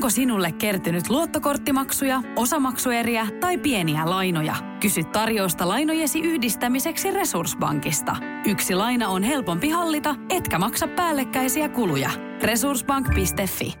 Onko 0.00 0.10
sinulle 0.10 0.52
kertynyt 0.52 1.08
luottokorttimaksuja, 1.10 2.22
osamaksueriä 2.36 3.26
tai 3.40 3.58
pieniä 3.58 4.10
lainoja? 4.10 4.56
Kysy 4.80 5.04
tarjousta 5.04 5.68
lainojesi 5.68 6.20
yhdistämiseksi 6.20 7.10
Resurssbankista. 7.10 8.16
Yksi 8.46 8.74
laina 8.74 9.08
on 9.08 9.22
helpompi 9.22 9.68
hallita, 9.68 10.14
etkä 10.30 10.58
maksa 10.58 10.88
päällekkäisiä 10.88 11.68
kuluja. 11.68 12.10
Resurssbank.fi 12.42 13.74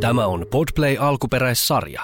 Tämä 0.00 0.26
on 0.26 0.46
Podplay 0.50 0.96
alkuperäissarja. 1.00 2.02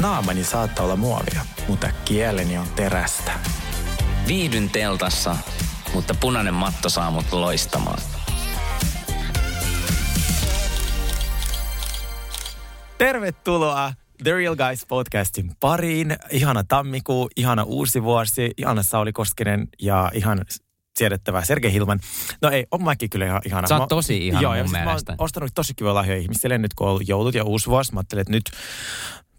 Naamani 0.00 0.44
saattaa 0.44 0.84
olla 0.84 0.96
muovia, 0.96 1.40
mutta 1.68 1.88
kieleni 2.04 2.58
on 2.58 2.66
terästä. 2.76 3.32
Viihdyn 4.26 4.70
teltassa, 4.70 5.36
mutta 5.94 6.14
punainen 6.20 6.54
matto 6.54 6.88
saa 6.88 7.10
mut 7.10 7.32
loistamaan. 7.32 7.98
Tervetuloa 13.00 13.92
The 14.22 14.32
Real 14.32 14.56
Guys 14.56 14.86
podcastin 14.86 15.50
pariin. 15.60 16.16
Ihana 16.30 16.64
tammikuu, 16.64 17.28
ihana 17.36 17.62
uusi 17.62 18.02
vuosi, 18.02 18.50
ihana 18.56 18.82
Sauli 18.82 19.12
Koskinen 19.12 19.68
ja 19.82 20.10
ihan 20.14 20.44
siedettävä 20.98 21.44
Sergei 21.44 21.72
Hilman. 21.72 22.00
No 22.42 22.50
ei, 22.50 22.66
on 22.70 22.84
mäkin 22.84 23.10
kyllä 23.10 23.26
ihan 23.26 23.40
ihana. 23.46 23.68
Sä 23.68 23.74
Mä- 23.74 23.80
oot 23.80 23.88
tosi 23.88 24.26
ihana 24.26 24.42
Joo, 24.42 24.50
mun 24.52 24.58
ja 24.58 24.64
siis 24.64 24.72
mä 24.72 24.84
mielestä. 24.84 25.12
oon 25.12 25.24
ostanut 25.24 25.50
tosi 25.54 25.74
kivoja 25.74 25.94
lahjoja 25.94 26.20
ihmisille 26.20 26.58
nyt, 26.58 26.74
kun 26.74 26.86
on 26.86 26.90
ollut 26.90 27.08
joulut 27.08 27.34
ja 27.34 27.44
uusi 27.44 27.66
vuosi. 27.70 27.92
Mä 27.94 28.00
ajattelin, 28.00 28.20
että 28.20 28.32
nyt 28.32 28.50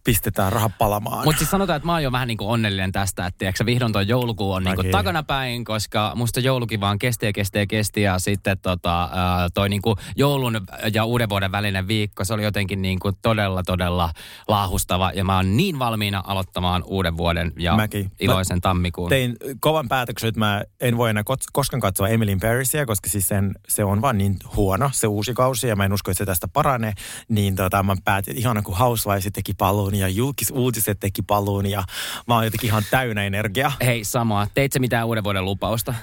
pistetään 0.04 0.54
raha 0.54 0.70
palamaan. 0.70 1.24
Mutta 1.24 1.40
siis 1.40 1.52
sanotaan, 1.52 1.78
että 1.78 1.86
mä 1.86 1.92
oon 1.92 2.04
jo 2.04 2.12
vähän 2.12 2.28
niin 2.28 2.38
kuin 2.38 2.48
onnellinen 2.48 2.92
tästä, 2.92 3.26
että 3.26 3.38
tiiäksä, 3.38 3.66
vihdoin 3.66 3.92
tuo 3.94 4.02
joulukuu 4.02 4.52
on 4.52 4.64
niin 4.64 4.76
kuin 4.76 4.92
takanapäin, 4.92 5.66
koska 5.66 6.12
musta 6.16 6.40
joulukin 6.40 6.82
vaan 6.82 7.00
kesti 7.00 7.26
ja 7.26 7.34
kesti 7.34 7.60
ja 7.60 7.68
kesti 7.68 8.02
ja 8.02 8.20
sitten 8.20 8.58
tota, 8.60 9.10
ää, 9.14 9.50
toi 9.54 9.70
niin 9.70 9.82
kuin 9.82 9.96
joulun 10.16 10.62
ja 10.94 11.06
uuden 11.06 11.30
vuoden 11.30 11.52
välinen 11.52 11.88
viikko, 11.88 12.26
se 12.26 12.34
oli 12.34 12.44
jotenkin 12.44 12.82
niin 12.82 13.00
kuin 13.00 13.16
todella, 13.22 13.64
todella 13.64 14.10
laahustava 14.48 15.12
ja 15.16 15.24
mä 15.24 15.36
oon 15.36 15.58
niin 15.58 15.80
valmiina 15.80 16.24
aloittamaan 16.28 16.84
uuden 16.86 17.18
vuoden 17.18 17.52
ja 17.58 17.76
Mäkin. 17.76 18.12
iloisen 18.20 18.62
tammikuun. 18.62 19.10
Tein 19.10 19.38
kovan 19.60 19.88
päätöksen, 19.90 20.28
että 20.28 20.40
mä 20.40 20.64
en 20.80 20.98
voi 20.98 21.10
enää 21.10 21.24
koskaan 21.54 21.82
katsoa 21.82 22.08
Emily 22.08 22.32
in 22.32 22.40
Parisia, 22.40 22.86
koska 22.86 23.10
siis 23.10 23.28
sen, 23.28 23.52
se 23.68 23.84
on 23.84 24.02
vaan 24.02 24.18
niin 24.18 24.36
huono, 24.56 24.90
se 24.94 25.08
uusi 25.08 25.34
kausi, 25.34 25.68
ja 25.68 25.76
mä 25.76 25.86
en 25.86 25.94
usko, 25.94 26.12
että 26.12 26.18
se 26.18 26.26
tästä 26.26 26.48
paranee. 26.48 26.94
Niin 27.28 27.56
tota, 27.56 27.84
mä 27.84 27.96
päätin, 28.04 28.32
että 28.32 28.42
ihana 28.42 28.62
kun 28.62 28.78
Housewives 28.78 29.30
teki 29.34 29.54
paluun 29.54 29.91
ja 29.96 30.08
julkisuutiset 30.08 31.00
teki 31.00 31.22
paluun, 31.22 31.66
ja 31.66 31.84
mä 32.28 32.36
oon 32.36 32.44
jotenkin 32.44 32.68
ihan 32.68 32.84
täynnä 32.92 33.24
energiaa. 33.24 33.72
Hei 33.86 34.04
Samoa, 34.04 34.48
teit 34.54 34.74
sä 34.74 34.80
mitään 34.80 35.08
uuden 35.08 35.24
vuoden 35.24 35.46
lupausta? 35.46 35.94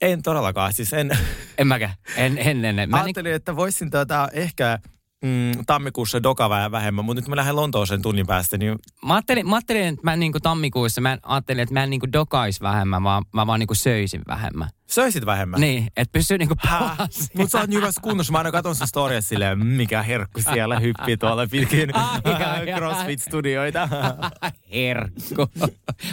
En 0.00 0.22
todellakaan, 0.22 0.72
siis 0.72 0.92
en... 0.92 1.18
En 1.58 1.66
mäkään. 1.66 1.92
En, 2.16 2.38
en, 2.38 2.64
en. 2.64 2.78
en. 2.78 2.90
Mä 2.90 3.02
Ajattelin, 3.02 3.34
että 3.34 3.56
voisin 3.56 3.90
tota, 3.90 4.28
ehkä 4.32 4.78
mm, 5.22 5.64
tammikuussa 5.66 6.22
doka 6.22 6.48
vähän 6.50 6.70
vähemmän, 6.70 7.04
mutta 7.04 7.20
nyt 7.20 7.28
mä 7.28 7.36
lähden 7.36 7.56
Lontooseen 7.56 8.02
tunnin 8.02 8.26
päästä, 8.26 8.58
niin 8.58 8.78
Mä 9.06 9.14
ajattelin, 9.14 9.48
mä 9.48 9.56
ajattelin 9.56 9.82
että 9.82 10.00
mä 10.02 10.16
niinku 10.16 10.40
tammikuussa, 10.40 11.00
mä 11.00 11.18
ajattelin, 11.22 11.62
että 11.62 11.74
mä 11.74 11.82
en 11.82 11.90
niinku 11.90 12.12
dokais 12.12 12.60
vähemmän, 12.60 13.02
vaan 13.02 13.24
mä 13.32 13.46
vaan 13.46 13.60
niinku 13.60 13.74
söisin 13.74 14.22
vähemmän. 14.28 14.68
Söisit 14.86 15.26
vähemmän. 15.26 15.60
Niin, 15.60 15.86
että 15.96 16.12
pysyy 16.12 16.38
niinku 16.38 16.54
Häh? 16.58 16.96
Mut 17.36 17.50
sä 17.50 17.58
oot 17.60 17.68
niin 17.70 17.76
hyvässä 17.80 18.00
kunnossa. 18.00 18.32
Mä 18.32 18.38
aina 18.38 18.52
katon 18.52 18.74
sun 18.74 18.86
storia 18.86 19.20
silleen, 19.20 19.58
"Mm, 19.58 19.66
mikä 19.66 20.02
herkku 20.02 20.40
siellä 20.52 20.78
hyppii 20.80 21.16
tuolla 21.16 21.46
pitkin 21.46 21.90
CrossFit-studioita. 22.78 23.88
Herkku. 24.74 25.46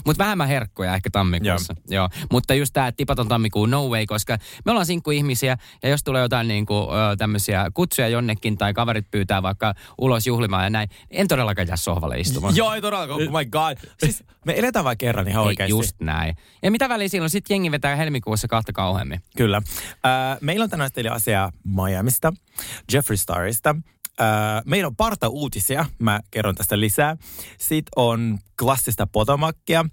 Mutta 0.06 0.24
vähemmän 0.24 0.48
herkkuja 0.48 0.96
ehkä 0.96 1.10
tammikuussa. 1.10 1.74
Joo. 1.90 1.94
Joo. 2.04 2.10
Mutta 2.32 2.54
just 2.54 2.74
tämä 2.74 2.92
tipaton 2.92 3.28
tammikuun 3.28 3.72
no 3.72 3.88
way, 3.88 4.06
koska 4.06 4.38
me 4.66 4.72
ollaan 4.72 4.86
sinkkuihmisiä 4.86 5.58
ja 5.84 5.90
jos 5.90 6.04
tulee 6.04 6.22
jotain 6.22 6.48
niinku, 6.48 6.76
ö, 6.76 7.16
tämmöisiä 7.18 7.66
kutsuja 7.74 8.08
jonnekin 8.08 8.58
tai 8.58 8.74
kaverit 8.74 9.12
pyytää 9.12 9.44
vaikka 9.44 9.74
ulos 10.02 10.28
juhlimaan 10.28 10.64
ja 10.64 10.70
näin, 10.70 10.90
niin 11.10 11.22
en 11.22 11.28
todellakaan 11.28 11.68
jää 11.68 11.78
sohvalle 11.78 12.20
istumaan. 12.20 12.56
Joo, 12.56 12.74
ei 12.74 12.82
todellakaan. 12.82 13.22
Oh 13.22 13.40
my 13.40 13.46
god. 13.46 13.78
Siis 14.00 14.24
me 14.46 14.54
eletään 14.60 14.86
vain 14.86 14.98
kerran 14.98 15.28
ihan 15.28 15.44
Ei, 15.44 15.48
oikeasti. 15.48 15.70
just 15.72 15.96
näin. 16.02 16.36
Ja 16.64 16.72
mitä 16.72 16.90
väliä 16.90 17.08
silloin? 17.08 17.30
Sitten 17.30 17.56
jengi 17.56 17.72
vetää 17.72 17.96
helmikuussa 17.96 18.48
kahta 18.64 18.74
kauheammin. 18.74 19.22
Kyllä. 19.38 19.58
Äh, 19.58 20.38
meillä 20.42 20.64
on 20.64 20.70
tänään 20.70 20.92
teille 20.92 21.10
asiaa 21.10 21.52
Miamista, 21.64 22.34
Jeffree 22.94 23.18
Starista. 23.18 23.76
Äh, 24.22 24.62
meillä 24.66 24.88
on 24.88 24.96
parta 24.96 25.28
uutisia, 25.28 25.86
mä 26.00 26.20
kerron 26.32 26.56
tästä 26.56 26.80
lisää. 26.80 27.18
Sitten 27.60 27.92
on 27.96 28.40
klassista 28.60 29.08
potomakkia, 29.08 29.86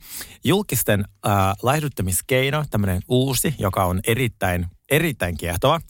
julkisten 0.44 1.04
äh, 1.26 1.32
laihduttamiskeino, 1.62 2.64
tämmöinen 2.70 3.02
uusi, 3.08 3.54
joka 3.58 3.84
on 3.84 4.00
erittäin, 4.06 4.66
erittäin 4.90 5.36
kiehtova. 5.36 5.80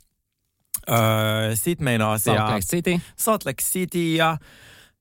Äh, 0.91 0.97
Sitten 1.55 1.85
meillä 1.85 2.09
on 2.09 2.19
Salt 2.19 2.37
asiaa 2.37 2.51
Lake 2.51 2.67
City. 2.67 3.01
Salt 3.17 3.45
Lake 3.47 3.63
City 3.63 4.15
ja, 4.15 4.39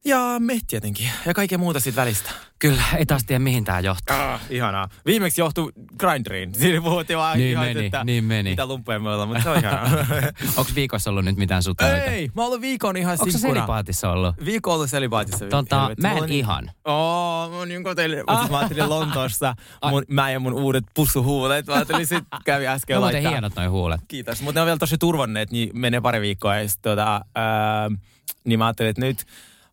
ja 0.06 0.36
me 0.40 0.60
tietenkin. 0.68 1.10
Ja 1.26 1.34
kaikkea 1.34 1.58
muuta 1.58 1.80
siitä 1.80 2.02
välistä. 2.02 2.30
Kyllä, 2.60 2.84
ei 2.98 3.06
taas 3.06 3.24
tiedä 3.26 3.40
mihin 3.40 3.64
tämä 3.64 3.80
johtaa. 3.80 4.34
Ah, 4.34 4.42
ihanaa. 4.50 4.90
Viimeksi 5.06 5.42
johtui 5.42 5.72
Grindriin. 5.98 6.56
Siinä 6.56 6.82
puhuttiin 6.82 7.20
vaan 7.20 7.38
Niin 7.38 7.52
ihan, 7.52 7.66
meni, 7.66 7.86
että 7.86 8.04
niin 8.04 8.24
meni. 8.24 8.50
mitä 8.50 8.66
lumpeja 8.66 9.00
me 9.00 9.10
ollaan, 9.10 9.28
mutta 9.28 9.44
se 9.44 9.50
on 9.50 9.58
ihanaa. 9.60 10.06
Onko 10.58 10.72
viikossa 10.76 11.10
ollut 11.10 11.26
nyt 11.26 11.38
mitään 11.38 11.64
sutareita? 11.64 12.06
Ei, 12.12 12.30
mä 12.36 12.42
oon 12.42 12.48
ollut 12.48 12.62
viikon 12.62 12.98
ihan 12.98 13.12
Onko 13.14 13.26
se 13.26 13.32
sinkkuna. 13.32 13.54
selipaatissa 13.54 14.12
ollut? 14.12 14.36
Viikon 14.46 14.74
ollut 14.74 14.90
selipaatissa. 14.90 15.46
Tota, 15.46 15.80
Helvetti, 15.82 16.02
mä 16.02 16.12
en 16.12 16.24
on 16.24 16.30
niin- 16.30 16.40
ihan. 16.40 16.72
Oo, 16.86 17.50
mä 17.50 17.58
oon 17.58 17.68
niin 17.68 17.84
koteille. 17.84 18.18
Mutta 18.18 18.48
mä 18.52 18.58
ajattelin 18.58 18.90
Lontoossa, 18.90 19.56
mun, 19.92 20.04
mä 20.08 20.32
ja 20.32 20.40
mun 20.40 20.54
uudet 20.54 20.84
pussuhuulet. 20.94 21.68
Mä 21.68 21.74
ajattelin 21.74 22.08
sit 22.08 22.24
kävi 22.46 22.68
äsken 22.68 22.98
muuten 22.98 23.14
laittaa. 23.14 23.32
hienot 23.32 23.56
noi 23.56 23.68
huulet. 23.68 24.02
Kiitos, 24.08 24.42
mutta 24.42 24.60
ne 24.60 24.62
on 24.62 24.66
vielä 24.66 24.78
tosi 24.80 24.98
turvanneet, 24.98 25.52
niin 25.52 25.70
menee 25.74 26.02
pari 26.02 26.22
viikkoa. 26.22 26.56
Ja 26.56 26.70
sit, 26.70 26.82
tota, 26.82 27.22
ää, 27.36 27.90
niin 28.44 28.60
mä 28.60 28.66
ajattelin, 28.66 28.90
että 28.90 29.02
nyt 29.02 29.26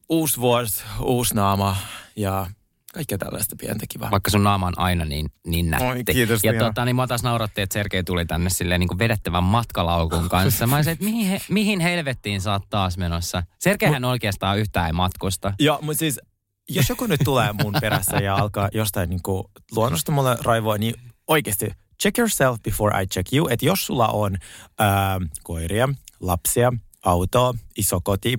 uusi 0.09 0.41
vuosi, 0.41 0.85
uusi 1.01 1.35
naama 1.35 1.77
ja 2.17 2.47
kaikkea 2.95 3.19
tällaista 3.19 3.57
pientä 3.61 3.87
kivaa. 3.89 4.11
Vaikka 4.11 4.31
sun 4.31 4.45
naama 4.45 4.67
on 4.67 4.79
aina 4.79 5.05
niin, 5.05 5.31
niin 5.47 5.71
nätti. 5.71 5.87
Oi, 5.87 6.05
kiitos, 6.05 6.45
ja 6.45 6.59
tota, 6.59 6.85
niin 6.85 6.97
mä 6.97 7.07
taas 7.07 7.23
naurattiin, 7.23 7.63
että 7.63 7.73
Sergei 7.75 8.05
tuli 8.05 8.27
tänne 8.27 8.51
silleen 8.51 8.81
niin 8.81 8.89
kuin 8.89 8.99
vedettävän 8.99 9.45
matkalaukun 9.45 10.29
kanssa. 10.35 10.67
Mä 10.67 10.77
olisin, 10.77 10.93
että 10.93 11.05
mihin, 11.05 11.27
he, 11.29 11.41
mihin 11.49 11.81
helvettiin 11.81 12.41
sä 12.41 12.53
oot 12.53 12.63
taas 12.71 12.99
menossa? 12.99 13.43
Sergeihän 13.59 14.05
oikeastaan 14.05 14.59
yhtään 14.59 14.87
ei 14.87 14.93
matkusta. 14.93 15.53
Joo, 15.59 15.79
mutta 15.83 15.99
siis 15.99 16.21
jos 16.69 16.89
joku 16.89 17.07
nyt 17.07 17.21
tulee 17.25 17.53
mun 17.53 17.75
perässä 17.81 18.17
ja 18.17 18.35
alkaa 18.35 18.69
jostain 18.75 19.11
niin 19.11 19.23
kuin 19.23 19.45
luonnosta 19.73 20.13
mulle 20.13 20.37
raivoa, 20.45 20.79
niin 20.79 20.95
oikeasti 21.27 21.71
check 22.03 22.19
yourself 22.19 22.63
before 22.63 23.03
I 23.03 23.07
check 23.07 23.33
you. 23.33 23.49
Että 23.51 23.67
jos 23.67 23.87
sulla 23.87 24.09
on 24.09 24.37
ää, 24.79 25.21
koiria, 25.43 25.89
lapsia, 26.21 26.73
autoa, 27.05 27.55
iso 27.77 28.01
koti, 28.05 28.39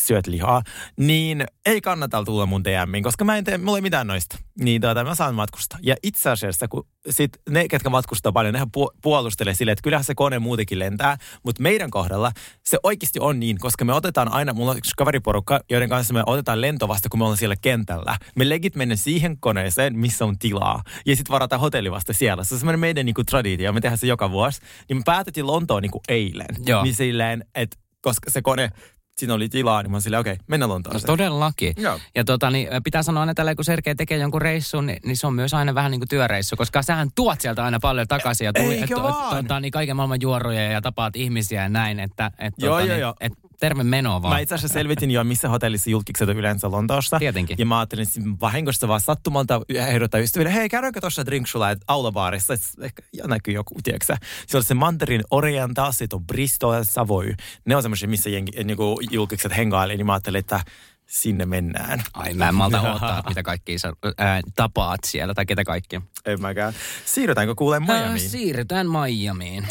syöt 0.00 0.26
lihaa, 0.26 0.62
niin 0.96 1.44
ei 1.66 1.80
kannata 1.80 2.24
tulla 2.24 2.46
mun 2.46 2.64
DMiin, 2.64 3.04
koska 3.04 3.24
mä 3.24 3.36
en 3.36 3.44
tee, 3.44 3.58
mulla 3.58 3.78
ei 3.78 3.82
mitään 3.82 4.06
noista. 4.06 4.38
Niin 4.60 4.80
tuota, 4.80 5.04
mä 5.04 5.14
saan 5.14 5.34
matkustaa. 5.34 5.78
Ja 5.82 5.96
itse 6.02 6.30
asiassa, 6.30 6.68
kun 6.68 6.86
sit 7.10 7.30
ne, 7.50 7.68
ketkä 7.68 7.90
matkustaa 7.90 8.32
paljon, 8.32 8.52
nehän 8.52 8.68
pu- 8.76 8.98
puolustelee 9.02 9.54
silleen, 9.54 9.72
että 9.72 9.82
kyllähän 9.82 10.04
se 10.04 10.14
kone 10.14 10.38
muutenkin 10.38 10.78
lentää, 10.78 11.16
mutta 11.42 11.62
meidän 11.62 11.90
kohdalla 11.90 12.32
se 12.64 12.78
oikeasti 12.82 13.20
on 13.20 13.40
niin, 13.40 13.58
koska 13.58 13.84
me 13.84 13.92
otetaan 13.92 14.32
aina, 14.32 14.52
mulla 14.52 14.70
on 14.70 14.78
yksi 14.78 14.92
kaveriporukka, 14.96 15.60
joiden 15.70 15.88
kanssa 15.88 16.14
me 16.14 16.22
otetaan 16.26 16.60
lento 16.60 16.88
vasta, 16.88 17.08
kun 17.08 17.20
me 17.20 17.24
ollaan 17.24 17.38
siellä 17.38 17.56
kentällä. 17.62 18.16
Me 18.36 18.48
legit 18.48 18.76
mennään 18.76 18.98
siihen 18.98 19.36
koneeseen, 19.40 19.98
missä 19.98 20.24
on 20.24 20.38
tilaa, 20.38 20.82
ja 21.06 21.16
sitten 21.16 21.32
varataan 21.32 21.60
hotelli 21.60 21.90
vasta 21.90 22.12
siellä. 22.12 22.44
Se 22.44 22.54
on 22.54 22.60
semmoinen 22.60 22.80
meidän 22.80 23.06
niinku 23.06 23.24
traditio, 23.24 23.72
me 23.72 23.80
tehdään 23.80 23.98
se 23.98 24.06
joka 24.06 24.30
vuosi. 24.30 24.60
Niin 24.88 24.96
me 24.96 25.02
päätettiin 25.04 25.46
Lontoon 25.46 25.82
niinku 25.82 26.00
eilen. 26.08 26.56
Joo. 26.66 26.82
Niin 26.82 26.94
silleen, 26.94 27.44
että 27.54 27.76
koska 28.00 28.30
se 28.30 28.42
kone, 28.42 28.70
siinä 29.18 29.34
oli 29.34 29.48
tilaa, 29.48 29.82
niin 29.82 29.90
mä 29.90 30.00
silleen, 30.00 30.20
okei, 30.20 30.32
okay, 30.32 30.44
mennään 30.46 30.68
No, 30.68 30.74
Lontooseen. 30.74 31.06
todellakin. 31.06 31.74
Joo. 31.76 31.98
Ja 32.14 32.24
tota, 32.24 32.50
niin, 32.50 32.68
pitää 32.84 33.02
sanoa 33.02 33.20
aina 33.20 33.34
tällä, 33.34 33.54
kun 33.54 33.64
Sergei 33.64 33.94
tekee 33.94 34.18
jonkun 34.18 34.42
reissun, 34.42 34.86
niin, 34.86 34.98
niin 35.04 35.16
se 35.16 35.26
on 35.26 35.34
myös 35.34 35.54
aina 35.54 35.74
vähän 35.74 35.90
niin 35.90 36.00
kuin 36.00 36.08
työreissu, 36.08 36.56
koska 36.56 36.82
sähän 36.82 37.08
tuot 37.14 37.40
sieltä 37.40 37.64
aina 37.64 37.80
paljon 37.80 38.08
takaisin 38.08 38.44
ja 38.44 38.52
tuli, 38.52 38.78
et, 38.82 38.90
vaan? 38.90 39.44
tota, 39.44 39.60
niin 39.60 39.72
kaiken 39.72 39.96
maailman 39.96 40.20
juoruja 40.20 40.62
ja 40.62 40.80
tapaat 40.80 41.16
ihmisiä 41.16 41.62
ja 41.62 41.68
näin, 41.68 42.00
että 42.00 42.30
et, 42.38 42.54
Joo, 42.58 42.76
tota, 42.76 42.86
joo, 42.86 42.94
niin, 42.94 43.00
joo. 43.00 43.14
et, 43.20 43.32
terve 43.60 43.84
menoa 43.84 44.22
vaan. 44.22 44.34
Mä 44.34 44.38
itse 44.38 44.54
asiassa 44.54 44.74
selvitin 44.74 45.10
jo, 45.10 45.24
missä 45.24 45.48
hotellissa 45.48 45.90
julkikset 45.90 46.28
on 46.28 46.36
yleensä 46.36 46.70
Lontoossa. 46.70 47.18
Tietenkin. 47.18 47.56
Ja 47.58 47.66
mä 47.66 47.78
ajattelin 47.78 48.06
että 48.08 48.20
vahingossa 48.40 48.88
vaan 48.88 49.00
sattumalta 49.00 49.60
ehdottaa 49.74 50.20
ystäville, 50.20 50.54
hei 50.54 50.68
käydäänkö 50.68 51.00
tuossa 51.00 51.26
drinksulla 51.26 51.66
aulabaarissa, 51.88 52.54
ehkä 52.80 53.02
ja 53.12 53.24
näkyy 53.26 53.54
joku, 53.54 53.74
tiedätkö? 53.84 54.16
Se 54.46 54.56
on 54.56 54.64
se 54.64 54.74
Mandarin 54.74 55.22
Oriental, 55.30 55.92
sitten 55.92 56.16
on 56.16 56.26
Bristol 56.26 56.72
ja 56.72 56.84
Savoy. 56.84 57.34
Ne 57.64 57.76
on 57.76 57.82
semmoisia, 57.82 58.08
missä 58.08 58.30
jengi, 58.30 58.64
niin 58.64 58.76
kuin 58.76 59.08
julkikset 59.10 59.56
hengailee, 59.56 59.96
niin 59.96 60.06
mä 60.06 60.12
ajattelin, 60.12 60.38
että 60.38 60.60
sinne 61.06 61.46
mennään. 61.46 62.02
Ai 62.14 62.34
mä 62.34 62.48
en 62.48 62.54
malta 62.54 62.80
odottaa, 62.80 63.22
mitä 63.28 63.42
kaikkia 63.42 63.78
sä 63.78 63.92
ää, 64.18 64.40
tapaat 64.56 65.00
siellä 65.04 65.34
tai 65.34 65.46
ketä 65.46 65.64
kaikki. 65.64 66.00
En 66.24 66.40
mäkään. 66.40 66.74
Siirrytäänkö 67.04 67.54
kuulee 67.54 67.80
Miamiin? 67.80 68.30
siirrytään 68.30 68.86
Miamiin. 68.90 69.66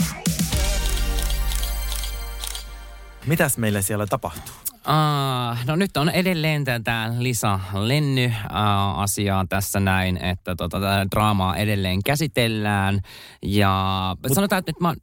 Mitäs 3.27 3.57
meillä 3.57 3.81
siellä 3.81 4.07
tapahtuu? 4.07 4.53
Uh, 4.87 5.57
no 5.67 5.75
nyt 5.75 5.97
on 5.97 6.09
edelleen 6.09 6.63
tätä 6.63 7.13
Lisa 7.19 7.59
Lenny-asiaa 7.73 9.45
tässä 9.49 9.79
näin, 9.79 10.17
että 10.17 10.55
tota, 10.55 10.79
tätä 10.79 11.07
draamaa 11.11 11.55
edelleen 11.55 12.03
käsitellään. 12.03 12.99
Ja 13.43 14.15
sanotaan, 14.33 14.59
että 14.59 14.71
nyt 14.71 14.79
mä 14.79 14.93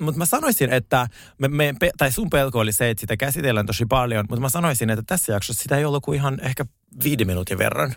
mutta 0.00 0.18
mä 0.18 0.26
sanoisin, 0.26 0.72
että 0.72 1.06
me, 1.38 1.48
me, 1.48 1.74
tai 1.98 2.12
sun 2.12 2.30
pelko 2.30 2.58
oli 2.58 2.72
se, 2.72 2.90
että 2.90 3.00
sitä 3.00 3.16
käsitellään 3.16 3.66
tosi 3.66 3.86
paljon, 3.86 4.24
mutta 4.28 4.40
mä 4.40 4.48
sanoisin, 4.48 4.90
että 4.90 5.02
tässä 5.06 5.32
jaksossa 5.32 5.62
sitä 5.62 5.76
ei 5.76 5.84
ollut 5.84 6.04
kuin 6.04 6.16
ihan 6.16 6.38
ehkä 6.42 6.64
viiden 7.04 7.26
minuutin 7.26 7.58
verran. 7.58 7.94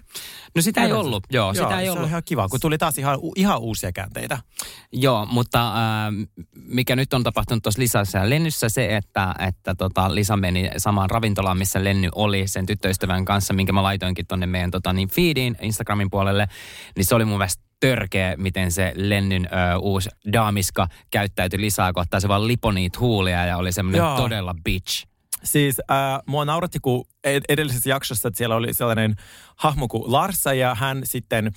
No 0.56 0.62
sitä 0.62 0.84
ei 0.84 0.92
ollut, 0.92 1.24
joo, 1.32 1.46
joo 1.46 1.54
sitä 1.54 1.80
ei 1.80 1.86
se 1.86 1.92
ollut. 1.92 2.04
on 2.04 2.10
ihan 2.10 2.22
kiva, 2.26 2.50
kun 2.50 2.60
tuli 2.60 2.78
taas 2.78 2.98
ihan, 2.98 3.20
ihan 3.36 3.60
uusia 3.60 3.92
käänteitä. 3.92 4.38
Joo, 4.92 5.26
mutta 5.26 5.68
äh, 5.68 6.14
mikä 6.54 6.96
nyt 6.96 7.14
on 7.14 7.24
tapahtunut 7.24 7.64
tuossa 7.64 7.82
Lisassa 7.82 8.18
ja 8.18 8.30
Lennyssä 8.30 8.70
se, 8.70 8.96
että, 8.96 9.36
että 9.48 9.76
tota, 9.76 10.16
Lisa 10.16 10.38
meni 10.38 10.70
samaan 10.78 11.10
ravintolaan, 11.10 11.58
missä 11.58 11.84
Lenny 11.84 12.10
oli 12.16 12.48
sen 12.48 12.66
tyttöystävän 12.66 13.26
kanssa, 13.26 13.54
minkä 13.54 13.74
mä 13.74 13.84
laitoinkin 13.84 14.28
tonne 14.28 14.46
meidän 14.46 14.72
tota, 14.72 14.94
niin 14.94 15.10
feediin 15.10 15.58
Instagramin 15.62 16.10
puolelle, 16.10 16.48
niin 16.96 17.06
se 17.06 17.16
oli 17.16 17.26
mun 17.26 17.38
mielestä 17.38 17.64
törkeä, 17.80 18.36
miten 18.38 18.72
se 18.72 18.94
Lennyn 18.96 19.46
ö, 19.46 19.78
uusi 19.78 20.10
daamiska 20.34 20.88
käyttäytyi 21.12 21.62
lisää 21.62 21.94
kohtaa. 21.94 22.20
Se 22.20 22.28
vaan 22.28 22.48
lipoi 22.48 22.74
niitä 22.74 23.00
huulia 23.00 23.46
ja 23.46 23.58
oli 23.58 23.72
semmoinen 23.72 24.16
todella 24.16 24.56
bitch. 24.64 25.09
Siis 25.44 25.80
äh, 25.92 25.98
mua 26.26 26.46
nauratti, 26.46 26.80
kun 26.80 27.06
edellisessä 27.24 27.90
jaksossa, 27.90 28.28
että 28.28 28.38
siellä 28.38 28.56
oli 28.56 28.74
sellainen 28.74 29.16
hahmo 29.56 29.88
kuin 29.88 30.12
Larsa 30.12 30.54
ja 30.54 30.76
hän 30.76 31.02
sitten 31.04 31.52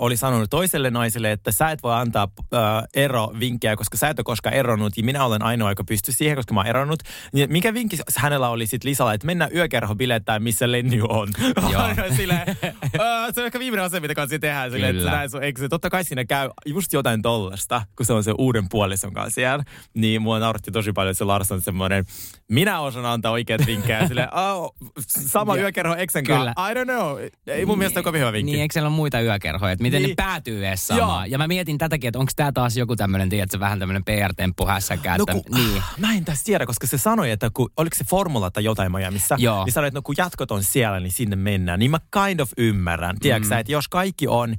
oli 0.00 0.16
sanonut 0.16 0.50
toiselle 0.50 0.90
naiselle, 0.90 1.32
että 1.32 1.52
sä 1.52 1.70
et 1.70 1.82
voi 1.82 1.94
antaa 1.94 2.28
äh, 2.54 2.60
erovinkkejä, 2.94 3.76
koska 3.76 3.96
sä 3.96 4.08
et 4.08 4.18
ole 4.18 4.24
koskaan 4.24 4.54
eronnut 4.54 4.96
ja 4.96 5.04
minä 5.04 5.24
olen 5.24 5.42
ainoa, 5.42 5.70
joka 5.70 5.84
pystyy 5.84 6.14
siihen, 6.14 6.36
koska 6.36 6.54
mä 6.54 6.60
oon 6.60 6.66
eronnut. 6.66 7.02
Niin 7.32 7.52
mikä 7.52 7.74
vinkki 7.74 7.96
hänellä 8.16 8.48
oli 8.48 8.66
sitten 8.66 8.90
Lisalla, 8.90 9.14
että 9.14 9.26
mennään 9.26 9.50
yökerho 9.54 9.94
bilettää, 9.94 10.38
missä 10.38 10.72
Lenny 10.72 11.02
on. 11.08 11.28
Silleen, 12.16 12.48
äh, 12.48 13.34
se 13.34 13.40
on 13.40 13.46
ehkä 13.46 13.58
viimeinen 13.58 13.84
asia, 13.84 14.00
mitä 14.00 14.14
kanssa 14.14 14.38
tehdään. 14.38 14.70
Silleen, 14.70 14.96
että 14.96 15.10
näin 15.10 15.30
sun 15.30 15.42
eikö, 15.42 15.68
totta 15.68 15.90
kai 15.90 16.04
siinä 16.04 16.24
käy 16.24 16.50
just 16.66 16.92
jotain 16.92 17.22
tollasta, 17.22 17.82
kun 17.96 18.06
se 18.06 18.12
on 18.12 18.24
se 18.24 18.32
uuden 18.38 18.68
puolison 18.68 19.12
kanssa 19.12 19.34
siellä. 19.34 19.64
Niin 19.94 20.22
mua 20.22 20.38
nauratti 20.38 20.70
tosi 20.70 20.92
paljon, 20.92 21.10
että 21.10 21.18
se 21.18 21.24
Lars 21.24 21.52
on 21.52 21.60
semmoinen, 21.60 22.04
minä 22.48 22.80
osaan 22.80 23.06
antaa 23.06 23.32
oikeat 23.32 23.66
vinkkejä. 23.66 24.08
Silleen, 24.08 24.28
oh, 24.34 24.74
sama 25.06 25.56
yökerho 25.56 25.94
Exen 25.94 26.24
kanssa. 26.24 26.50
I 26.70 26.74
don't 26.74 26.84
know. 26.84 27.18
Ei 27.46 27.66
mun 27.66 27.78
mielestä 27.78 28.00
ole 28.00 28.04
kovin 28.04 28.20
hyvä 28.20 28.32
vinkki. 28.32 28.52
Niin, 28.52 28.62
eikö 28.62 28.72
siellä 28.72 28.88
ole 28.88 28.96
muita 28.96 29.20
yökerhoja? 29.20 29.69
Että 29.72 29.82
miten 29.82 30.02
niin. 30.02 30.08
ne 30.08 30.14
päätyy 30.14 30.66
edes 30.66 30.86
samaan. 30.86 31.30
Ja 31.30 31.38
mä 31.38 31.48
mietin 31.48 31.78
tätäkin, 31.78 32.08
että 32.08 32.18
onko 32.18 32.32
tämä 32.36 32.52
taas 32.52 32.76
joku 32.76 32.96
tämmöinen, 32.96 33.28
tiedätkö, 33.28 33.60
vähän 33.60 33.78
tämmöinen 33.78 34.04
PR-temppu 34.04 34.66
hässäkään. 34.66 35.18
No 35.18 35.26
kun, 35.26 35.42
niin. 35.54 35.82
Mä 35.98 36.14
en 36.14 36.24
tässä 36.24 36.44
tiedä, 36.44 36.66
koska 36.66 36.86
se 36.86 36.98
sanoi, 36.98 37.30
että 37.30 37.50
kun, 37.54 37.70
oliko 37.76 37.96
se 37.96 38.04
formula 38.04 38.50
tai 38.50 38.64
jotain 38.64 38.92
Miamiissa, 38.92 39.36
Joo. 39.38 39.64
niin 39.64 39.72
sanoi, 39.72 39.88
että 39.88 39.98
no 39.98 40.02
kun 40.02 40.14
jatkot 40.18 40.50
on 40.50 40.64
siellä, 40.64 41.00
niin 41.00 41.12
sinne 41.12 41.36
mennään. 41.36 41.78
Niin 41.78 41.90
mä 41.90 41.98
kind 42.24 42.40
of 42.40 42.50
ymmärrän. 42.56 43.16
Tiedätkö 43.20 43.48
mm. 43.48 43.58
että 43.58 43.72
jos 43.72 43.88
kaikki 43.88 44.28
on 44.28 44.56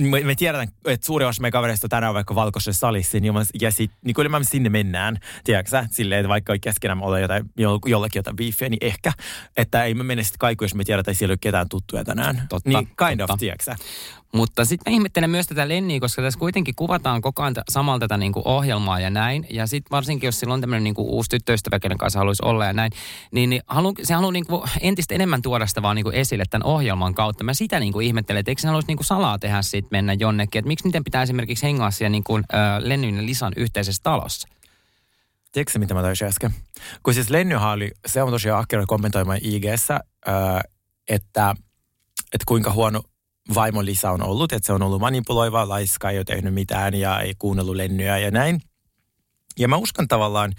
me, 0.00 0.20
me 0.20 0.34
tiedetään, 0.34 0.68
että 0.84 1.06
suuri 1.06 1.24
osa 1.24 1.42
meidän 1.42 1.52
kavereista 1.52 1.84
on 1.84 1.90
tänään 1.90 2.14
vaikka 2.14 2.34
valkoisessa 2.34 2.80
salissa, 2.80 3.20
niin, 3.20 3.34
ja 3.60 3.70
sit, 3.70 3.90
niin 4.04 4.14
kyllä 4.14 4.28
me 4.28 4.44
sinne 4.44 4.68
mennään, 4.68 5.18
tiedätkö 5.44 5.84
silleen, 5.90 6.20
että 6.20 6.28
vaikka 6.28 6.58
keskenään 6.60 7.02
ole 7.02 7.20
jotain, 7.20 7.50
jollakin 7.86 8.18
jotain 8.18 8.36
beefiä, 8.36 8.68
niin 8.68 8.78
ehkä, 8.86 9.12
että 9.56 9.84
ei 9.84 9.94
me 9.94 10.02
mene 10.02 10.22
sitten 10.22 10.38
kaiku, 10.38 10.64
jos 10.64 10.74
me 10.74 10.84
tiedetään, 10.84 11.12
että 11.12 11.18
siellä 11.18 11.32
ei 11.32 11.34
ole 11.34 11.38
ketään 11.40 11.68
tuttuja 11.68 12.04
tänään. 12.04 12.42
Totta, 12.48 12.70
niin 12.70 12.86
kind 12.86 13.18
totta. 13.18 13.32
of, 13.32 13.40
tiedätkö 13.40 13.74
mutta 14.32 14.64
sitten 14.64 14.92
mä 14.92 14.94
ihmettelen 14.94 15.30
myös 15.30 15.46
tätä 15.46 15.68
Lenniä, 15.68 16.00
koska 16.00 16.22
tässä 16.22 16.38
kuitenkin 16.38 16.74
kuvataan 16.74 17.20
koko 17.20 17.42
ajan 17.42 17.54
samalla 17.68 17.98
tätä 17.98 18.16
niinku 18.16 18.42
ohjelmaa 18.44 19.00
ja 19.00 19.10
näin. 19.10 19.46
Ja 19.50 19.66
sitten 19.66 19.90
varsinkin, 19.90 20.28
jos 20.28 20.40
sillä 20.40 20.54
on 20.54 20.60
tämmöinen 20.60 20.84
niinku 20.84 21.16
uusi 21.16 21.30
tyttöystävä, 21.30 21.78
kenen 21.78 21.98
kanssa 21.98 22.18
haluaisi 22.18 22.42
olla 22.44 22.64
ja 22.64 22.72
näin, 22.72 22.92
niin, 23.30 23.50
niin 23.50 23.62
halu, 23.66 23.94
se 24.02 24.14
haluaa 24.14 24.32
niinku 24.32 24.64
entistä 24.80 25.14
enemmän 25.14 25.42
tuoda 25.42 25.66
sitä 25.66 25.82
vaan 25.82 25.96
niinku 25.96 26.10
esille 26.10 26.44
tämän 26.50 26.66
ohjelman 26.66 27.14
kautta. 27.14 27.44
Mä 27.44 27.54
sitä 27.54 27.80
niinku 27.80 28.00
ihmettelen, 28.00 28.40
että 28.40 28.50
eikö 28.50 28.60
se 28.60 28.66
haluaisi 28.66 28.88
niinku 28.88 29.04
salaa 29.04 29.38
tehdä 29.38 29.62
sitten 29.62 29.88
mennä 29.90 30.12
jonnekin. 30.12 30.58
Että 30.58 30.68
miksi 30.68 30.88
niiden 30.88 31.04
pitää 31.04 31.22
esimerkiksi 31.22 31.66
hengaa 31.66 31.90
siellä 31.90 32.10
niinku, 32.10 32.36
äh, 32.36 32.42
Lennyn 32.78 33.16
ja 33.16 33.26
Lisan 33.26 33.52
yhteisessä 33.56 34.02
talossa? 34.02 34.48
Tiedätkö 35.52 35.78
mitä 35.78 35.94
mä 35.94 36.02
taisin 36.02 36.28
äsken? 36.28 36.50
Kun 37.02 37.14
siis 37.14 37.30
Lennyhan 37.30 37.72
oli, 37.72 37.90
se 38.06 38.22
on 38.22 38.30
tosiaan 38.30 38.58
ahkera 38.58 38.86
kommentoimaan 38.86 39.38
IG-ssä, 39.42 40.00
äh, 40.28 40.34
että, 41.08 41.54
että 42.32 42.44
kuinka 42.46 42.72
huono 42.72 43.02
vaimo 43.54 43.84
Lisa 43.84 44.10
on 44.10 44.22
ollut, 44.22 44.52
että 44.52 44.66
se 44.66 44.72
on 44.72 44.82
ollut 44.82 45.00
manipuloiva, 45.00 45.68
laiska, 45.68 46.10
ei 46.10 46.18
ole 46.18 46.24
tehnyt 46.24 46.54
mitään 46.54 46.94
ja 46.94 47.20
ei 47.20 47.34
kuunnellut 47.38 47.76
lennyä 47.76 48.18
ja 48.18 48.30
näin. 48.30 48.60
Ja 49.58 49.68
mä 49.68 49.76
uskon 49.76 50.08
tavallaan, 50.08 50.52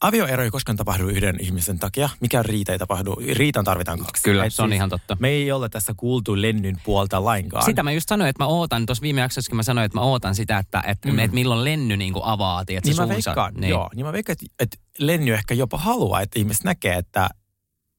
avioero 0.00 0.42
ei 0.44 0.50
koskaan 0.50 0.76
tapahdu 0.76 1.08
yhden 1.08 1.36
ihmisen 1.40 1.78
takia. 1.78 2.08
Mikä 2.20 2.42
riita 2.42 2.72
ei 2.72 2.78
tapahdu. 2.78 3.16
Riitan 3.32 3.64
tarvitaan 3.64 3.98
kaksi. 3.98 4.22
Kyllä, 4.22 4.44
Et 4.44 4.54
se 4.54 4.62
on 4.62 4.68
siis 4.68 4.76
ihan 4.76 4.90
totta. 4.90 5.16
Me 5.20 5.28
ei 5.28 5.52
ole 5.52 5.68
tässä 5.68 5.94
kuultu 5.96 6.42
Lennyn 6.42 6.80
puolta 6.84 7.24
lainkaan. 7.24 7.64
Sitä 7.64 7.82
mä 7.82 7.92
just 7.92 8.08
sanoin, 8.08 8.30
että 8.30 8.42
mä 8.42 8.46
ootan, 8.46 8.86
tuossa 8.86 9.02
viime 9.02 9.20
jaksossa 9.20 9.54
mä 9.54 9.62
sanoin, 9.62 9.84
että 9.84 9.98
mä 9.98 10.04
ootan 10.04 10.34
sitä, 10.34 10.58
että, 10.58 10.82
että, 10.86 11.08
mm. 11.08 11.18
että 11.18 11.34
milloin 11.34 11.64
Lenny 11.64 11.96
niin 11.96 12.12
kuin 12.12 12.24
avaa, 12.24 12.64
tiedätkö, 12.64 12.90
niin 12.90 12.96
mä 12.96 13.08
veikkaan, 13.08 13.54
niin. 13.54 13.70
joo, 13.70 13.90
niin 13.94 14.06
mä 14.06 14.12
veikkaan, 14.12 14.36
että, 14.42 14.54
että 14.58 14.76
Lenny 14.98 15.32
ehkä 15.32 15.54
jopa 15.54 15.78
haluaa, 15.78 16.20
että 16.20 16.38
ihmiset 16.38 16.64
näkee, 16.64 16.94
että, 16.94 17.28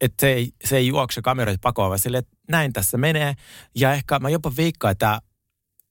että 0.03 0.21
se 0.21 0.33
ei, 0.33 0.51
se 0.63 0.77
ei 0.77 0.87
juokse 0.87 1.21
kameroita 1.21 1.59
pakoon, 1.61 1.89
vaan 1.89 1.99
sille, 1.99 2.17
että 2.17 2.37
näin 2.49 2.73
tässä 2.73 2.97
menee. 2.97 3.33
Ja 3.75 3.93
ehkä 3.93 4.19
mä 4.19 4.29
jopa 4.29 4.51
veikkaan, 4.57 4.91
että, 4.91 5.21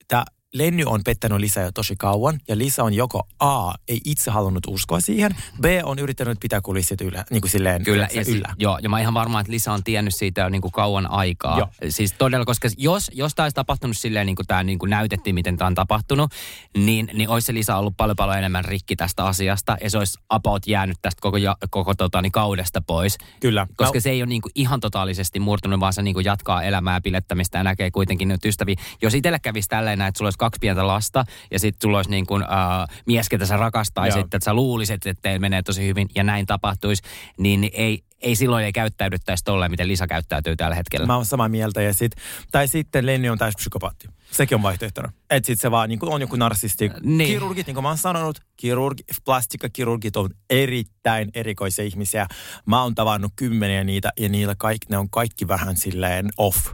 että 0.00 0.24
Lenny 0.54 0.84
on 0.86 1.00
pettänyt 1.04 1.38
Lisää 1.38 1.64
jo 1.64 1.72
tosi 1.72 1.94
kauan 1.98 2.40
ja 2.48 2.58
Lisa 2.58 2.84
on 2.84 2.94
joko 2.94 3.28
A, 3.38 3.72
ei 3.88 4.00
itse 4.04 4.30
halunnut 4.30 4.66
uskoa 4.66 5.00
siihen, 5.00 5.36
B 5.60 5.64
on 5.82 5.98
yrittänyt 5.98 6.38
pitää 6.40 6.60
kulissit 6.60 7.00
yllä, 7.00 7.24
niin 7.30 7.40
kuin 7.40 7.50
silleen 7.50 7.84
Kyllä, 7.84 8.08
ja 8.14 8.22
yllä. 8.26 8.48
Si- 8.48 8.54
joo, 8.58 8.78
ja 8.82 8.88
mä 8.88 9.00
ihan 9.00 9.14
varma, 9.14 9.40
että 9.40 9.52
Lisa 9.52 9.72
on 9.72 9.84
tiennyt 9.84 10.14
siitä 10.14 10.40
jo 10.40 10.48
niin 10.48 10.62
kuin 10.62 10.72
kauan 10.72 11.10
aikaa. 11.10 11.58
Joo. 11.58 11.68
Siis 11.88 12.14
todella, 12.18 12.44
koska 12.44 12.68
jos, 12.76 13.10
jos 13.14 13.34
tämä 13.34 13.44
olisi 13.44 13.54
tapahtunut 13.54 13.96
silleen, 13.96 14.26
niin 14.26 14.36
kuin 14.36 14.46
tämä 14.46 14.62
niin 14.62 14.78
kuin 14.78 14.90
näytettiin, 14.90 15.34
miten 15.34 15.56
tämä 15.56 15.66
on 15.66 15.74
tapahtunut, 15.74 16.32
niin, 16.76 17.10
niin 17.14 17.28
olisi 17.28 17.46
se 17.46 17.54
Lisa 17.54 17.76
ollut 17.76 17.96
paljon 17.96 18.16
paljon 18.16 18.38
enemmän 18.38 18.64
rikki 18.64 18.96
tästä 18.96 19.24
asiasta 19.24 19.76
ja 19.80 19.90
se 19.90 19.98
olisi 19.98 20.18
about 20.28 20.66
jäänyt 20.66 20.96
tästä 21.02 21.20
koko, 21.20 21.36
koko 21.70 21.94
tota, 21.94 22.22
niin 22.22 22.32
kaudesta 22.32 22.80
pois. 22.80 23.18
Kyllä. 23.40 23.66
Koska 23.76 23.96
no. 23.96 24.00
se 24.00 24.10
ei 24.10 24.22
ole 24.22 24.28
niin 24.28 24.42
kuin 24.42 24.52
ihan 24.54 24.80
totaalisesti 24.80 25.40
murtunut, 25.40 25.80
vaan 25.80 25.92
se 25.92 26.02
niin 26.02 26.14
kuin 26.14 26.24
jatkaa 26.24 26.62
elämää 26.62 26.96
ja 26.96 27.00
pilettämistä 27.00 27.58
ja 27.58 27.64
näkee 27.64 27.90
kuitenkin 27.90 28.28
nyt 28.28 28.44
ystäviä. 28.44 28.76
Jos 29.02 29.14
itselle 29.14 29.38
kävisi 29.38 29.68
tälleen, 29.68 30.02
että 30.02 30.18
sulla 30.18 30.26
olisi 30.26 30.41
kaksi 30.42 30.58
pientä 30.60 30.86
lasta 30.86 31.24
ja 31.50 31.58
sitten 31.58 31.80
sulla 31.82 31.98
olisi 31.98 32.10
niin 32.10 32.26
kuin, 32.26 32.42
uh, 32.42 32.96
mies, 33.06 33.28
ketä 33.28 33.46
sä 33.46 33.56
rakastaisit, 33.56 34.20
että 34.34 34.44
sä 34.44 34.54
luulisit, 34.54 35.06
että 35.06 35.22
teillä 35.22 35.38
menee 35.38 35.62
tosi 35.62 35.86
hyvin 35.86 36.08
ja 36.14 36.24
näin 36.24 36.46
tapahtuisi, 36.46 37.02
niin 37.38 37.70
ei, 37.72 38.02
ei 38.22 38.36
silloin 38.36 38.64
ei 38.64 38.72
käyttäydyttäisi 38.72 39.44
tolleen, 39.44 39.70
miten 39.70 39.88
Lisa 39.88 40.06
käyttäytyy 40.06 40.56
tällä 40.56 40.76
hetkellä. 40.76 41.06
Mä 41.06 41.16
oon 41.16 41.24
samaa 41.24 41.48
mieltä. 41.48 41.82
Ja 41.82 41.94
sit, 41.94 42.12
tai 42.50 42.68
sitten 42.68 43.06
Lenni 43.06 43.30
on 43.30 43.38
täys 43.38 43.56
psykopaatti. 43.56 44.08
Sekin 44.30 44.56
on 44.56 44.62
vaihtoehtona. 44.62 45.12
Että 45.30 45.46
sit 45.46 45.60
se 45.60 45.70
vaan 45.70 45.88
niin 45.88 45.98
on 46.02 46.20
joku 46.20 46.36
narsisti. 46.36 46.90
Niin. 47.02 47.28
Kirurgit, 47.28 47.66
niin 47.66 47.74
kuin 47.74 47.82
mä 47.82 47.88
oon 47.88 47.98
sanonut, 47.98 48.38
kirurgi, 48.56 49.02
plastikkakirurgit 49.24 50.16
on 50.16 50.30
erittäin 50.50 51.30
erikoisia 51.34 51.84
ihmisiä. 51.84 52.26
Mä 52.66 52.82
oon 52.82 52.94
tavannut 52.94 53.32
kymmeniä 53.36 53.84
niitä 53.84 54.12
ja 54.18 54.28
niillä 54.28 54.54
kaikki, 54.58 54.86
ne 54.90 54.98
on 54.98 55.10
kaikki 55.10 55.48
vähän 55.48 55.76
silleen 55.76 56.28
off. 56.36 56.66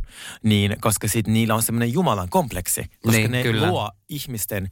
Niin, 0.43 0.77
koska 0.81 1.09
sit 1.09 1.27
niillä 1.27 1.55
on 1.55 1.63
semmoinen 1.63 1.93
Jumalan 1.93 2.29
kompleksi. 2.29 2.85
Koska 3.03 3.19
niin, 3.19 3.31
ne 3.31 3.43
kyllä. 3.43 3.69
luo 3.69 3.91
ihmisten 4.09 4.71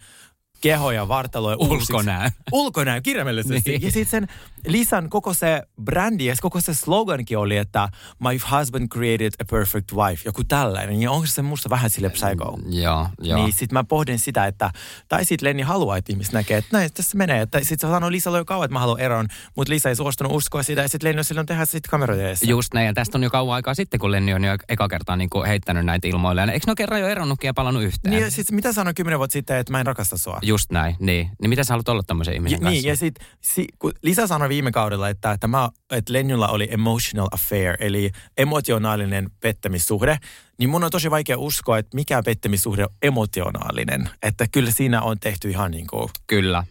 kehoja, 0.61 1.09
vartaloja 1.09 1.57
Ulkonäö. 1.57 2.29
Ulkonäö, 2.53 3.01
kirjaimellisesti. 3.01 3.71
Niin. 3.71 3.83
Ja 3.83 3.91
sitten 3.91 4.11
sen 4.11 4.29
Lisan 4.67 5.11
koko 5.11 5.35
se 5.35 5.63
brändi 5.83 6.27
ja 6.27 6.35
koko 6.41 6.61
se 6.61 6.75
slogankin 6.75 7.39
oli, 7.39 7.57
että 7.57 7.89
my 8.19 8.39
husband 8.51 8.89
created 8.89 9.33
a 9.43 9.45
perfect 9.51 9.93
wife. 9.93 10.23
Joku 10.25 10.45
tällainen. 10.45 11.03
Ja 11.03 11.11
onko 11.11 11.27
se 11.27 11.43
musta 11.43 11.71
vähän 11.71 11.91
sille 11.91 12.09
psycho? 12.09 12.59
Joo, 12.69 13.09
joo. 13.21 13.39
Niin 13.39 13.53
sitten 13.53 13.77
mä 13.77 13.85
pohdin 13.85 14.19
sitä, 14.19 14.47
että, 14.47 14.71
tai 15.09 15.25
sitten 15.25 15.49
Lenni 15.49 15.63
haluaa, 15.63 15.97
että 15.97 16.13
ihmiset 16.13 16.33
näkee, 16.33 16.59
että 16.59 16.77
näin 16.77 16.93
tässä 16.95 17.19
menee. 17.19 17.43
Sitten 17.43 17.65
se 17.65 17.77
sanoi 17.77 18.13
Lisalle 18.13 18.39
jo 18.39 18.45
kauan, 18.45 18.65
että 18.65 18.73
mä 18.73 18.81
haluan 18.81 19.01
eron, 19.01 19.29
mutta 19.57 19.73
Lisa 19.73 19.89
ei 19.89 19.97
suostunut 19.97 20.33
uskoa 20.33 20.63
sitä 20.63 20.83
ja 20.83 20.89
sitten 20.89 21.09
Lenni 21.09 21.21
on 21.21 21.25
silloin 21.25 21.47
tehdä 21.47 21.65
sitten 21.65 21.91
kameroiden 21.91 22.27
edessä. 22.27 22.47
Just 22.47 22.75
näin, 22.75 22.87
ja 22.87 22.95
tästä 22.95 23.19
on 23.19 23.23
jo 23.23 23.31
kauan 23.31 23.55
aikaa 23.55 23.75
sitten, 23.75 24.01
kun 24.01 24.13
Lenni 24.13 24.35
on 24.35 24.45
jo 24.45 24.57
eka 24.69 24.89
kertaa 24.89 25.17
niin 25.17 25.31
heittänyt 25.47 25.85
näitä 25.85 26.09
ilmoille. 26.09 26.43
Eikö 26.43 26.67
ne 26.67 26.71
ole 26.71 26.77
kerran 26.77 27.01
jo 27.01 27.09
eronnutkin 27.09 27.49
ja 27.49 27.55
palannut 27.55 27.83
yhteen? 27.83 28.11
Niin, 28.11 28.23
ja 28.23 28.31
sit, 28.31 28.51
mitä 28.51 28.73
sanoin 28.73 28.95
kymmenen 28.95 29.19
vuotta 29.19 29.33
sitten, 29.33 29.57
että 29.57 29.73
mä 29.73 29.81
en 29.81 29.87
rakasta 29.87 30.19
sua? 30.19 30.39
Just 30.43 30.73
näin, 30.73 30.97
niin. 31.01 31.31
Niin 31.41 31.49
mitä 31.49 31.65
sä 31.65 31.73
haluat 31.73 31.89
olla 31.89 32.03
tämmöisen 32.03 32.35
ihmisen 32.35 32.57
ja, 32.57 32.61
kanssa? 32.61 32.71
Niin, 32.71 32.85
ja 32.85 32.97
sitten 32.97 33.27
si, 33.41 33.67
kun 33.79 33.93
Lisa 34.03 34.27
sanoi 34.27 34.49
viime 34.57 34.73
kaudella, 34.73 35.09
että, 35.09 35.33
että, 35.33 35.49
mä, 35.49 35.69
että 35.91 36.13
Lenjulla 36.13 36.49
oli 36.49 36.69
emotional 36.71 37.29
affair, 37.33 37.77
eli 37.81 38.11
emotionaalinen 38.37 39.31
pettämissuhde, 39.41 40.19
niin 40.59 40.71
mun 40.71 40.85
on 40.85 40.91
tosi 40.91 41.11
vaikea 41.11 41.39
uskoa, 41.39 41.79
että 41.79 41.95
mikä 41.95 42.23
pettämissuhde 42.23 42.85
on 42.85 42.95
emotionaalinen. 43.03 44.11
Että 44.23 44.47
kyllä 44.53 44.71
siinä 44.71 45.03
on 45.03 45.19
tehty 45.21 45.51
ihan 45.51 45.71
niin 45.71 45.87
kuin... 45.87 46.09
Kyllä. 46.27 46.65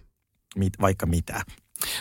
Mit, 0.55 0.73
vaikka 0.81 1.05
mitä. 1.05 1.41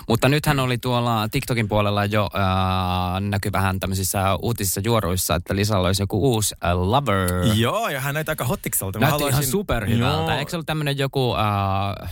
Mutta 0.09 0.29
nythän 0.29 0.61
oli 0.61 0.79
tuolla 0.79 1.29
TikTokin 1.29 1.69
puolella 1.69 2.05
jo 2.05 2.29
äh, 2.35 3.21
näkyy 3.21 3.53
vähän 3.53 3.81
tämmöisissä 3.81 4.37
uutisissa 4.43 4.81
juoruissa, 4.85 5.35
että 5.35 5.57
Lisalla 5.57 5.87
olisi 5.87 6.03
joku 6.03 6.33
uusi 6.35 6.55
äh, 6.65 6.73
lover. 6.81 7.31
Joo, 7.55 7.89
ja 7.89 8.01
hän 8.01 8.15
näyttää 8.15 8.33
aika 8.33 8.45
hottikselta. 8.45 8.99
Näytti 8.99 9.13
haluaisin... 9.13 9.41
ihan 9.41 9.51
superhyvältä. 9.51 10.39
Eikö 10.39 10.51
se 10.51 10.57
ollut 10.57 10.67
tämmöinen 10.67 10.99
joku, 10.99 11.35
äh, 11.35 12.11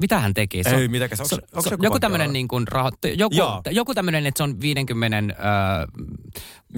mitä 0.00 0.18
hän 0.20 0.34
teki? 0.34 0.64
Se 0.64 0.74
on- 0.74 0.80
Ei, 0.80 0.88
mitäkäs, 0.88 1.20
onks- 1.20 1.28
se- 1.28 1.36
onks 1.54 1.64
se- 1.68 1.70
joku 1.74 1.84
joku 1.84 1.98
tämmöinen 2.00 2.32
niin 2.32 2.48
kuin 2.48 2.68
raho, 2.68 2.90
joku, 3.16 3.34
Joo. 3.36 3.62
joku 3.70 3.94
tämmöinen, 3.94 4.26
että 4.26 4.38
se 4.38 4.42
on 4.44 4.60
50 4.60 5.34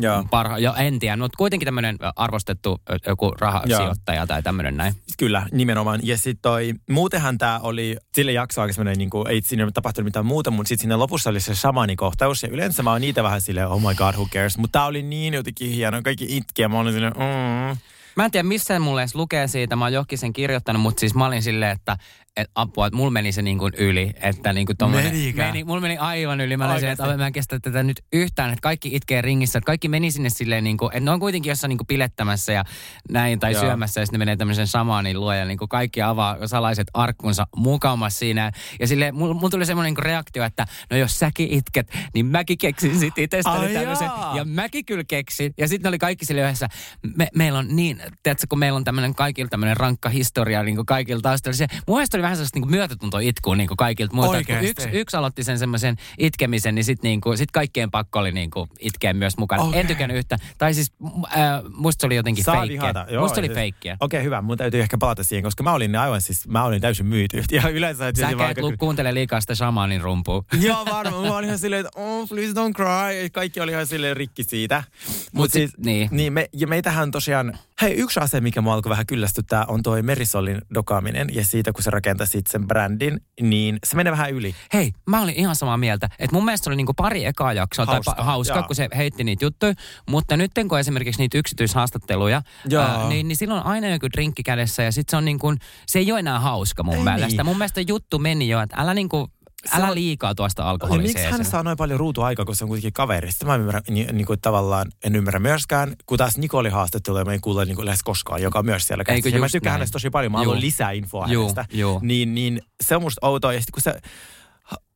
Joo. 0.01 0.15
äh, 0.19 0.25
parha, 0.31 0.59
jo 0.59 0.75
en 0.79 0.99
tiedä, 0.99 1.17
mutta 1.17 1.37
kuitenkin 1.39 1.67
tämmöinen 1.67 1.97
arvostettu 2.17 2.81
ö, 2.91 2.97
joku 3.07 3.31
rahasijoittaja 3.41 4.27
tai 4.27 4.43
tämmöinen 4.43 4.77
näin. 4.77 4.95
Kyllä, 5.19 5.47
nimenomaan. 5.53 6.01
Ja 6.03 6.17
sitten 6.17 6.43
toi, 6.43 6.75
muutenhan 6.91 7.39
tämä 7.39 7.61
oli, 7.63 7.97
sille 8.15 8.33
jakso 8.33 8.61
aika 8.61 8.73
semmoinen, 8.73 8.99
niin 8.99 9.11
kuin, 9.11 9.29
ei 9.29 9.41
siinä 9.45 9.71
tapahtunut 9.75 10.05
mitään 10.05 10.20
muuta, 10.23 10.51
mutta 10.51 10.69
sitten 10.69 10.83
siinä 10.83 10.99
lopussa 10.99 11.31
oli 11.31 11.41
se 11.41 11.55
shamanikohtaus. 11.55 12.43
Ja 12.43 12.49
yleensä 12.49 12.83
mä 12.83 12.91
oon 12.93 13.01
niitä 13.01 13.23
vähän 13.23 13.41
silleen, 13.41 13.69
oh 13.69 13.81
my 13.81 13.95
god, 13.95 14.15
who 14.15 14.27
cares. 14.27 14.59
Mutta 14.59 14.73
tämä 14.73 14.87
oli 14.87 15.03
niin 15.03 15.35
jotenkin 15.35 15.71
hieno, 15.71 16.03
kaikki 16.03 16.37
itkeä. 16.37 16.69
Mä 16.69 16.79
olin 16.79 16.93
silleen, 16.93 17.13
mm. 17.17 17.77
Mä 18.17 18.25
en 18.25 18.31
tiedä, 18.31 18.49
missä 18.49 18.79
mulle 18.79 19.03
edes 19.03 19.15
lukee 19.15 19.47
siitä. 19.47 19.77
Mä 19.77 19.85
oon 19.85 19.93
johonkin 19.93 20.19
sen 20.19 20.33
kirjoittanut, 20.33 20.83
mutta 20.83 21.01
siis 21.01 21.15
mä 21.15 21.27
olin 21.27 21.43
silleen, 21.43 21.71
että 21.71 21.97
et 22.37 22.51
apua, 22.55 22.87
että 22.87 22.97
mulla 22.97 23.11
meni 23.11 23.33
se 23.33 23.43
niin 23.43 23.59
kuin 23.59 23.73
yli. 23.79 24.13
Että 24.23 24.53
niin 24.53 24.67
kuin 24.67 24.91
meni, 24.91 25.65
mulla 25.65 25.81
meni 25.81 25.99
aivan 25.99 26.41
yli. 26.41 26.57
Mä 26.57 26.73
olin 26.73 26.85
että 26.85 27.17
mä 27.17 27.27
en 27.27 27.33
kestä 27.33 27.61
tätä 27.61 27.83
nyt 27.83 28.01
yhtään. 28.13 28.51
Että 28.51 28.63
kaikki 28.63 28.95
itkee 28.95 29.23
ringissä. 29.23 29.59
Että 29.59 29.67
kaikki 29.67 29.89
meni 29.89 30.11
sinne 30.11 30.31
silleen, 30.31 30.65
niin 30.65 30.77
kuin, 30.77 30.93
että 30.93 31.05
ne 31.05 31.11
on 31.11 31.21
kuitenkin 31.21 31.51
jossain 31.51 31.69
niin 31.69 31.79
kuin 31.79 31.87
pilettämässä 31.87 32.53
ja 32.53 32.65
näin 33.11 33.41
tai 33.41 33.53
Joo. 33.53 33.63
syömässä. 33.63 34.01
Ja 34.01 34.07
sitten 34.07 34.19
ne 34.19 34.25
menee 34.25 34.37
tämmöisen 34.37 34.67
samaanin 34.67 35.21
luo 35.21 35.33
ja 35.33 35.45
niin 35.45 35.59
kuin 35.59 35.69
kaikki 35.69 36.03
avaa 36.03 36.47
salaiset 36.47 36.87
arkkunsa 36.95 37.47
mukamas 37.57 38.19
siinä. 38.19 38.53
Ja 38.81 38.87
sille 38.87 39.13
mulla 39.13 39.35
mul 39.35 39.49
tuli 39.49 39.67
semmoinen 39.67 39.95
niin 39.95 40.05
reaktio, 40.05 40.45
että 40.45 40.67
no 40.91 40.97
jos 40.97 41.19
säkin 41.19 41.49
itket, 41.51 41.93
niin 42.15 42.27
mäkin 42.27 42.59
keksin 42.59 42.99
sit 42.99 43.19
itsestäni 43.19 43.75
tämmöisen. 43.75 44.07
jaa. 44.07 44.37
Ja 44.37 44.45
mäkin 44.45 44.85
kyllä 44.85 45.05
keksin. 45.09 45.55
Ja 45.59 45.69
sitten 45.69 45.89
oli 45.89 45.99
kaikki 45.99 46.25
sille 46.25 46.41
yhdessä, 46.41 46.69
me, 47.17 47.29
meillä 47.35 47.59
on 47.59 47.77
niin, 47.77 48.03
tiedätkö, 48.23 48.47
kun 48.49 48.59
meillä 48.59 48.77
on 48.77 48.85
tämmöinen 48.85 49.15
kaikilla 49.15 49.49
tämmöinen 49.49 49.77
rankka 49.77 50.09
historia 50.09 50.63
niin 50.63 50.77
kuin 50.77 50.87
kaikilla 50.87 51.21
taustalla. 51.21 51.57
Se, 51.57 51.67
mun 51.87 51.97
mielestä 51.97 52.17
oli 52.17 52.23
vähän 52.23 52.30
sellaista 52.37 52.59
niin 52.61 52.71
myötätunto 52.71 53.19
itkuun 53.19 53.59
niin 53.59 53.69
kaikilta 53.79 54.15
muilta. 54.15 54.39
Yksi, 54.63 54.89
yksi 54.93 55.17
aloitti 55.17 55.45
sen 55.45 55.59
semmoisen 55.59 55.97
itkemisen, 56.19 56.75
niin 56.75 56.85
sitten 56.85 57.09
niin 57.09 57.21
kuin, 57.21 57.39
sit 57.39 57.51
kaikkien 57.51 57.91
pakko 57.91 58.19
oli 58.19 58.33
niin 58.33 58.51
kuin 58.51 58.71
itkeä 58.81 59.13
myös 59.13 59.37
mukana. 59.39 59.63
Okei. 59.63 59.81
En 59.81 59.87
tykännyt 59.87 60.17
yhtä. 60.17 60.37
Tai 60.59 60.75
siis 60.75 60.93
äh, 61.37 61.39
musta 61.77 62.01
se 62.01 62.07
oli 62.07 62.17
jotenkin 62.17 62.45
Saa 62.45 62.55
feikkiä. 62.57 62.81
vihata. 62.81 63.07
Joo, 63.11 63.23
Musta 63.23 63.41
oli 63.41 63.47
siis- 63.47 63.55
feikkiä. 63.55 63.97
Okei, 64.01 64.23
hyvä. 64.23 64.43
Mun 64.43 64.59
täytyy 64.59 64.81
ehkä 64.81 64.99
palata 64.99 65.25
siihen, 65.25 65.43
koska 65.45 65.63
mä 65.63 65.73
olin 65.73 65.97
aivan 65.97 66.21
siis, 66.21 66.49
mä 66.49 66.65
olin 66.65 66.81
täysin 66.81 67.07
myyty. 67.07 67.43
Ja 67.53 67.69
yleensä... 67.69 68.13
Sä 68.21 68.29
et 68.51 68.59
lu- 68.59 68.73
kuuntele 68.79 69.15
liikaa 69.15 69.41
sitä 69.41 69.55
shamanin 69.55 70.01
rumpua. 70.01 70.45
Joo, 70.61 70.85
varmaan. 70.93 71.27
Mä 71.27 71.37
olin 71.37 71.47
ihan 71.47 71.59
silleen, 71.59 71.87
että 71.87 72.01
oh, 72.01 72.29
please 72.29 72.53
don't 72.53 72.73
cry. 72.75 73.31
Kaikki 73.33 73.61
oli 73.61 73.71
ihan 73.73 73.87
silleen 73.87 74.17
rikki 74.17 74.45
siitä. 74.45 74.85
Mutta 74.97 75.29
Mut 75.33 75.51
siis, 75.53 75.71
niin. 75.79 76.09
niin 76.13 76.33
me, 76.33 76.49
ja 76.53 76.67
meitähän 76.67 77.11
tosiaan, 77.11 77.59
hei 77.83 77.93
yksi 77.95 78.21
asia, 78.21 78.41
mikä 78.41 78.61
mua 78.61 78.75
alkoi 78.75 78.91
vähän 78.91 79.07
kyllästyttää, 79.07 79.65
on 79.67 79.83
toi 79.83 80.03
Merisolin 80.03 80.63
dokaaminen. 80.75 81.29
Ja 81.33 81.45
siitä, 81.45 81.73
kun 81.73 81.83
se 81.83 81.91
rakentaa 81.91 82.10
sit 82.25 82.47
sen 82.47 82.67
brändin, 82.67 83.21
niin 83.41 83.79
se 83.87 83.97
menee 83.97 84.11
vähän 84.13 84.31
yli. 84.31 84.55
Hei, 84.73 84.93
mä 85.07 85.23
olin 85.23 85.35
ihan 85.35 85.57
samaa 85.57 85.77
mieltä, 85.77 86.09
että 86.19 86.37
mun 86.37 86.45
mielestä 86.45 86.71
oli 86.71 86.77
niinku 86.77 86.95
pari 86.95 87.25
ekaa 87.25 87.53
jaksoa 87.53 87.85
Hauska, 87.87 88.13
tai 88.15 88.23
pa- 88.23 88.27
hauska 88.27 88.63
kun 88.63 88.77
se 88.77 88.89
heitti 88.97 89.25
niitä 89.25 89.45
juttuja, 89.45 89.75
mutta 90.11 90.37
nyt 90.37 90.51
kun 90.69 90.79
esimerkiksi 90.79 91.21
niitä 91.23 91.39
yksityishaastatteluja, 91.39 92.43
ää, 92.79 93.09
niin, 93.09 93.29
niin 93.29 93.37
silloin 93.37 93.61
on 93.61 93.67
aina 93.67 93.89
joku 93.89 94.07
drinkki 94.13 94.43
kädessä 94.43 94.83
ja 94.83 94.93
sitten 94.93 95.11
se 95.11 95.17
on 95.17 95.25
niin 95.25 95.39
kuin, 95.39 95.59
se 95.87 95.99
ei 95.99 96.13
ole 96.13 96.21
enää 96.21 96.41
hauska 96.41 96.83
mun 96.83 96.95
Ei 96.95 97.03
mielestä. 97.03 97.27
niin. 97.43 97.47
Mun 97.47 97.59
mielestä 97.59 97.81
juttu 97.81 98.19
meni 98.19 98.49
jo, 98.49 98.61
että 98.61 98.77
älä 98.79 98.95
niinku, 98.95 99.31
Se 99.65 99.77
älä 99.77 99.89
on- 99.89 99.95
liikaa 99.95 100.35
tuosta 100.35 100.63
Ja 100.63 100.69
alkoholin 100.71 101.03
miksi 101.03 101.25
hän 101.25 101.45
saa 101.45 101.63
noin 101.63 101.77
paljon 101.77 102.01
ruutuaikaa, 102.01 102.45
kun 102.45 102.57
se 102.57 102.65
on 102.65 102.69
kuitenkin 102.69 102.93
kaveri? 102.93 103.33
Sitä 103.33 103.45
mä 103.47 103.55
en 103.55 103.61
ymmärrä, 103.61 103.81
niin, 103.91 104.17
niin 104.17 104.27
kuin 104.27 104.41
tavallaan 104.41 104.87
en 105.05 105.17
ymmärrä 105.17 105.41
myöskään, 105.41 105.97
kun 106.07 106.19
taas 106.19 106.39
Nikoli 106.39 106.69
haastatteluja 106.69 107.25
mä 107.25 107.33
en 107.33 107.41
kuule 107.41 107.65
niin 107.65 107.87
lähes 107.87 108.03
koskaan, 108.03 108.43
joka 108.43 108.59
on 108.59 108.65
myös 108.65 108.87
siellä 108.87 109.03
Eikö 109.03 109.13
käsissä. 109.13 109.37
Ja 109.37 109.41
mä 109.41 109.49
tykkään 109.49 109.73
näin? 109.73 109.79
hänestä 109.79 109.93
tosi 109.93 110.11
paljon, 110.11 110.33
mä 110.33 110.39
haluan 110.39 110.61
lisää 110.61 110.91
infoa 110.91 111.27
Juu, 111.29 111.43
hänestä. 111.43 111.65
juu. 111.73 111.99
Niin, 112.03 112.35
niin 112.35 112.63
se 112.85 112.97
on 112.97 113.03
musta 113.03 113.27
outoa. 113.27 113.53
Ja 113.53 113.61
sitten 113.61 113.73
kun 113.73 113.83
se 113.83 114.01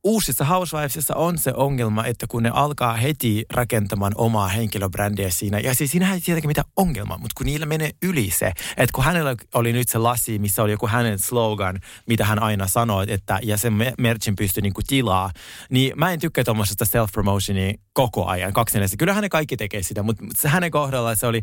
uusissa 0.05 0.45
Housewivesissa 0.45 1.15
on 1.15 1.37
se 1.37 1.53
ongelma, 1.55 2.05
että 2.05 2.27
kun 2.27 2.43
ne 2.43 2.49
alkaa 2.53 2.93
heti 2.93 3.45
rakentamaan 3.53 4.11
omaa 4.15 4.47
henkilöbrändiä 4.47 5.29
siinä, 5.29 5.59
ja 5.59 5.75
siis 5.75 5.91
siinähän 5.91 6.15
ei 6.15 6.21
tietenkään 6.21 6.49
mitään 6.49 6.69
ongelmaa, 6.75 7.17
mutta 7.17 7.33
kun 7.37 7.45
niillä 7.45 7.65
menee 7.65 7.91
yli 8.01 8.31
se, 8.31 8.47
että 8.77 8.93
kun 8.93 9.03
hänellä 9.03 9.35
oli 9.53 9.73
nyt 9.73 9.89
se 9.89 9.97
lasi, 9.97 10.39
missä 10.39 10.63
oli 10.63 10.71
joku 10.71 10.87
hänen 10.87 11.19
slogan, 11.19 11.79
mitä 12.07 12.25
hän 12.25 12.43
aina 12.43 12.67
sanoi, 12.67 13.05
että 13.07 13.39
ja 13.43 13.57
sen 13.57 13.73
me- 13.73 13.93
merchin 13.97 14.35
pystyi 14.35 14.61
niinku 14.61 14.81
tilaa, 14.87 15.31
niin 15.69 15.93
mä 15.95 16.11
en 16.11 16.19
tykkää 16.19 16.43
tuommoisesta 16.43 16.85
self-promotionia 16.85 17.79
koko 17.93 18.25
ajan, 18.25 18.53
kaksi 18.53 18.75
neljästä. 18.75 18.97
Kyllähän 18.97 19.21
ne 19.21 19.29
kaikki 19.29 19.57
tekee 19.57 19.83
sitä, 19.83 20.03
mutta 20.03 20.23
se 20.35 20.49
hänen 20.49 20.71
kohdalla 20.71 21.15
se 21.15 21.27
oli, 21.27 21.41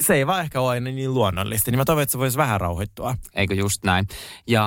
se 0.00 0.14
ei 0.14 0.26
vaan 0.26 0.40
ehkä 0.40 0.60
ole 0.60 0.70
aina 0.70 0.90
niin 0.90 1.14
luonnollista, 1.14 1.70
niin 1.70 1.78
mä 1.78 1.84
toivon, 1.84 2.02
että 2.02 2.12
se 2.12 2.18
voisi 2.18 2.38
vähän 2.38 2.60
rauhoittua. 2.60 3.16
Eikö 3.34 3.54
just 3.54 3.84
näin. 3.84 4.06
Ja 4.46 4.62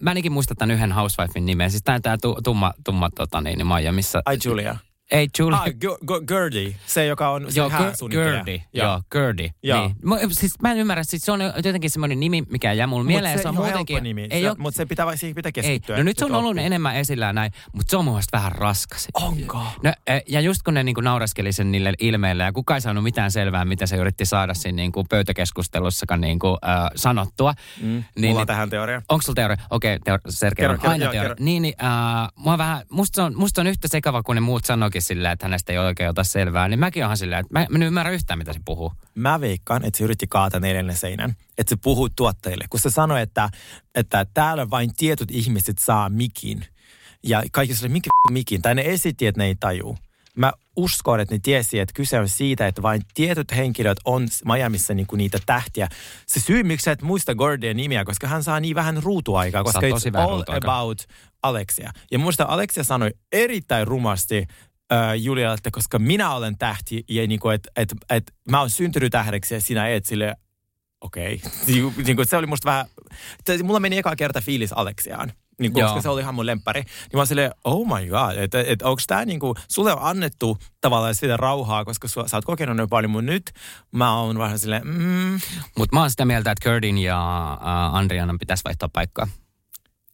mä 0.00 0.10
ainakin 0.10 0.32
muistan 0.32 0.56
tämän 0.56 0.76
yhden 0.76 0.92
housewifein 0.92 1.46
nimen. 1.46 1.70
Siis 1.70 1.82
tää, 1.82 2.00
tää 2.00 2.18
tu, 2.22 2.38
tumma, 2.44 2.72
tumma 2.90 3.10
tota 3.10 3.40
niin, 3.40 3.66
Maija, 3.66 3.92
missä... 3.92 4.22
Ai 4.24 4.36
Julia. 4.44 4.76
Ei, 5.10 5.28
Julie. 5.38 5.58
Ah, 5.58 5.66
G- 5.66 6.04
G- 6.06 6.26
Gertie, 6.28 6.74
se 6.86 7.06
joka 7.06 7.30
on 7.30 7.52
se 7.52 7.60
Joo, 7.60 7.70
hääsuunnittelija. 7.70 8.44
Gerdi. 8.44 8.62
Joo, 8.72 9.00
Gerdi. 9.10 9.50
Joo. 9.62 9.80
Niin. 9.80 9.96
Mä, 10.04 10.16
siis 10.32 10.52
mä 10.62 10.72
en 10.72 10.78
ymmärrä, 10.78 11.02
siis 11.04 11.22
se 11.22 11.32
on 11.32 11.40
jotenkin 11.56 11.90
semmoinen 11.90 12.20
nimi, 12.20 12.42
mikä 12.50 12.72
jää 12.72 12.86
mulle 12.86 13.06
mieleen. 13.06 13.32
Mutta 13.32 13.42
se, 13.42 13.48
on 13.48 13.54
ei 13.54 13.58
ole 13.58 13.66
muutenkin... 13.68 14.02
nimi, 14.02 14.26
Ei 14.30 14.42
se, 14.42 14.50
ole, 14.50 14.56
mutta 14.58 14.76
se 14.76 14.86
pitää, 14.86 15.16
siihen 15.16 15.34
pitää 15.34 15.48
ei. 15.48 15.52
keskittyä. 15.52 15.96
No 15.96 16.02
nyt 16.02 16.18
se 16.18 16.24
on 16.24 16.34
ollut 16.34 16.50
oppii. 16.50 16.64
enemmän 16.64 16.96
esillä 16.96 17.32
näin, 17.32 17.52
mutta 17.72 17.90
se 17.90 17.96
on 17.96 18.04
mun 18.04 18.14
mielestä 18.14 18.36
vähän 18.36 18.52
raskas. 18.52 19.08
Onko? 19.14 19.62
No, 19.82 19.92
eh, 20.06 20.22
ja 20.28 20.40
just 20.40 20.62
kun 20.62 20.74
ne 20.74 20.82
niinku 20.82 21.00
nauraskeli 21.00 21.52
sen 21.52 21.72
niille 21.72 21.92
ilmeille 22.00 22.42
ja 22.42 22.52
kukaan 22.52 22.76
ei 22.76 22.80
saanut 22.80 23.04
mitään 23.04 23.30
selvää, 23.30 23.64
mitä 23.64 23.86
se 23.86 23.96
yritti 23.96 24.26
saada 24.26 24.54
siinä 24.54 24.76
niinku 24.76 25.04
pöytäkeskustelussakaan 25.04 26.20
niinku, 26.20 26.48
äh, 26.48 26.90
sanottua. 26.96 27.54
Mm. 27.80 27.86
Niin, 27.88 28.04
Mulla 28.16 28.30
on 28.30 28.36
niin, 28.36 28.46
tähän 28.46 28.70
teoria. 28.70 29.02
Onko 29.08 29.22
sulla 29.22 29.34
teoria? 29.34 29.56
Okei, 29.70 29.96
okay, 29.96 30.14
teor- 30.14 30.20
Sergei 30.32 30.66
on 30.66 30.78
aina 30.82 31.04
joo, 31.04 31.12
teoria. 31.12 31.20
kerro. 31.22 31.34
Niin, 31.38 31.62
niin 31.62 31.74
äh, 31.84 32.28
mua 32.36 32.58
vähän, 32.58 32.82
musta 32.90 33.16
se, 33.16 33.22
on, 33.22 33.36
musta 33.36 33.54
se 33.58 33.60
on 33.60 33.66
yhtä 33.66 33.88
sekava 33.88 34.22
kuin 34.22 34.34
ne 34.34 34.40
muut 34.40 34.64
sanoikin 34.64 34.99
silleen, 35.00 35.32
että 35.32 35.46
hänestä 35.46 35.72
ei 35.72 35.78
oikein 35.78 36.10
ota 36.10 36.24
selvää. 36.24 36.68
Niin 36.68 36.80
mäkin 36.80 37.04
onhan 37.04 37.16
silleen, 37.16 37.40
että 37.40 37.52
mä, 37.52 37.66
mä 37.70 37.78
en 37.78 37.82
ymmärrä 37.82 38.12
yhtään, 38.12 38.38
mitä 38.38 38.52
se 38.52 38.60
puhuu. 38.64 38.92
Mä 39.14 39.40
veikkaan, 39.40 39.84
että 39.84 39.98
se 39.98 40.04
yritti 40.04 40.26
kaata 40.26 40.60
neljännen 40.60 40.96
seinän. 40.96 41.34
Että 41.58 41.70
se 41.70 41.76
puhuu 41.82 42.08
tuottajille. 42.16 42.64
Kun 42.70 42.80
se 42.80 42.90
sanoi, 42.90 43.20
että, 43.20 43.48
että 43.94 44.26
täällä 44.34 44.70
vain 44.70 44.94
tietyt 44.96 45.30
ihmiset 45.30 45.78
saa 45.78 46.08
mikin. 46.08 46.64
Ja 47.22 47.42
kaikki 47.52 47.74
sanoi, 47.74 47.92
mikä 47.92 48.10
mikin? 48.30 48.62
Tai 48.62 48.74
ne 48.74 48.82
esitti, 48.86 49.26
että 49.26 49.40
ne 49.40 49.46
ei 49.46 49.54
tajuu. 49.60 49.98
Mä 50.36 50.52
uskon, 50.76 51.20
että 51.20 51.34
ne 51.34 51.38
tiesi, 51.42 51.78
että 51.78 51.92
kyse 51.96 52.20
on 52.20 52.28
siitä, 52.28 52.66
että 52.66 52.82
vain 52.82 53.02
tietyt 53.14 53.56
henkilöt 53.56 53.98
on 54.04 54.28
Miamiissa 54.44 54.94
niinku 54.94 55.16
niitä 55.16 55.38
tähtiä. 55.46 55.88
Se 56.26 56.40
syy, 56.40 56.62
miksi 56.62 56.84
sä 56.84 56.92
et 56.92 57.02
muista 57.02 57.34
Gordian 57.34 57.76
nimiä, 57.76 58.04
koska 58.04 58.26
hän 58.26 58.42
saa 58.42 58.60
niin 58.60 58.74
vähän 58.74 59.02
ruutuaikaa, 59.02 59.64
koska 59.64 59.80
it's 59.80 60.18
all 60.20 60.36
ruutuaikaa. 60.36 60.80
about 60.80 61.02
Alexia. 61.42 61.92
Ja 62.10 62.18
muista 62.18 62.44
Alexia 62.48 62.84
sanoi 62.84 63.10
erittäin 63.32 63.86
rumasti 63.86 64.46
äh, 64.92 65.14
Julialle, 65.14 65.54
että 65.54 65.70
koska 65.70 65.98
minä 65.98 66.34
olen 66.34 66.58
tähti 66.58 67.04
ja 67.08 67.26
niinku, 67.26 67.48
että 67.48 67.70
et, 67.76 67.94
et, 68.10 68.34
mä 68.50 68.60
oon 68.60 68.70
syntynyt 68.70 69.12
tähdeksi 69.12 69.54
ja 69.54 69.60
sinä 69.60 69.88
et 69.88 70.06
sille 70.06 70.36
okei. 71.00 71.40
Okay. 71.66 71.92
niin 72.04 72.16
se 72.28 72.36
oli 72.36 72.46
musta 72.46 72.70
vähän, 72.70 72.86
te- 73.44 73.62
mulla 73.62 73.80
meni 73.80 73.98
eka 73.98 74.16
kerta 74.16 74.40
fiilis 74.40 74.72
Aleksiaan. 74.72 75.32
Niin 75.60 75.72
kuin, 75.72 75.84
koska 75.84 76.02
se 76.02 76.08
oli 76.08 76.20
ihan 76.20 76.34
mun 76.34 76.46
lemppari. 76.46 76.80
Niin 76.80 76.90
mä 77.12 77.18
oon 77.18 77.26
silleen, 77.26 77.50
oh 77.64 77.86
my 77.86 78.08
god, 78.08 78.36
että 78.36 78.64
et, 78.66 78.82
onko 78.82 79.02
tää 79.06 79.24
niinku, 79.24 79.54
sulle 79.68 79.92
on 79.92 79.98
annettu 80.02 80.58
tavallaan 80.80 81.14
sitä 81.14 81.36
rauhaa, 81.36 81.84
koska 81.84 82.08
sua, 82.08 82.28
sä 82.28 82.36
oot 82.36 82.44
kokenut 82.44 82.76
noin 82.76 82.88
paljon, 82.88 83.10
mutta 83.10 83.30
nyt 83.30 83.52
mä 83.92 84.16
oon 84.18 84.38
vähän 84.38 84.58
silleen, 84.58 84.86
mm, 84.86 85.40
Mutta 85.78 85.96
mä 85.96 86.00
oon 86.00 86.10
sitä 86.10 86.24
mieltä, 86.24 86.50
että 86.50 86.70
Kurdin 86.70 86.98
ja 86.98 87.52
äh, 87.52 87.94
Andrianan 87.94 88.38
pitäisi 88.38 88.64
vaihtaa 88.64 88.88
paikkaa. 88.92 89.28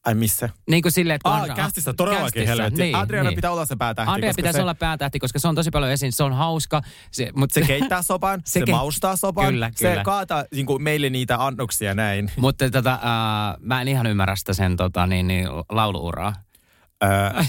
Ai 0.06 0.14
missä? 0.14 0.48
Niin 0.70 0.82
kuin 0.82 0.92
silleen, 0.92 1.14
että... 1.14 1.30
Ah, 1.30 1.54
kästissä 1.56 1.92
todellakin 1.92 2.24
kästissä, 2.24 2.50
helvetti. 2.50 2.82
Niin, 2.82 2.96
Adriana 2.96 3.30
niin. 3.30 3.36
pitää 3.36 3.50
olla 3.50 3.66
se 3.66 3.76
päätähti. 3.76 4.10
Andrea 4.10 4.28
koska 4.28 4.36
pitäisi 4.36 4.56
se, 4.56 4.62
olla 4.62 4.74
päätähti, 4.74 5.18
koska 5.18 5.38
se 5.38 5.48
on 5.48 5.54
tosi 5.54 5.70
paljon 5.70 5.92
esiin. 5.92 6.12
Se 6.12 6.22
on 6.22 6.32
hauska. 6.32 6.82
Se, 7.10 7.30
mutta 7.34 7.54
Se 7.54 7.62
keittää 7.62 8.02
sopan, 8.02 8.42
se, 8.46 8.60
ke- 8.60 8.70
maustaa 8.70 9.16
sopan, 9.16 9.46
Kyllä, 9.46 9.70
se 9.74 9.88
kyllä. 9.90 10.04
kaataa 10.04 10.44
niin 10.54 10.66
kuin 10.66 10.82
meille 10.82 11.10
niitä 11.10 11.46
annoksia 11.46 11.94
näin. 11.94 12.30
Mutta 12.36 12.70
tota, 12.70 12.92
äh, 12.92 13.56
mä 13.60 13.82
en 13.82 13.88
ihan 13.88 14.06
ymmärrä 14.06 14.36
sitä 14.36 14.52
sen 14.54 14.76
tota, 14.76 15.06
niin, 15.06 15.26
niin, 15.26 15.48
lauluuraa. 15.68 16.32
Öö, 17.04 17.42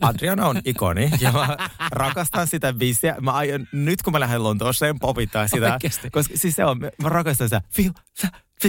Adriana 0.00 0.46
on 0.46 0.60
ikoni 0.64 1.10
ja 1.20 1.32
mä 1.32 1.56
rakastan 1.90 2.46
sitä 2.46 2.72
biisiä. 2.72 3.16
Mä 3.20 3.32
aion, 3.32 3.66
nyt 3.72 4.02
kun 4.02 4.12
mä 4.12 4.20
lähden 4.20 4.42
Lontooseen 4.42 4.98
popittaa 4.98 5.48
sitä, 5.48 5.72
Oikeesti? 5.72 6.10
koska 6.10 6.34
siis 6.36 6.54
se 6.54 6.64
on, 6.64 6.80
mä 6.80 7.08
rakastan 7.08 7.48
sitä. 7.48 7.62
Feel, 7.70 7.92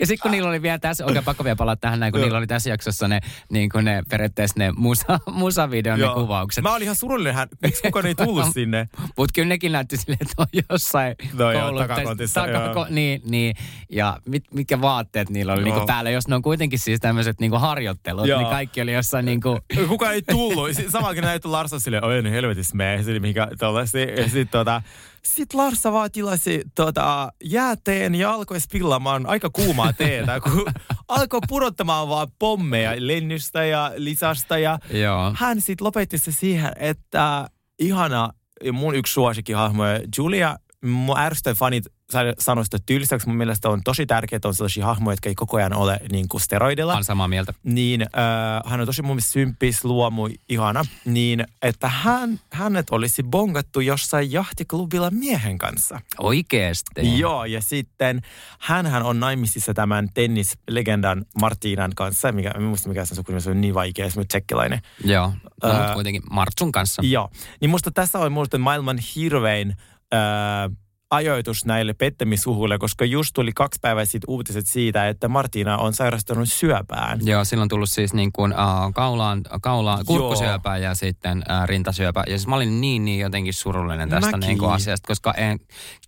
ja 0.00 0.06
sitten 0.06 0.22
kun 0.22 0.30
niillä 0.30 0.48
oli 0.48 0.62
vielä 0.62 0.78
tässä, 0.78 1.04
oikein 1.04 1.24
pakko 1.24 1.44
vielä 1.44 1.56
palata 1.56 1.80
tähän 1.80 2.00
näin, 2.00 2.12
kun 2.12 2.20
niillä 2.20 2.38
oli 2.38 2.46
tässä 2.46 2.70
jaksossa 2.70 3.08
ne, 3.08 3.20
niin 3.50 3.70
kuin 3.70 3.84
ne 3.84 4.02
periaatteessa 4.10 4.54
ne 4.58 4.72
musa, 4.76 5.18
musavideon 5.32 6.00
ne 6.00 6.06
kuvaukset. 6.14 6.62
Mä 6.62 6.72
olin 6.74 6.82
ihan 6.82 6.96
surullinen, 6.96 7.34
hän, 7.34 7.48
miksi 7.62 7.82
kukaan 7.82 8.06
ei 8.06 8.14
tullut 8.14 8.46
sinne? 8.54 8.88
Mutta 9.16 9.32
kyllä 9.34 9.48
nekin 9.48 9.72
näytti 9.72 9.96
silleen, 9.96 10.18
että 10.22 10.34
on 10.42 10.46
jossain 10.70 11.14
No 11.32 11.52
joo, 11.52 11.62
koulu- 11.62 11.78
tai 11.78 11.88
takakontissa, 11.88 12.46
joo. 12.46 12.86
niin, 12.90 13.22
niin, 13.24 13.56
ja 13.90 14.18
mit, 14.26 14.44
mitkä 14.54 14.80
vaatteet 14.80 15.30
niillä 15.30 15.52
oli 15.52 15.60
Joo. 15.60 15.64
niinku 15.64 15.86
päällä. 15.86 16.10
Jos 16.10 16.28
ne 16.28 16.34
on 16.34 16.42
kuitenkin 16.42 16.78
siis 16.78 17.00
tämmöiset 17.00 17.40
niinku 17.40 17.58
harjoittelut, 17.58 18.26
Joo. 18.26 18.40
niin 18.40 18.50
kaikki 18.50 18.80
oli 18.80 18.92
jossain 18.92 19.24
niinku... 19.24 19.58
Kukaan 19.88 20.14
ei 20.14 20.22
tullut. 20.22 20.68
Samakin 20.88 21.24
näytti 21.24 21.48
Larsa 21.48 21.80
silleen, 21.80 22.04
oi 22.04 22.22
niin 22.22 22.32
helvetissä 22.32 22.76
me. 22.76 23.00
Mikä 23.20 23.48
tollaisi. 23.58 23.98
Ja 24.16 24.22
sitten 24.22 24.48
tota, 24.48 24.82
sitten 25.24 25.60
Larsa 25.60 25.92
vaan 25.92 26.10
tilasi 26.10 26.62
tota, 26.74 27.32
jääteen 27.44 28.14
ja 28.14 28.32
alkoi 28.32 28.60
spillaamaan 28.60 29.26
aika 29.26 29.50
kuumaa 29.50 29.92
teetä, 29.92 30.40
kun 30.44 30.66
alkoi 31.08 31.40
pudottamaan 31.48 32.08
vaan 32.08 32.28
pommeja 32.38 32.92
lennystä 32.98 33.64
ja 33.64 33.92
lisasta. 33.96 34.58
Ja 34.58 34.78
Joo. 34.90 35.32
hän 35.36 35.60
sitten 35.60 35.84
lopetti 35.84 36.18
se 36.18 36.32
siihen, 36.32 36.72
että 36.76 37.48
ihana, 37.78 38.30
mun 38.72 38.94
yksi 38.94 39.12
suosikkihahmoja, 39.12 40.00
Julia, 40.16 40.58
mun 40.84 41.18
ärsyttävät 41.18 41.58
fanit 41.58 41.84
sa- 42.12 42.18
sanoi 42.38 42.64
sitä 42.64 42.78
tylsäksi. 42.86 43.26
Mun 43.28 43.36
mielestä 43.36 43.68
on 43.68 43.82
tosi 43.84 44.06
tärkeää, 44.06 44.36
että 44.36 44.48
on 44.48 44.54
sellaisia 44.54 44.86
hahmoja, 44.86 45.12
jotka 45.12 45.28
ei 45.28 45.34
koko 45.34 45.56
ajan 45.56 45.74
ole 45.76 46.00
niin 46.12 46.28
kuin 46.28 46.40
steroidilla 46.40 46.92
Olen 46.92 47.04
samaa 47.04 47.28
mieltä. 47.28 47.54
niin 47.62 48.02
äh, 48.02 48.70
hän 48.70 48.80
on 48.80 48.86
tosi 48.86 49.02
mun 49.02 49.16
mielestä 49.16 49.32
symppis, 49.32 49.84
luomu, 49.84 50.28
ihana, 50.48 50.84
niin 51.04 51.44
että 51.62 51.88
hän, 51.88 52.40
hänet 52.52 52.90
olisi 52.90 53.22
bongattu 53.22 53.80
jossain 53.80 54.32
jahtiklubilla 54.32 55.10
miehen 55.10 55.58
kanssa. 55.58 56.00
Oikeesti. 56.18 57.18
Joo, 57.18 57.44
ja 57.44 57.62
sitten 57.62 58.20
hänhän 58.58 59.02
on 59.02 59.20
naimisissa 59.20 59.74
tämän 59.74 60.08
tennislegendan 60.14 61.24
Martinan 61.40 61.92
kanssa, 61.94 62.32
mikä, 62.32 62.50
en 62.56 62.62
muista 62.62 62.88
mikä 62.88 63.04
sen 63.04 63.16
sukunimi, 63.16 63.40
se 63.40 63.50
on 63.50 63.60
niin 63.60 63.74
vaikea, 63.74 64.10
se 64.10 64.20
on 64.20 64.28
tsekkiläinen. 64.28 64.80
Joo. 65.04 65.26
No, 65.62 65.68
mutta 65.72 65.94
kuitenkin 65.94 66.22
Martsun 66.30 66.72
kanssa. 66.72 67.02
Joo, 67.04 67.30
niin 67.60 67.70
musta 67.70 67.90
tässä 67.90 68.18
on 68.18 68.32
musta 68.32 68.58
maailman 68.58 68.98
hirvein 69.16 69.70
äh, 70.14 70.76
ajoitus 71.10 71.64
näille 71.64 71.94
pettämishuhuille, 71.94 72.78
koska 72.78 73.04
just 73.04 73.30
tuli 73.34 73.52
kaksi 73.52 73.78
päivää 73.82 74.04
sitten 74.04 74.30
uutiset 74.30 74.66
siitä, 74.66 75.08
että 75.08 75.28
Martina 75.28 75.78
on 75.78 75.92
sairastunut 75.92 76.48
syöpään. 76.52 77.18
Joo, 77.26 77.44
silloin 77.44 77.62
on 77.62 77.68
tullut 77.68 77.90
siis 77.90 78.14
niin 78.14 78.32
kuin, 78.32 78.52
uh, 78.52 78.92
kaulaan, 78.94 79.42
kaulaan 79.62 80.04
kurkkusyöpä 80.06 80.76
ja 80.76 80.94
sitten 80.94 81.38
uh, 81.38 81.68
rintasyöpä. 81.68 82.24
Ja 82.26 82.38
siis 82.38 82.46
mä 82.46 82.56
olin 82.56 82.80
niin, 82.80 83.04
niin 83.04 83.20
jotenkin 83.20 83.54
surullinen 83.54 84.08
tästä 84.08 84.30
Mäkin. 84.30 84.46
niin 84.48 84.58
kuin 84.58 84.72
asiasta, 84.72 85.06
koska 85.06 85.32
en, 85.34 85.58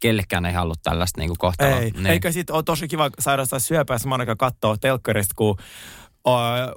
kellekään 0.00 0.46
ei 0.46 0.52
halua 0.52 0.74
tällaista 0.82 1.20
niin 1.20 1.28
kuin 1.28 1.38
kohtaloa. 1.38 1.78
Ei, 1.78 1.90
Niin. 1.90 2.06
eikä 2.06 2.32
sitten 2.32 2.54
ole 2.56 2.62
tosi 2.62 2.88
kiva 2.88 3.10
sairastaa 3.18 3.58
syöpää 3.58 3.98
samaan 3.98 4.20
aikaan 4.20 4.38
katsoa 4.38 4.76
telkkarista, 4.76 5.34
kun 5.36 5.56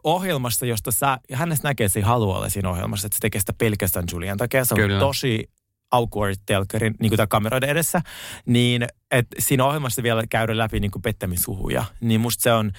ohjelmasta, 0.03 0.65
josta 0.65 0.91
sä, 0.91 1.17
hänestä 1.33 1.67
näkee, 1.67 1.85
että 1.85 1.93
se 1.93 1.99
ei 1.99 2.03
halua 2.03 2.37
olla 2.37 2.49
siinä 2.49 2.69
ohjelmassa, 2.69 3.07
että 3.07 3.15
se 3.15 3.19
tekee 3.21 3.39
sitä 3.39 3.53
pelkästään 3.57 4.05
Julian 4.11 4.37
takia. 4.37 4.65
Se 4.65 4.73
on 4.73 4.79
Kyllä. 4.79 4.99
tosi 4.99 5.49
awkward 5.93 6.35
telkkarin, 6.45 6.95
niin 6.99 7.09
kuin 7.09 7.27
kameroiden 7.27 7.69
edessä, 7.69 8.01
niin 8.45 8.87
että 9.13 9.35
siinä 9.39 9.65
ohjelmassa 9.65 10.03
vielä 10.03 10.23
käydä 10.29 10.57
läpi 10.57 10.79
niin 10.79 10.91
kuin 10.91 11.01
pettämishuhuja. 11.01 11.85
Niin 12.01 12.21
musta 12.21 12.41
se 12.41 12.53
on 12.53 12.71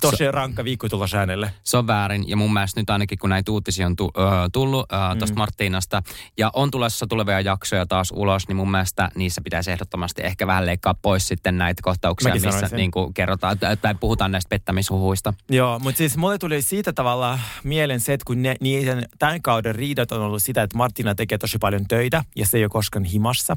tosi 0.00 0.30
rankka 0.30 0.64
viikko 0.64 0.88
tulla 0.88 1.06
äänelle. 1.16 1.52
Se 1.64 1.76
on 1.76 1.86
väärin 1.86 2.28
ja 2.28 2.36
mun 2.36 2.52
mielestä 2.52 2.80
nyt 2.80 2.90
ainakin 2.90 3.18
kun 3.18 3.30
näitä 3.30 3.52
uutisia 3.52 3.86
on 3.86 3.96
tu, 3.96 4.10
ö, 4.16 4.20
tullut 4.52 4.92
ö, 4.92 4.96
tuosta 5.18 5.34
Mm. 5.34 5.38
Marttiinasta 5.38 6.02
ja 6.38 6.50
on 6.54 6.70
tulossa 6.70 7.06
tulevia 7.06 7.40
jaksoja 7.40 7.86
taas 7.86 8.12
ulos, 8.16 8.48
niin 8.48 8.56
mun 8.56 8.70
mielestä 8.70 9.08
niissä 9.14 9.40
pitäisi 9.44 9.70
ehdottomasti 9.70 10.22
ehkä 10.22 10.46
vähän 10.46 10.66
leikkaa 10.66 10.94
pois 11.02 11.28
sitten 11.28 11.58
näitä 11.58 11.80
kohtauksia, 11.82 12.34
Mäkin 12.34 12.48
missä 12.48 12.76
niin 12.76 12.90
kuin 12.90 13.14
kerrotaan 13.14 13.58
tai- 13.58 13.94
puhutaan 14.00 14.32
näistä 14.32 14.48
pettämishuhuista. 14.48 15.34
Joo, 15.50 15.78
mutta 15.78 15.98
siis 15.98 16.16
mulle 16.16 16.38
tuli 16.38 16.62
siitä 16.62 16.92
tavalla 16.92 17.38
mieleen 17.64 18.00
se, 18.00 18.12
että 18.12 18.24
kun 18.24 18.42
ne, 18.42 18.56
niiden 18.60 19.06
tämän 19.18 19.42
kauden 19.42 19.74
riidat 19.74 20.12
on 20.12 20.20
ollut 20.20 20.42
sitä, 20.42 20.62
että 20.62 20.76
Martina 20.76 21.14
tekee 21.14 21.38
tosi 21.38 21.58
paljon 21.58 21.86
töitä 21.88 22.24
ja 22.36 22.46
se 22.46 22.56
ei 22.56 22.64
ole 22.64 22.68
koskaan 22.70 23.04
himassa. 23.04 23.56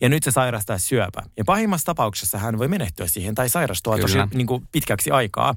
Ja 0.00 0.08
nyt 0.08 0.22
se 0.22 0.30
sairastaa 0.30 0.78
syöpä. 0.78 1.22
Ja 1.36 1.44
pahimmassa 1.72 1.86
tapauksessa 1.86 2.38
hän 2.38 2.58
voi 2.58 2.68
menehtyä 2.68 3.06
siihen 3.06 3.34
tai 3.34 3.48
sairastua 3.48 3.94
Kyllä. 3.94 4.08
tosi 4.26 4.36
niin 4.36 4.46
kuin, 4.46 4.68
pitkäksi 4.72 5.10
aikaa. 5.10 5.54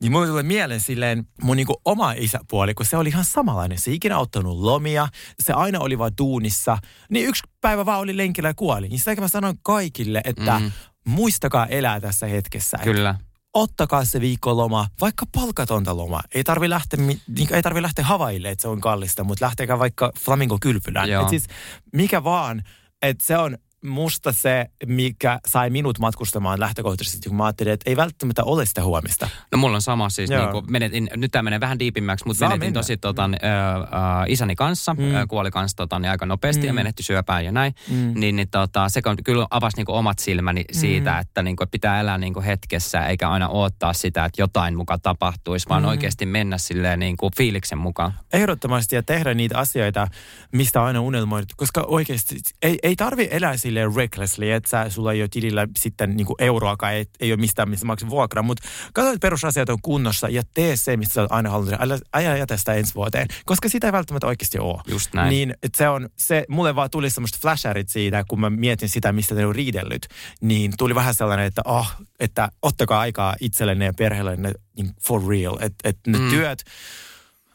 Niin 0.00 0.12
mulle 0.12 0.26
tulee 0.26 0.42
mieleen 0.42 0.80
silleen 0.80 1.26
mun 1.42 1.56
niin 1.56 1.66
kuin 1.66 1.76
oma 1.84 2.12
isäpuoli, 2.12 2.74
kun 2.74 2.86
se 2.86 2.96
oli 2.96 3.08
ihan 3.08 3.24
samanlainen. 3.24 3.78
Se 3.78 3.90
ei 3.90 3.96
ikinä 3.96 4.18
ottanut 4.18 4.58
lomia, 4.58 5.08
se 5.38 5.52
aina 5.52 5.80
oli 5.80 5.98
vaan 5.98 6.12
duunissa. 6.18 6.78
Niin 7.10 7.26
yksi 7.26 7.42
päivä 7.60 7.86
vaan 7.86 8.00
oli 8.00 8.16
lenkillä 8.16 8.48
ja 8.48 8.54
kuoli. 8.54 8.88
Niin 8.88 8.98
sitä 8.98 9.20
mä 9.20 9.28
sanoin 9.28 9.58
kaikille, 9.62 10.20
että 10.24 10.58
mm. 10.60 10.72
muistakaa 11.06 11.66
elää 11.66 12.00
tässä 12.00 12.26
hetkessä. 12.26 12.76
Et 12.76 12.84
Kyllä. 12.84 13.14
ottakaa 13.54 14.04
se 14.04 14.20
viikkoloma, 14.20 14.86
vaikka 15.00 15.26
palkatonta 15.32 15.96
loma. 15.96 16.20
Ei 16.34 16.44
tarvi 16.44 16.70
lähteä, 16.70 17.00
mi- 17.04 17.20
niin, 17.36 17.54
ei 17.54 17.62
tarvi 17.62 17.82
lähteä 17.82 18.04
Havaille, 18.04 18.50
että 18.50 18.62
se 18.62 18.68
on 18.68 18.80
kallista, 18.80 19.24
mutta 19.24 19.44
lähtekää 19.44 19.78
vaikka 19.78 20.12
Flamingo-kylpylään. 20.18 21.08
Joo. 21.08 21.22
Et 21.22 21.28
siis 21.28 21.46
mikä 21.92 22.24
vaan, 22.24 22.62
että 23.02 23.24
se 23.24 23.38
on 23.38 23.58
musta 23.84 24.32
se, 24.32 24.66
mikä 24.86 25.40
sai 25.46 25.70
minut 25.70 25.98
matkustamaan 25.98 26.60
lähtökohtaisesti, 26.60 27.28
kun 27.28 27.36
mä 27.38 27.44
ajattelin, 27.44 27.72
että 27.72 27.90
ei 27.90 27.96
välttämättä 27.96 28.44
ole 28.44 28.66
sitä 28.66 28.84
huomista. 28.84 29.28
No 29.52 29.58
mulla 29.58 29.74
on 29.76 29.82
sama 29.82 30.08
siis, 30.10 30.30
Joo. 30.30 30.40
niin 30.42 30.50
kuin 30.52 30.64
menetin, 30.72 31.10
nyt 31.16 31.32
tämä 31.32 31.42
menee 31.42 31.60
vähän 31.60 31.78
diipimmäksi, 31.78 32.26
mutta 32.26 32.38
Saa 32.38 32.48
menetin 32.48 32.66
mennä. 32.66 32.78
tosi 32.80 32.96
tota, 32.96 33.28
mm. 33.28 33.34
ö, 33.34 33.36
ö, 33.36 33.86
isäni 34.26 34.56
kanssa, 34.56 34.94
Mm. 34.94 35.02
mm. 35.02 35.28
kuoli 35.28 35.50
kanssa 35.50 35.76
tota, 35.76 35.98
niin 35.98 36.10
aika 36.10 36.26
nopeasti 36.26 36.60
mm. 36.62 36.66
ja 36.66 36.72
Mm. 36.72 36.76
menehtyi 36.76 37.04
syöpään 37.04 37.44
ja 37.44 37.52
näin. 37.52 37.74
Mm. 37.90 38.12
Niin, 38.20 38.36
niin 38.36 38.48
tota, 38.50 38.88
se 38.88 39.00
kyllä 39.24 39.46
avasi 39.50 39.76
niin 39.76 39.86
kuin 39.86 39.96
omat 39.96 40.18
silmäni 40.18 40.64
siitä, 40.72 41.18
että 41.18 41.42
niin 41.42 41.56
kuin, 41.56 41.68
pitää 41.70 42.00
elää 42.00 42.18
niin 42.18 42.34
kuin 42.34 42.44
hetkessä 42.44 43.06
eikä 43.06 43.30
aina 43.30 43.48
odottaa 43.48 43.92
sitä, 43.92 44.24
että 44.24 44.42
jotain 44.42 44.76
muka 44.76 44.98
tapahtuisi, 44.98 45.68
vaan 45.68 45.82
Mm. 45.82 45.88
oikeasti 45.88 46.26
mennä 46.26 46.58
silleen 46.58 46.98
niin 46.98 47.16
kuin 47.16 47.32
fiiliksen 47.36 47.78
mukaan. 47.78 48.12
Ehdottomasti 48.32 48.96
ja 48.96 49.02
tehdä 49.02 49.34
niitä 49.34 49.58
asioita, 49.58 50.08
mistä 50.52 50.82
aina 50.84 51.00
unelmoit. 51.00 51.48
Koska 51.56 51.80
oikeasti 51.88 52.36
ei, 52.62 52.78
ei 52.82 52.96
tarvi 52.96 53.28
elää 53.30 53.56
silleen 53.70 53.96
recklessly, 53.96 54.50
että 54.50 54.70
sä, 54.70 54.90
sulla 54.90 55.12
ei 55.12 55.22
ole 55.22 55.28
tilillä 55.28 55.68
sitten 55.78 56.16
niin 56.16 56.26
euroakaan, 56.38 56.92
ei, 56.92 57.06
ei 57.20 57.32
ole 57.32 57.40
mistään, 57.40 57.70
missä 57.70 57.86
maksaa 57.86 58.10
vuokraa. 58.10 58.42
Mutta 58.42 58.68
katso, 58.92 59.10
että 59.10 59.26
perusasiat 59.26 59.68
on 59.68 59.78
kunnossa 59.82 60.28
ja 60.28 60.42
tee 60.54 60.76
se, 60.76 60.96
mistä 60.96 61.14
sä 61.14 61.20
oot 61.20 61.32
aina 61.32 61.50
halunnut. 61.50 61.80
Älä, 61.80 61.98
älä 62.14 62.36
jätä 62.36 62.56
sitä 62.56 62.74
ensi 62.74 62.94
vuoteen, 62.94 63.26
koska 63.44 63.68
sitä 63.68 63.86
ei 63.86 63.92
välttämättä 63.92 64.26
oikeasti 64.26 64.58
ole. 64.58 64.82
Just 64.86 65.14
näin. 65.14 65.30
Niin, 65.30 65.54
että 65.62 65.78
se 65.78 65.88
on, 65.88 66.08
se, 66.16 66.44
mulle 66.48 66.74
vaan 66.74 66.90
tuli 66.90 67.10
semmoista 67.10 67.38
flasherit 67.42 67.88
siitä, 67.88 68.24
kun 68.28 68.40
mä 68.40 68.50
mietin 68.50 68.88
sitä, 68.88 69.12
mistä 69.12 69.34
ne 69.34 69.46
on 69.46 69.54
riidellyt. 69.54 70.06
Niin 70.40 70.72
tuli 70.78 70.94
vähän 70.94 71.14
sellainen, 71.14 71.46
että 71.46 71.62
oh, 71.64 71.92
että 72.20 72.48
ottakaa 72.62 73.00
aikaa 73.00 73.36
itsellenne 73.40 73.84
ja 73.84 73.92
perheellenne 73.98 74.52
niin 74.76 74.90
for 75.02 75.28
real. 75.28 75.58
Että 75.60 75.88
et 75.88 75.98
ne 76.06 76.18
mm. 76.18 76.30
työt, 76.30 76.64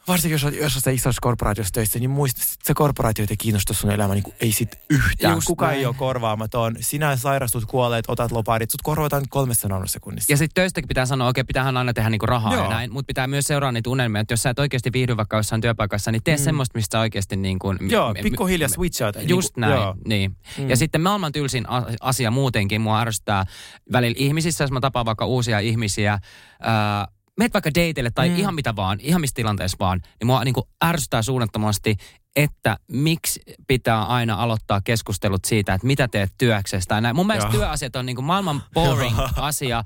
varsinkin 0.08 0.34
jos, 0.34 0.44
jos 0.62 0.76
olet 0.76 0.96
isossa 0.96 1.20
korporaatiossa 1.22 1.74
töissä, 1.74 2.00
niin 2.00 2.10
muista, 2.10 2.42
että 2.44 2.56
se 2.68 2.74
korporaatio 2.74 3.26
ei 3.30 3.38
kiinnosta 3.38 3.74
sun 3.74 3.92
elämä 3.92 4.14
niin 4.14 4.24
kuin, 4.24 4.36
ei 4.40 4.52
sit 4.52 4.80
yhtään. 4.90 5.34
Just 5.34 5.48
Kukaan 5.48 5.70
näin. 5.70 5.80
ei 5.80 5.86
ole 5.86 5.96
korvaamaton. 5.98 6.76
Sinä 6.80 7.16
sairastut, 7.16 7.66
kuoleet, 7.66 8.06
otat 8.08 8.32
loparit, 8.32 8.72
sut 8.72 8.82
korvataan 8.82 9.24
kolmessa 9.30 9.68
nanosekunnissa. 9.68 10.34
Ja 10.34 10.38
sitten 10.38 10.62
töistäkin 10.62 10.88
pitää 10.88 11.06
sanoa, 11.06 11.28
okei, 11.30 11.44
pitäähän 11.44 11.78
aina 11.78 11.94
tehdä 11.94 12.10
niinku 12.10 12.26
rahaa 12.26 12.54
Joo. 12.54 12.64
ja 12.64 12.70
näin, 12.70 12.92
mutta 12.92 13.08
pitää 13.08 13.28
myös 13.28 13.46
seuraa 13.46 13.72
niitä 13.72 13.90
unelmia, 13.90 14.22
että 14.22 14.32
jos 14.32 14.44
sä 14.44 14.50
et 14.50 14.60
oikeasti 14.60 14.94
viihdy 14.94 15.18
vaikka 15.18 15.38
jossain 15.38 15.62
työpaikassa, 15.62 16.12
niin 16.12 16.24
tee 16.24 16.36
mm. 16.36 16.44
semmoista, 16.44 16.78
mistä 16.78 17.00
oikeasti 17.00 17.36
niin 17.36 17.60
kuin... 17.60 17.78
Joo, 17.82 18.14
pikkuhiljaa 18.24 18.70
switch 18.70 19.04
out. 19.04 19.16
Just 19.28 19.58
näin, 19.58 19.74
Joo. 19.74 19.96
niin. 20.08 20.36
Mm. 20.58 20.70
Ja 20.70 20.78
sitten 20.78 21.02
maailman 21.02 21.32
tylsin 21.32 21.66
asia 22.02 22.32
muutenkin, 22.32 22.82
mua 22.82 23.00
ärsyttää 23.00 23.46
välillä 23.92 24.16
ihmisissä, 24.18 24.64
jos 24.64 24.72
mä 24.72 24.80
tapaan 24.80 25.06
vaikka 25.06 25.26
uusia 25.26 25.60
ihmisiä, 25.60 26.20
ää, 26.62 27.08
meet 27.40 27.54
vaikka 27.54 27.70
dateille 27.70 28.12
tai 28.12 28.30
mm. 28.30 28.36
Ihan 28.36 28.56
mitä 28.56 28.76
vaan, 28.76 29.00
ihan 29.02 29.22
missä 29.22 29.34
tilanteessa 29.34 29.78
vaan, 29.80 30.02
niin 30.20 30.28
mua 30.28 30.44
niin 30.44 30.54
kuin 30.54 30.68
ärsyttää 30.86 31.22
suunnattomasti, 31.22 31.96
että 32.36 32.78
miksi 32.92 33.42
pitää 33.68 34.04
aina 34.04 34.36
aloittaa 34.36 34.82
keskustelut 34.82 35.46
siitä, 35.46 35.74
että 35.74 35.88
mitä 35.88 36.08
teet 36.08 36.32
työksessä 36.38 36.88
tai 36.88 37.02
näin. 37.02 37.16
Mun 37.16 37.28
mielestä 37.28 37.48
Joo. 37.48 37.60
työasiat 37.60 37.96
on 37.96 38.06
niin 38.06 38.16
kuin 38.16 38.26
maailman 38.26 38.64
boring 38.74 39.18
asia, 39.36 39.84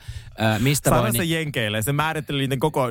mistä 0.60 0.92
voi... 0.92 1.00
Sano 1.00 1.12
se 1.12 1.18
Niin, 1.18 1.30
jenkeille. 1.30 1.82
Se 1.82 1.94
määritteli 1.94 2.42
niiden 2.42 2.60
koko 2.60 2.90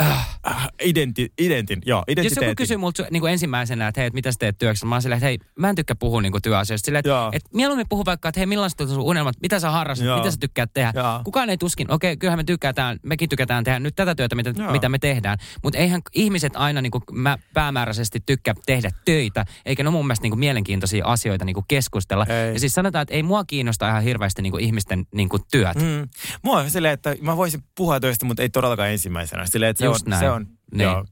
äh, 0.00 0.68
identi, 0.82 1.32
identin. 1.38 1.82
Joo, 1.86 1.98
jos 1.98 2.04
identiteetin. 2.08 2.48
joku 2.48 2.56
kysyy 2.56 2.76
multa 2.76 3.06
niin 3.10 3.20
kuin 3.20 3.32
ensimmäisenä, 3.32 3.88
että 3.88 4.00
hei, 4.00 4.10
mitä 4.10 4.32
sä 4.32 4.38
teet 4.38 4.58
työksessä, 4.58 4.86
mä 4.86 4.94
oon 4.94 5.02
silleen, 5.02 5.16
että 5.16 5.26
hei, 5.26 5.38
mä 5.58 5.68
en 5.68 5.74
tykkää 5.74 5.96
puhua 5.98 6.22
niin 6.22 6.32
kuin 6.32 6.42
työasioista. 6.42 6.86
Silleen, 6.86 6.98
että, 7.00 7.28
että 7.32 7.50
mieluummin 7.54 7.86
puhu 7.88 8.04
vaikka, 8.04 8.28
että 8.28 8.40
hei, 8.40 8.46
millaiset 8.46 8.80
on 8.80 8.88
sun 8.88 9.00
unelmat, 9.00 9.36
mitä 9.42 9.60
sä 9.60 9.70
harrastat, 9.70 10.06
Joo. 10.06 10.18
mitä 10.18 10.30
sä 10.30 10.36
tykkäät 10.40 10.70
tehdä. 10.74 10.92
Joo. 10.94 11.20
Kukaan 11.24 11.50
ei 11.50 11.56
tuskin, 11.58 11.92
okei, 11.92 12.16
kyllähän 12.16 12.38
me 12.38 12.44
tykätään, 12.44 12.98
mekin 13.02 13.28
tykätään 13.28 13.64
tehdä 13.64 13.78
nyt 13.78 13.96
tätä 13.96 14.14
työtä, 14.14 14.34
mitä, 14.34 14.52
Joo. 14.56 14.72
mitä 14.72 14.88
me 14.88 14.98
tehdään. 14.98 15.38
Mutta 15.62 15.78
eihän 15.78 16.00
ihmiset 16.14 16.52
aina 16.56 16.82
niin 16.82 16.90
kuin 16.90 17.02
mä 17.12 17.38
päämääräisesti 17.54 18.20
tykkää 18.26 18.54
tehdä 18.66 18.85
töitä, 19.04 19.44
eikä 19.66 19.82
ne 19.82 19.88
ole 19.88 19.92
mun 19.96 20.06
mielestä 20.06 20.22
niin 20.22 20.30
kuin 20.30 20.40
mielenkiintoisia 20.40 21.06
asioita 21.06 21.44
niin 21.44 21.54
kuin 21.54 21.64
keskustella. 21.68 22.26
Ei. 22.28 22.52
Ja 22.54 22.60
siis 22.60 22.72
sanotaan, 22.72 23.02
että 23.02 23.14
ei 23.14 23.22
mua 23.22 23.44
kiinnosta 23.44 23.88
ihan 23.88 24.02
hirveästi 24.02 24.42
niin 24.42 24.50
kuin 24.50 24.64
ihmisten 24.64 25.06
niin 25.14 25.28
kuin 25.28 25.42
työt. 25.50 25.76
Mm. 25.76 26.08
Mua 26.42 26.58
on 26.58 26.70
silleen, 26.70 26.94
että 26.94 27.14
mä 27.20 27.36
voisin 27.36 27.64
puhua 27.76 28.00
töistä, 28.00 28.26
mutta 28.26 28.42
ei 28.42 28.48
todellakaan 28.48 28.90
ensimmäisenä. 28.90 29.46
Silleen, 29.46 29.70
että 29.70 29.78
se 29.78 29.84
Just 29.86 30.06
on, 30.06 30.10
näin. 30.10 30.20
se 30.20 30.30
on 30.30 30.46
Niin. 30.72 30.82
joo. 30.84 31.04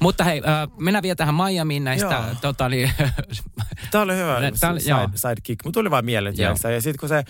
Mutta 0.00 0.24
hei, 0.24 0.42
äh, 0.46 0.68
mennään 0.78 1.02
vielä 1.02 1.14
tähän 1.16 1.34
Miamiin 1.34 1.84
näistä, 1.84 2.06
Joo. 2.14 2.24
tota, 2.40 2.68
niin, 2.68 2.90
Tämä 3.90 4.02
oli 4.04 4.16
hyvä 4.16 4.36
oli- 4.36 4.50
side, 4.80 4.90
joo. 4.90 5.08
sidekick. 5.14 5.64
Mutta 5.64 5.78
tuli 5.80 5.90
vaan 5.90 6.04
mieleen. 6.04 6.34
Ja 6.38 6.54
sitten 6.80 6.94
kun 7.00 7.08
se 7.08 7.24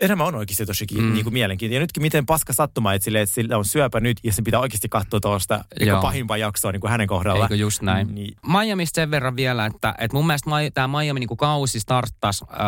enemmän 0.00 0.26
on 0.26 0.34
oikeasti 0.34 0.66
tosi 0.66 0.86
mm. 0.98 1.12
niin 1.12 1.24
kuin 1.24 1.32
mielenkiintoinen. 1.32 1.76
Ja 1.76 1.80
nytkin 1.80 2.02
miten 2.02 2.26
paska 2.26 2.52
sattuma, 2.52 2.92
että, 2.92 3.04
sille, 3.04 3.20
että 3.20 3.34
sillä 3.34 3.58
on 3.58 3.64
syöpä 3.64 4.00
nyt 4.00 4.18
ja 4.22 4.32
sen 4.32 4.44
pitää 4.44 4.60
oikeasti 4.60 4.88
katsoa 4.88 5.20
tuosta 5.20 5.64
niin 5.80 5.96
pahimpaa 6.02 6.36
jaksoa 6.36 6.72
niin 6.72 6.80
kuin 6.80 6.90
hänen 6.90 7.06
kohdalla. 7.06 7.44
Eikö 7.44 7.56
just 7.56 7.82
näin. 7.82 8.14
Niin. 8.14 8.36
Miamista 8.46 8.94
sen 8.94 9.10
verran 9.10 9.36
vielä, 9.36 9.66
että, 9.66 9.94
että 9.98 10.16
mun 10.16 10.26
mielestä 10.26 10.50
tämä 10.74 10.98
Miami 10.98 11.20
niin 11.20 11.28
kuin 11.28 11.38
kausi 11.38 11.80
starttasi 11.80 12.44
äh, 12.52 12.58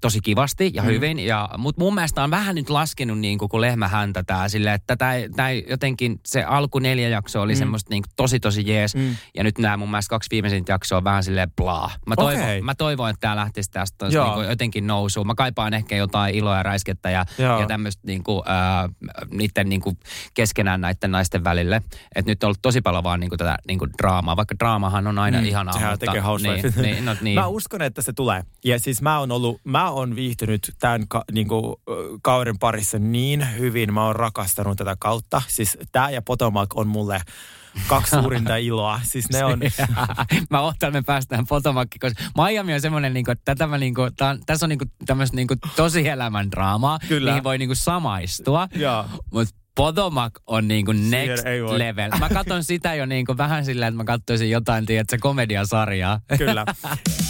tosi 0.00 0.20
kivasti 0.20 0.70
ja 0.74 0.82
mm. 0.82 0.88
hyvin. 0.88 1.18
Ja, 1.18 1.48
mutta 1.58 1.80
mun 1.80 1.94
mielestä 1.94 2.24
on 2.24 2.30
vähän 2.30 2.54
nyt 2.54 2.70
laskenut 2.70 3.18
niin 3.18 3.38
kuin, 3.38 3.48
kuin 3.48 3.60
lehmä 3.60 3.88
häntä 3.88 4.22
tää 4.22 4.48
sille, 4.48 4.74
että 4.74 4.96
tämä, 4.96 5.12
tämä 5.36 5.50
jotenkin 5.50 6.20
se 6.26 6.42
alku 6.42 6.78
neljä 6.78 7.08
jaksoa 7.08 7.42
oli 7.42 7.52
mm. 7.52 7.58
semmoista 7.58 7.90
niin 7.90 8.02
kuin, 8.02 8.12
tosi 8.16 8.40
tosi 8.40 8.70
jees. 8.70 8.94
Mm. 8.94 9.16
Ja 9.34 9.44
nyt 9.44 9.58
nämä 9.58 9.76
mun 9.76 9.90
mielestä 9.90 10.10
kaksi 10.10 10.30
viimeisintä 10.30 10.72
jaksoa 10.72 10.98
on 10.98 11.04
vähän 11.04 11.24
silleen 11.24 11.50
blaa. 11.56 11.90
Mä 12.06 12.16
toivon, 12.16 12.42
okay. 12.42 12.60
mä 12.60 12.74
toivon 12.74 13.10
että 13.10 13.20
tämä 13.20 13.36
lähtisi 13.36 13.70
tästä 13.70 14.08
niin 14.08 14.32
kuin, 14.34 14.48
jotenkin 14.48 14.86
nousuun. 14.86 15.26
Mä 15.26 15.34
kaipaan 15.34 15.74
ehkä 15.74 15.96
jotain 15.96 16.34
iloa 16.34 16.56
ja 16.56 16.62
räiskettä 16.70 17.10
ja, 17.10 17.26
ja 17.38 17.66
tämmöistä 17.68 18.02
niinku, 18.06 18.44
äh, 18.48 18.90
niiden 19.30 19.68
niinku 19.68 19.96
keskenään 20.34 20.80
näiden 20.80 21.10
naisten 21.10 21.44
välille. 21.44 21.76
että 22.14 22.30
nyt 22.30 22.44
on 22.44 22.46
ollut 22.46 22.62
tosi 22.62 22.80
paljon 22.80 23.04
vaan 23.04 23.20
niinku 23.20 23.36
tätä 23.36 23.56
niinku 23.68 23.86
draamaa, 23.98 24.36
vaikka 24.36 24.54
draamahan 24.58 25.06
on 25.06 25.18
aina 25.18 25.38
mm, 25.38 25.46
ihanaa. 25.46 25.72
Sehän 25.72 25.92
mutta, 25.92 26.06
tekee 26.06 26.22
niin, 26.42 26.74
niin, 26.82 27.04
no, 27.04 27.16
niin. 27.22 27.34
Mä 27.40 27.46
uskon, 27.46 27.82
että 27.82 28.02
se 28.02 28.12
tulee. 28.12 28.42
Ja 28.64 28.78
siis 28.78 29.02
mä 29.02 29.18
oon 29.18 29.32
ollut, 29.32 29.60
mä 29.64 29.90
oon 29.90 30.16
viihtynyt 30.16 30.72
tämän 30.78 31.08
ka, 31.08 31.24
niinku, 31.32 31.80
kauden 32.22 32.58
parissa 32.58 32.98
niin 32.98 33.46
hyvin. 33.58 33.94
Mä 33.94 34.04
oon 34.04 34.16
rakastanut 34.16 34.78
tätä 34.78 34.96
kautta. 34.98 35.42
Siis 35.48 35.78
tää 35.92 36.10
ja 36.10 36.22
Potomac 36.22 36.68
on 36.74 36.88
mulle 36.88 37.20
kaksi 37.86 38.16
suurinta 38.16 38.56
iloa. 38.56 39.00
Siis 39.02 39.30
ne 39.30 39.44
on... 39.44 39.60
mä 40.50 40.60
otan, 40.60 40.92
me 40.92 41.02
päästään 41.02 41.46
Potomakki, 41.46 41.98
koska 41.98 42.22
Miami 42.36 42.74
on 42.74 42.80
semmoinen, 42.80 43.14
niin 43.14 43.24
kuin, 43.24 43.36
tätä 43.44 43.66
mä, 43.66 43.78
niin 43.78 43.94
kuin, 43.94 44.14
tämän, 44.16 44.40
tässä 44.46 44.66
on 44.66 44.68
niin 44.70 44.78
kuin, 44.78 44.92
tämmöistä 45.06 45.36
niin 45.36 45.48
kuin, 45.48 45.58
tosi 45.76 46.08
elämän 46.08 46.50
draamaa, 46.50 46.98
Kyllä. 47.08 47.30
mihin 47.30 47.44
voi 47.44 47.58
niin 47.58 47.68
kuin, 47.68 47.76
samaistua. 47.76 48.68
Mutta 49.32 49.54
Potomac 49.74 50.32
on 50.46 50.68
niinku 50.68 50.92
next 50.92 51.44
level. 51.76 52.10
Mä 52.18 52.28
katson 52.28 52.64
sitä 52.64 52.94
jo 52.94 53.06
niinku 53.06 53.36
vähän 53.36 53.64
silleen, 53.64 53.88
että 53.88 53.96
mä 53.96 54.04
katsoisin 54.04 54.50
jotain, 54.50 54.86
tiedätkö, 54.86 55.18
komediasarjaa. 55.20 56.20
Kyllä. 56.38 56.64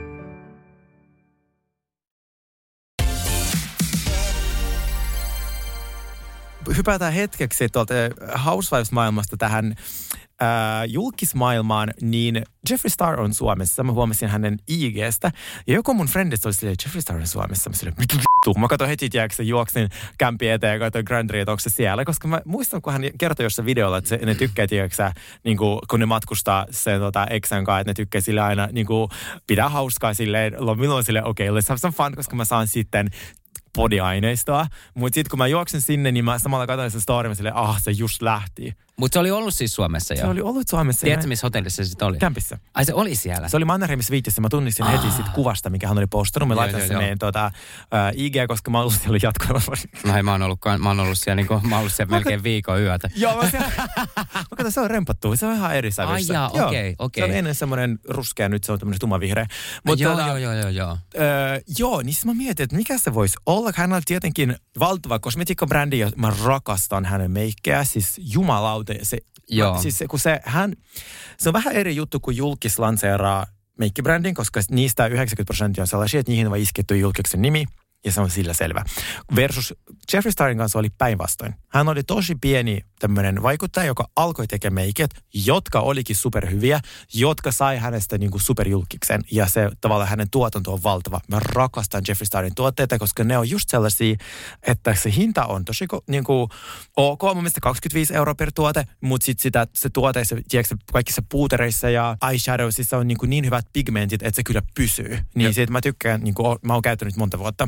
hypätään 6.77 7.13
hetkeksi 7.13 7.69
tuolta 7.69 7.93
Housewives-maailmasta 8.45 9.37
tähän 9.37 9.75
äh, 10.41 10.47
julkismaailmaan, 10.87 11.89
niin 12.01 12.43
Jeffree 12.69 12.89
Star 12.89 13.21
on 13.21 13.33
Suomessa. 13.33 13.83
Mä 13.83 13.91
huomasin 13.91 14.29
hänen 14.29 14.57
IGstä. 14.67 15.31
Ja 15.67 15.73
joku 15.73 15.93
mun 15.93 16.07
friendista 16.07 16.49
oli 16.49 16.53
silleen, 16.53 16.75
Jeffree 16.85 17.01
Star 17.01 17.15
on 17.15 17.27
Suomessa. 17.27 17.69
Mä 17.69 17.75
silleen, 17.75 17.95
mitä 17.99 18.15
vittu? 18.15 18.59
Mä 18.59 18.67
katsoin 18.67 18.89
heti, 18.89 19.09
tiedätkö, 19.09 19.43
juoksin 19.43 19.89
kämpi 20.17 20.49
eteen 20.49 20.73
ja 20.73 20.79
katsoin 20.79 21.05
Grand 21.05 21.29
että 21.33 21.51
onko 21.51 21.59
se 21.59 21.69
siellä. 21.69 22.05
Koska 22.05 22.27
mä 22.27 22.41
muistan, 22.45 22.81
kun 22.81 22.93
hän 22.93 23.01
kertoi 23.17 23.45
jossain 23.45 23.65
videolla, 23.65 23.97
että 23.97 24.09
se, 24.09 24.19
ne 24.25 24.35
tykkää, 24.35 24.67
tiedätkö, 24.67 25.11
niin 25.43 25.57
kuin, 25.57 25.79
kun 25.89 25.99
ne 25.99 26.05
matkustaa 26.05 26.65
sen 26.71 26.99
tota, 26.99 27.25
eksän 27.29 27.65
kanssa, 27.65 27.79
että 27.79 27.89
ne 27.89 27.93
tykkää 27.93 28.21
sille 28.21 28.41
aina 28.41 28.69
niin 28.71 28.85
kuin, 28.85 29.09
pitää 29.47 29.69
hauskaa 29.69 30.13
silleen, 30.13 30.53
milloin 30.77 31.03
silleen, 31.03 31.25
okei, 31.25 31.49
okay, 31.49 31.61
let's 31.61 31.69
have 31.69 31.77
some 31.77 31.93
fun, 31.97 32.15
koska 32.15 32.35
mä 32.35 32.45
saan 32.45 32.67
sitten 32.67 33.09
podiaineistoa. 33.75 34.67
Mutta 34.93 35.15
sitten 35.15 35.29
kun 35.29 35.39
mä 35.39 35.47
juoksen 35.47 35.81
sinne, 35.81 36.11
niin 36.11 36.25
mä 36.25 36.39
samalla 36.39 36.67
katsoin 36.67 36.91
sen 36.91 37.01
story, 37.01 37.35
silleen, 37.35 37.55
ah, 37.55 37.81
se 37.81 37.91
just 37.91 38.21
lähti. 38.21 38.73
Mutta 38.97 39.15
se 39.15 39.19
oli 39.19 39.31
ollut 39.31 39.53
siis 39.53 39.75
Suomessa 39.75 40.13
jo? 40.13 40.21
Se 40.21 40.27
oli 40.27 40.41
ollut 40.41 40.67
Suomessa. 40.67 41.01
Tiedätkö, 41.05 41.27
missä 41.27 41.45
hotellissa 41.45 41.83
se 41.83 41.89
sitten 41.89 42.07
oli? 42.07 42.17
Kämpissä. 42.17 42.57
Ai 42.73 42.85
se 42.85 42.93
oli 42.93 43.15
siellä? 43.15 43.49
Se 43.49 43.57
oli 43.57 43.65
Mannerheimissa 43.65 44.11
viitissä. 44.11 44.41
Mä 44.41 44.49
tunnistin 44.49 44.85
ah. 44.85 44.91
heti 44.91 45.11
siitä 45.11 45.31
kuvasta, 45.35 45.69
mikä 45.69 45.87
hän 45.87 45.97
oli 45.97 46.07
postannut. 46.07 46.47
Mä 46.47 46.55
laitan 46.55 46.81
sen 46.81 46.97
meidän 46.97 47.19
tuota, 47.19 47.51
uh, 47.81 48.21
IG, 48.21 48.35
koska 48.47 48.71
mä 48.71 48.77
oon 48.77 48.81
ollut 48.81 49.01
siellä 49.01 49.19
jatkuvasti. 49.23 49.89
No 50.05 50.13
hei, 50.13 50.23
mä 50.23 50.31
oon 50.31 50.41
ollut, 50.41 50.59
mä 50.79 50.89
oon 50.89 50.99
ollut 50.99 51.17
siellä, 51.17 51.35
niin 51.35 51.47
kuin, 51.47 51.69
mä 51.69 51.75
oon 51.75 51.79
ollut 51.79 51.93
siellä 51.93 52.11
melkein 52.11 52.43
viikon 52.43 52.81
yötä. 52.81 53.09
Joo, 53.15 53.43
mä, 53.43 53.49
siellä, 53.49 53.67
mä 54.17 54.45
katson, 54.57 54.71
se 54.71 54.79
on 54.81 54.89
rempattu. 54.89 55.35
Se 55.35 55.45
on 55.45 55.55
ihan 55.55 55.75
eri 55.75 55.91
sävyssä. 55.91 56.43
Ai 56.43 56.47
okei, 56.47 56.65
okei. 56.65 56.91
Okay, 56.91 57.05
okay. 57.05 57.21
Se 57.21 57.31
on 57.31 57.37
ennen 57.37 57.55
semmoinen 57.55 57.99
ruskea, 58.09 58.49
nyt 58.49 58.63
se 58.63 58.71
on 58.71 58.79
tämmöinen 58.79 58.99
tumavihreä. 58.99 59.45
Mut, 59.85 59.99
joo, 59.99 60.13
tuota, 60.13 60.27
joo, 60.27 60.37
joo, 60.37 60.53
joo, 60.53 60.69
joo. 60.69 60.97
Öö, 61.19 61.59
joo, 61.77 62.01
niin 62.01 62.15
mä 62.25 62.33
mietin, 62.33 62.63
että 62.63 62.75
mikä 62.75 62.97
se 62.97 63.13
voisi 63.13 63.37
olla. 63.45 63.60
Hän 63.75 63.93
on 63.93 64.01
tietenkin 64.05 64.55
valtava 64.79 65.19
kosmetiikkabrändi 65.19 65.99
ja 65.99 66.11
mä 66.15 66.33
rakastan 66.43 67.05
hänen 67.05 67.31
meikkejä. 67.31 67.83
Siis 67.83 68.21
jumalauta, 68.33 68.93
se 69.03 69.17
Joo. 69.49 69.81
Siis 69.81 69.97
se, 69.97 70.07
kun 70.07 70.19
se, 70.19 70.39
hän, 70.43 70.75
se 71.37 71.49
on 71.49 71.53
vähän 71.53 71.73
eri 71.73 71.95
juttu 71.95 72.19
kuin 72.19 72.37
julkis 72.37 72.79
lanseeraa 72.79 73.45
meikkibrändin, 73.79 74.35
koska 74.35 74.61
niistä 74.71 75.07
90 75.07 75.43
prosenttia 75.45 75.81
on 75.81 75.87
sellaisia, 75.87 76.19
että 76.19 76.31
niihin 76.31 76.47
on 76.47 76.57
isketty 76.57 76.97
julkiksen 76.97 77.41
nimi– 77.41 77.65
ja 78.05 78.11
se 78.11 78.21
on 78.21 78.29
sillä 78.29 78.53
selvä. 78.53 78.83
Versus 79.35 79.73
Jeffrey 80.13 80.31
Starin 80.31 80.57
kanssa 80.57 80.79
oli 80.79 80.89
päinvastoin. 80.97 81.55
Hän 81.67 81.89
oli 81.89 82.03
tosi 82.03 82.35
pieni 82.41 82.81
tämmöinen 83.01 83.43
vaikuttaja, 83.43 83.85
joka 83.85 84.07
alkoi 84.15 84.47
tekemään 84.47 84.73
meiket, 84.73 85.11
jotka 85.33 85.79
olikin 85.79 86.15
superhyviä, 86.15 86.79
jotka 87.13 87.51
sai 87.51 87.77
hänestä 87.77 88.17
niin 88.17 88.31
kuin 88.31 88.41
superjulkiksen. 88.41 89.21
Ja 89.31 89.47
se 89.47 89.69
tavallaan 89.81 90.09
hänen 90.09 90.29
tuotanto 90.29 90.73
on 90.73 90.83
valtava. 90.83 91.21
Mä 91.27 91.39
rakastan 91.39 92.01
Jeffrey 92.07 92.25
Starin 92.25 92.55
tuotteita, 92.55 92.99
koska 92.99 93.23
ne 93.23 93.37
on 93.37 93.49
just 93.49 93.69
sellaisia, 93.69 94.15
että 94.67 94.95
se 94.95 95.11
hinta 95.15 95.45
on 95.45 95.65
tosi 95.65 95.85
niin 96.07 96.23
kuin, 96.23 96.49
ok, 96.97 97.21
mun 97.23 97.37
mielestä 97.37 97.61
25 97.61 98.15
euroa 98.15 98.35
per 98.35 98.51
tuote, 98.55 98.83
mutta 99.01 99.25
sitten 99.25 99.43
sitä, 99.43 99.67
se 99.73 99.89
tuote, 99.89 100.25
se, 100.25 100.41
tiedätkö, 100.49 100.75
kaikissa 100.93 101.21
puutereissa 101.29 101.89
ja 101.89 102.17
eyeshadowsissa 102.29 102.97
on 102.97 103.07
niin, 103.07 103.17
kuin 103.17 103.29
niin 103.29 103.45
hyvät 103.45 103.65
pigmentit, 103.73 104.23
että 104.23 104.35
se 104.35 104.43
kyllä 104.43 104.61
pysyy. 104.75 105.19
Niin 105.35 105.53
siitä 105.53 105.71
mä 105.71 105.81
tykkään, 105.81 106.21
niin 106.21 106.33
kuin, 106.33 106.57
mä 106.61 106.73
oon 106.73 106.81
käyttänyt 106.81 107.15
monta 107.15 107.39
vuotta. 107.39 107.67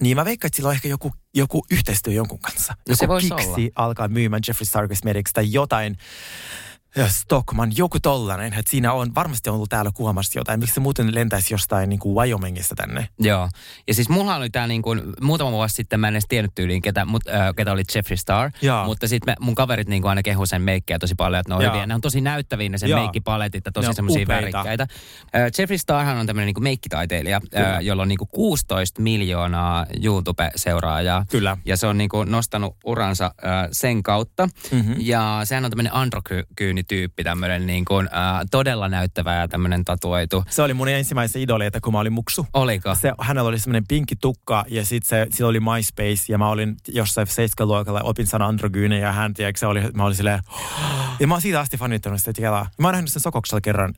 Niin 0.00 0.16
mä 0.16 0.24
veikkaan, 0.24 0.48
että 0.48 0.56
sillä 0.56 0.68
on 0.68 0.74
ehkä 0.74 0.88
joku, 0.88 1.12
joku 1.34 1.66
yhteistyö 1.70 2.12
jonkun 2.12 2.38
kanssa. 2.38 2.72
No 2.72 2.82
joku 2.86 2.98
se 2.98 3.08
voisi 3.08 3.34
olla. 3.34 3.70
alkaa 3.74 4.08
myymään 4.08 4.42
Jeffrey 4.48 4.66
Star 4.66 4.88
Cosmetics 4.88 5.32
tai 5.32 5.52
jotain 5.52 5.96
Stockman, 7.08 7.72
joku 7.76 8.00
tollanen, 8.00 8.52
että 8.52 8.70
siinä 8.70 8.92
on 8.92 9.14
varmasti 9.14 9.50
ollut 9.50 9.70
täällä 9.70 9.90
kuvaamassa 9.94 10.38
jotain. 10.38 10.60
Miksi 10.60 10.74
se 10.74 10.80
muuten 10.80 11.14
lentäisi 11.14 11.54
jostain 11.54 11.88
niin 11.88 12.00
kuin 12.00 12.14
Wyomingista 12.14 12.74
tänne? 12.74 13.08
Joo. 13.20 13.48
Ja 13.88 13.94
siis 13.94 14.08
mulla 14.08 14.36
oli 14.36 14.50
tää 14.50 14.66
niin 14.66 14.82
kuin, 14.82 15.02
muutama 15.20 15.50
vuosi 15.50 15.74
sitten, 15.74 16.00
mä 16.00 16.08
en 16.08 16.14
edes 16.14 16.24
tiennyt 16.28 16.54
tyyliin, 16.54 16.82
ketä, 16.82 17.04
mut, 17.04 17.28
äh, 17.28 17.54
ketä 17.56 17.72
oli 17.72 17.82
Jeffrey 17.94 18.16
Star. 18.16 18.50
Joo. 18.62 18.84
Mutta 18.84 19.08
sitten 19.08 19.36
mun 19.40 19.54
kaverit 19.54 19.88
niin 19.88 20.02
kuin 20.02 20.08
aina 20.08 20.22
kehu 20.22 20.46
sen 20.46 20.62
meikkejä 20.62 20.98
tosi 20.98 21.14
paljon, 21.14 21.40
että 21.40 21.50
ne 21.50 21.56
on 21.56 21.62
Joo. 21.62 21.72
hyviä. 21.72 21.86
Ne 21.86 21.94
on 21.94 22.00
tosi 22.00 22.20
näyttäviä 22.20 22.68
ne 22.68 22.78
sen 22.78 22.90
meikkipaletit 22.94 23.66
ja 23.66 23.72
tosi 23.72 23.92
semmoisia 23.92 24.26
värikkäitä. 24.28 24.82
Äh, 24.82 25.42
Jeffrey 25.58 25.78
Starhan 25.78 26.16
on 26.16 26.26
tämmöinen 26.26 26.46
niin 26.46 26.54
kuin 26.54 26.64
meikkitaiteilija, 26.64 27.40
äh, 27.56 27.80
jolla 27.80 28.02
on 28.02 28.08
niin 28.08 28.18
kuin 28.18 28.28
16 28.32 29.02
miljoonaa 29.02 29.86
YouTube-seuraajaa. 30.04 31.24
Kyllä. 31.30 31.56
Ja 31.64 31.76
se 31.76 31.86
on 31.86 31.98
niin 31.98 32.10
kuin 32.10 32.30
nostanut 32.30 32.76
uransa 32.84 33.24
äh, 33.24 33.68
sen 33.72 34.02
kautta. 34.02 34.48
Mm-hmm. 34.70 34.94
Ja 34.98 35.40
sehän 35.44 35.64
on 35.64 35.70
tämmöinen 35.70 35.94
androkyyni 35.94 36.77
tyyppi, 36.82 37.24
tämmöinen 37.24 37.66
niin 37.66 37.84
kuin, 37.84 38.06
äh, 38.06 38.40
todella 38.50 38.88
näyttävä 38.88 39.34
ja 39.34 39.48
tämmöinen 39.48 39.84
tatuoitu. 39.84 40.44
Se 40.50 40.62
oli 40.62 40.74
mun 40.74 40.88
ensimmäisen 40.88 41.42
idoleita, 41.42 41.80
kun 41.80 41.92
mä 41.92 42.00
olin 42.00 42.12
muksu. 42.12 42.46
Oliko? 42.54 42.94
Se, 42.94 43.12
hänellä 43.20 43.48
oli 43.48 43.58
semmoinen 43.58 43.84
pinkki 43.88 44.16
tukka 44.16 44.64
ja 44.68 44.84
sitten 44.84 45.08
se, 45.08 45.26
sillä 45.36 45.48
oli 45.48 45.60
MySpace 45.60 46.32
ja 46.32 46.38
mä 46.38 46.48
olin 46.48 46.76
jossain 46.88 47.26
7-luokalla, 47.26 48.00
opin 48.02 48.26
sana 48.26 48.46
androgyne 48.46 48.98
ja 48.98 49.12
hän, 49.12 49.34
tiedätkö, 49.34 49.58
se 49.58 49.66
oli, 49.66 49.80
mä 49.94 50.04
olin 50.04 50.16
silleen, 50.16 50.40
ja 51.20 51.26
mä 51.26 51.34
oon 51.34 51.40
siitä 51.40 51.60
asti 51.60 51.76
fanittanut 51.76 52.18
sitä 52.18 52.32
kelaa. 52.32 52.70
Mä 52.78 52.86
oon 52.86 52.92
nähnyt 52.92 53.12
sen 53.12 53.22
Sokoksella 53.22 53.60
kerran 53.60 53.94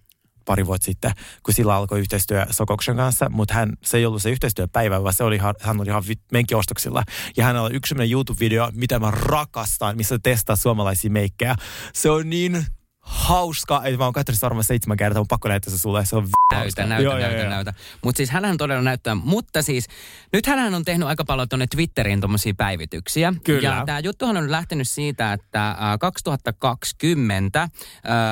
pari 0.51 0.67
vuotta 0.67 0.85
sitten, 0.85 1.13
kun 1.43 1.55
sillä 1.55 1.75
alkoi 1.75 2.01
yhteistyö 2.01 2.47
Sokoksen 2.51 2.97
kanssa, 2.97 3.29
mutta 3.29 3.55
hän, 3.55 3.73
se 3.85 3.99
ei 3.99 4.07
ollut 4.07 4.23
se 4.23 4.31
yhteistyöpäivä, 4.31 5.03
vaan 5.03 5.15
se 5.15 5.25
oli, 5.25 5.39
hän 5.61 5.81
oli 5.81 5.89
ihan 5.89 6.03
menkkiostoksilla. 6.33 7.03
Ja 7.37 7.45
hänellä 7.45 7.67
oli 7.67 7.77
yksi 7.77 7.95
YouTube-video, 7.95 8.71
mitä 8.73 8.99
mä 8.99 9.11
rakastan, 9.11 9.97
missä 9.97 10.19
testaa 10.23 10.57
suomalaisia 10.57 11.11
meikkejä. 11.11 11.55
Se 11.93 12.11
on 12.11 12.31
niin 12.31 12.67
hauska. 13.11 13.83
Ei, 13.85 13.97
mä 13.97 14.05
oon 14.05 14.13
katsonut 14.13 14.37
sitä 14.37 14.45
varmaan 14.45 14.65
seitsemän 14.65 14.97
kertaa, 14.97 15.21
mutta 15.21 15.33
pakko 15.33 15.49
näyttää 15.49 15.71
se 15.71 15.79
sulle. 15.79 16.07
Se 16.07 16.17
on 16.17 16.25
v- 16.27 16.31
Näytä, 16.53 16.63
hauska. 16.65 16.87
näytä, 16.87 17.03
Joo, 17.05 17.19
näytä, 17.19 17.37
joo, 17.37 17.51
näytä. 17.51 17.75
Mutta 18.05 18.17
siis 18.17 18.31
hänhän 18.31 18.57
todella 18.57 18.83
näyttää. 18.83 19.15
Mutta 19.15 19.63
siis, 19.63 19.87
nyt 20.33 20.47
hän 20.47 20.75
on 20.75 20.85
tehnyt 20.85 21.09
aika 21.09 21.25
paljon 21.25 21.49
tuonne 21.49 21.67
Twitteriin 21.67 22.21
tuommoisia 22.21 22.55
päivityksiä. 22.57 23.35
Kyllä. 23.45 23.69
Ja 23.69 23.83
tämä 23.87 23.99
juttuhan 23.99 24.37
on 24.37 24.51
lähtenyt 24.51 24.89
siitä, 24.89 25.33
että 25.33 25.69
äh, 25.71 25.77
2020 26.01 27.63
äh, 27.63 27.71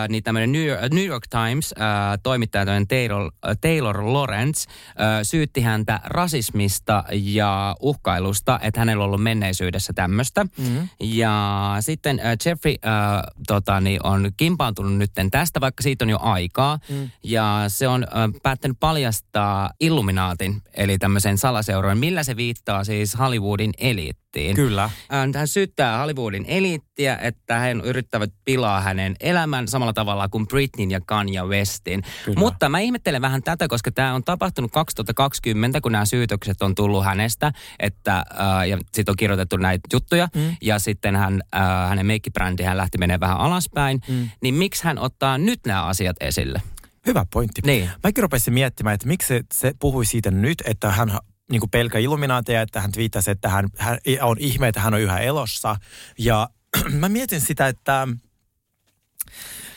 niin 0.08 0.22
tämmöinen 0.22 0.52
New 0.52 0.64
York, 0.66 0.92
New 0.92 1.04
York 1.04 1.24
Times 1.30 1.74
äh, 1.80 2.18
toimittaja 2.22 2.64
Taylor, 2.88 3.32
Taylor 3.60 4.12
Lawrence 4.12 4.70
äh, 4.70 4.94
syytti 5.22 5.60
häntä 5.60 6.00
rasismista 6.04 7.04
ja 7.12 7.76
uhkailusta, 7.80 8.58
että 8.62 8.80
hänellä 8.80 9.02
on 9.04 9.06
ollut 9.06 9.22
menneisyydessä 9.22 9.92
tämmöistä. 9.92 10.44
Mm-hmm. 10.44 10.88
Ja 11.00 11.76
sitten 11.80 12.20
äh, 12.20 12.36
Jeffrey 12.46 12.74
äh, 12.86 13.22
tota, 13.46 13.80
niin 13.80 14.06
on 14.06 14.32
kimpaantunut 14.68 14.98
nyt 14.98 15.30
tästä, 15.30 15.60
vaikka 15.60 15.82
siitä 15.82 16.04
on 16.04 16.10
jo 16.10 16.18
aikaa. 16.20 16.78
Mm. 16.88 17.10
Ja 17.22 17.64
se 17.68 17.88
on 17.88 18.04
äh, 18.04 18.40
päättänyt 18.42 18.76
paljastaa 18.80 19.70
Illuminaatin, 19.80 20.62
eli 20.74 20.98
tämmöisen 20.98 21.38
salaseurojen, 21.38 21.98
millä 21.98 22.22
se 22.22 22.36
viittaa 22.36 22.84
siis 22.84 23.18
Hollywoodin 23.18 23.72
eliittiin. 23.78 24.27
Kyllä. 24.54 24.84
Äh, 24.84 24.90
Hän 25.34 25.48
syyttää 25.48 25.98
Hollywoodin 25.98 26.44
eliittiä, 26.48 27.18
että 27.22 27.58
he 27.58 27.72
yrittävät 27.84 28.30
pilaa 28.44 28.80
hänen 28.80 29.16
elämän 29.20 29.68
samalla 29.68 29.92
tavalla 29.92 30.28
kuin 30.28 30.46
Britneyn 30.46 30.90
ja 30.90 31.00
Kanye 31.06 31.42
Westin. 31.42 32.02
Kyllä. 32.24 32.38
Mutta 32.38 32.68
mä 32.68 32.78
ihmettelen 32.78 33.22
vähän 33.22 33.42
tätä, 33.42 33.68
koska 33.68 33.90
tämä 33.90 34.14
on 34.14 34.24
tapahtunut 34.24 34.72
2020, 34.72 35.80
kun 35.80 35.92
nämä 35.92 36.04
syytökset 36.04 36.62
on 36.62 36.74
tullut 36.74 37.04
hänestä, 37.04 37.52
että, 37.78 38.16
äh, 38.18 38.68
ja 38.68 38.78
sitten 38.92 39.12
on 39.12 39.16
kirjoitettu 39.16 39.56
näitä 39.56 39.88
juttuja, 39.92 40.28
mm. 40.34 40.56
ja 40.62 40.78
sitten 40.78 41.16
hän, 41.16 41.42
äh, 41.54 41.88
hänen 41.88 42.06
meikkibrändi, 42.06 42.62
hän 42.62 42.76
lähti 42.76 42.98
menemään 42.98 43.20
vähän 43.20 43.38
alaspäin, 43.38 44.00
mm. 44.08 44.28
niin 44.42 44.54
miksi 44.54 44.84
hän 44.84 44.98
ottaa 44.98 45.38
nyt 45.38 45.60
nämä 45.66 45.84
asiat 45.84 46.16
esille? 46.20 46.62
Hyvä 47.06 47.26
pointti. 47.32 47.60
Niin. 47.64 47.90
Mäkin 48.04 48.22
rupesin 48.22 48.54
miettimään, 48.54 48.94
että 48.94 49.06
miksi 49.06 49.28
se, 49.28 49.42
se 49.54 49.72
puhui 49.80 50.06
siitä 50.06 50.30
nyt, 50.30 50.62
että 50.66 50.90
hän 50.90 51.18
niin 51.50 51.60
kuin 51.60 51.70
pelkä 51.70 51.98
illuminaateja, 51.98 52.62
että 52.62 52.80
hän 52.80 52.92
twiittasi, 52.92 53.30
että 53.30 53.48
hän, 53.48 53.68
hän 53.76 53.98
on 54.22 54.36
ihme, 54.40 54.68
että 54.68 54.80
hän 54.80 54.94
on 54.94 55.00
yhä 55.00 55.18
elossa. 55.18 55.76
Ja 56.18 56.48
mä 57.00 57.08
mietin 57.08 57.40
sitä, 57.40 57.68
että 57.68 58.08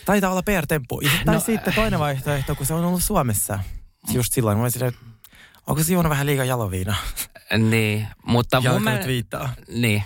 taitaa 0.05 0.31
olla 0.31 0.43
PR-temppu. 0.43 1.01
Ja, 1.01 1.09
tai 1.25 1.35
No, 1.35 1.41
sitten 1.41 1.73
toinen 1.73 1.99
vaihtoehto, 1.99 2.55
kun 2.55 2.65
se 2.65 2.73
on 2.73 2.85
ollut 2.85 3.03
Suomessa. 3.03 3.59
Just 4.13 4.33
silloin 4.33 4.57
mä 4.57 4.63
olisin, 4.63 4.83
että 4.83 5.01
onko 5.67 5.83
se 5.83 5.93
juonut 5.93 6.09
vähän 6.09 6.25
liikaa 6.25 6.45
jaloviina? 6.45 6.95
Niin, 7.57 8.07
mutta 8.25 8.61
Ja 8.63 8.71
mun 8.71 8.83
mielestä... 8.83 9.49
Niin. 9.67 10.03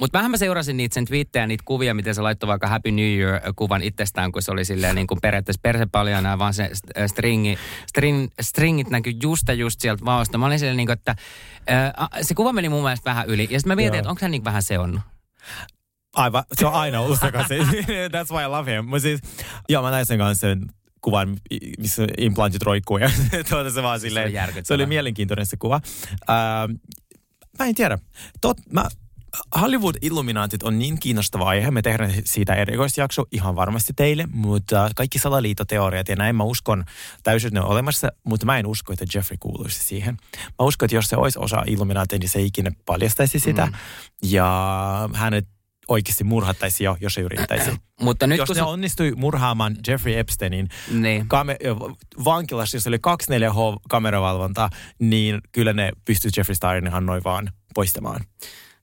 Mutta 0.00 0.18
vähän 0.18 0.30
mä 0.30 0.36
seurasin 0.36 0.76
niitä 0.76 0.94
sen 0.94 1.04
twiittejä, 1.04 1.46
niitä 1.46 1.62
kuvia, 1.66 1.94
miten 1.94 2.14
se 2.14 2.20
laittoi 2.22 2.46
vaikka 2.46 2.66
Happy 2.68 2.90
New 2.90 3.18
Year-kuvan 3.18 3.82
itsestään, 3.82 4.32
kun 4.32 4.42
se 4.42 4.50
oli 4.52 4.64
silleen 4.64 4.94
niin 4.94 5.06
kuin 5.06 5.20
periaatteessa 5.22 5.60
persepaljana, 5.62 6.38
vaan 6.38 6.54
se 6.54 6.70
st- 6.74 7.08
stringi, 7.08 7.58
string, 7.86 8.28
stringit 8.40 8.90
näkyi 8.90 9.16
just 9.22 9.48
ja 9.48 9.54
just 9.54 9.80
sieltä 9.80 10.04
vaosta. 10.04 10.38
Mä 10.38 10.46
olin 10.46 10.58
silleen 10.58 10.76
niin 10.76 10.86
kuin, 10.86 10.98
että 10.98 11.14
äh, 11.70 12.08
se 12.22 12.34
kuva 12.34 12.52
meni 12.52 12.68
mun 12.68 12.82
mielestä 12.82 13.10
vähän 13.10 13.26
yli. 13.26 13.42
Ja 13.50 13.60
sitten 13.60 13.70
mä 13.70 13.76
mietin, 13.76 13.94
Joo. 13.96 13.98
että 14.00 14.10
onko 14.10 14.18
hän 14.22 14.30
niin 14.30 14.44
vähän 14.44 14.62
seonnut. 14.62 15.00
Aivan, 16.14 16.44
se 16.52 16.66
on 16.66 16.72
aina 16.74 17.16
sekaisin. 17.20 17.62
That's 18.14 18.32
why 18.32 18.44
I 18.44 18.46
love 18.48 18.74
him. 18.76 18.84
Mutta 18.84 19.00
siis, 19.02 19.20
joo, 19.68 19.82
mä 19.82 19.90
näin 19.90 20.06
sen 20.06 20.18
kanssa 20.18 20.40
sen 20.40 20.66
kuvan, 21.00 21.36
missä 21.78 22.06
implantit 22.18 22.62
roikkuu. 22.62 22.98
Ja 22.98 23.10
tuota 23.50 23.70
se 23.70 23.82
vaan 23.82 24.00
silleen, 24.00 24.32
järkyttävää. 24.32 24.64
se 24.64 24.74
oli 24.74 24.86
mielenkiintoinen 24.86 25.46
se 25.46 25.56
kuva. 25.56 25.80
Ähm, 26.30 26.72
mä 27.58 27.66
en 27.66 27.74
tiedä. 27.74 27.98
Tot, 28.40 28.56
mä, 28.72 28.84
Hollywood 29.60 29.94
Illuminaatit 30.02 30.62
on 30.62 30.78
niin 30.78 31.00
kiinnostava 31.00 31.48
aihe. 31.48 31.70
Me 31.70 31.82
tehdään 31.82 32.12
siitä 32.24 32.54
erikoisjakso 32.54 33.24
ihan 33.32 33.56
varmasti 33.56 33.92
teille, 33.96 34.28
mutta 34.32 34.90
kaikki 34.96 35.18
salaliitoteoriat 35.18 36.08
ja 36.08 36.16
näin 36.16 36.36
mä 36.36 36.44
uskon 36.44 36.84
täysin 37.22 37.52
ne 37.52 37.60
on 37.60 37.66
olemassa, 37.66 38.08
mutta 38.24 38.46
mä 38.46 38.58
en 38.58 38.66
usko, 38.66 38.92
että 38.92 39.04
Jeffrey 39.14 39.36
kuuluisi 39.40 39.84
siihen. 39.84 40.16
Mä 40.34 40.66
uskon, 40.66 40.86
että 40.86 40.96
jos 40.96 41.08
se 41.08 41.16
olisi 41.16 41.38
osa 41.38 41.62
Illuminaatia, 41.66 42.18
niin 42.18 42.28
se 42.28 42.38
ei 42.38 42.46
ikinä 42.46 42.70
paljastaisi 42.86 43.40
sitä. 43.40 43.66
Mm. 43.66 43.72
Ja 44.22 45.08
hänet 45.14 45.48
oikeasti 45.88 46.24
murhattaisi 46.24 46.84
jo, 46.84 46.96
jos 47.00 47.14
se 47.14 47.20
yrittäisi. 47.20 47.70
Mutta 48.00 48.26
nyt 48.26 48.38
jos 48.38 48.46
kun 48.46 48.56
ne 48.56 48.60
se... 48.60 48.66
onnistui 48.66 49.12
murhaamaan 49.16 49.76
Jeffrey 49.88 50.18
Epsteinin 50.18 50.68
Niin. 50.90 51.22
kame- 51.28 51.58
vankilassa, 52.24 52.76
jossa 52.76 52.90
oli 52.90 52.96
24H-kameravalvonta, 52.96 54.68
niin 54.98 55.40
kyllä 55.52 55.72
ne 55.72 55.92
pystyy 56.04 56.30
Jeffrey 56.36 56.54
Starin 56.54 56.86
ihan 56.86 57.06
noin 57.06 57.24
vaan 57.24 57.52
poistamaan. 57.74 58.20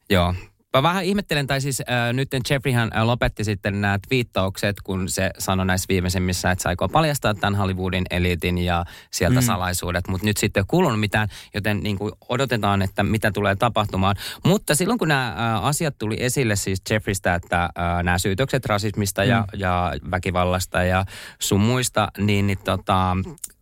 Joo. 0.10 0.34
Mä 0.76 0.84
vähän 0.84 1.04
ihmettelen, 1.04 1.48
tai 1.48 1.62
siis 1.62 1.82
äh, 1.82 2.14
nyt 2.14 2.30
Jeffreyhän 2.50 2.92
äh, 2.96 3.04
lopetti 3.04 3.44
sitten 3.44 3.82
nämä 3.82 4.00
twiittaukset, 4.08 4.76
kun 4.84 5.10
se 5.10 5.32
sanoi 5.38 5.66
näissä 5.66 5.86
viimeisimmissä, 5.90 6.52
että 6.52 6.64
se 6.64 6.70
aikoo 6.70 6.90
paljastaa 6.90 7.34
tämän 7.34 7.56
Hollywoodin 7.56 8.06
eliitin 8.12 8.58
ja 8.58 8.86
sieltä 9.12 9.40
mm. 9.40 9.46
salaisuudet, 9.46 10.08
mutta 10.08 10.26
nyt 10.26 10.38
sitten 10.38 10.62
ei 10.62 10.66
kuulunut 10.68 11.00
mitään, 11.00 11.28
joten 11.54 11.80
niin 11.80 11.98
kuin 11.98 12.14
odotetaan, 12.30 12.82
että 12.82 13.04
mitä 13.04 13.32
tulee 13.32 13.56
tapahtumaan. 13.56 14.16
Mutta 14.46 14.76
silloin 14.76 15.00
kun 15.00 15.08
nämä 15.08 15.28
äh, 15.28 15.66
asiat 15.66 15.98
tuli 15.98 16.16
esille 16.20 16.56
siis 16.56 16.82
Jeffreystä, 16.90 17.36
että 17.36 17.64
äh, 17.64 18.04
nämä 18.04 18.18
syytökset 18.18 18.66
rasismista 18.66 19.22
mm. 19.22 19.30
ja, 19.30 19.46
ja 19.54 19.94
väkivallasta 20.12 20.84
ja 20.84 21.06
sun 21.40 21.62
muista, 21.62 22.12
niin, 22.18 22.48
niin 22.48 22.60
tota, 22.64 23.18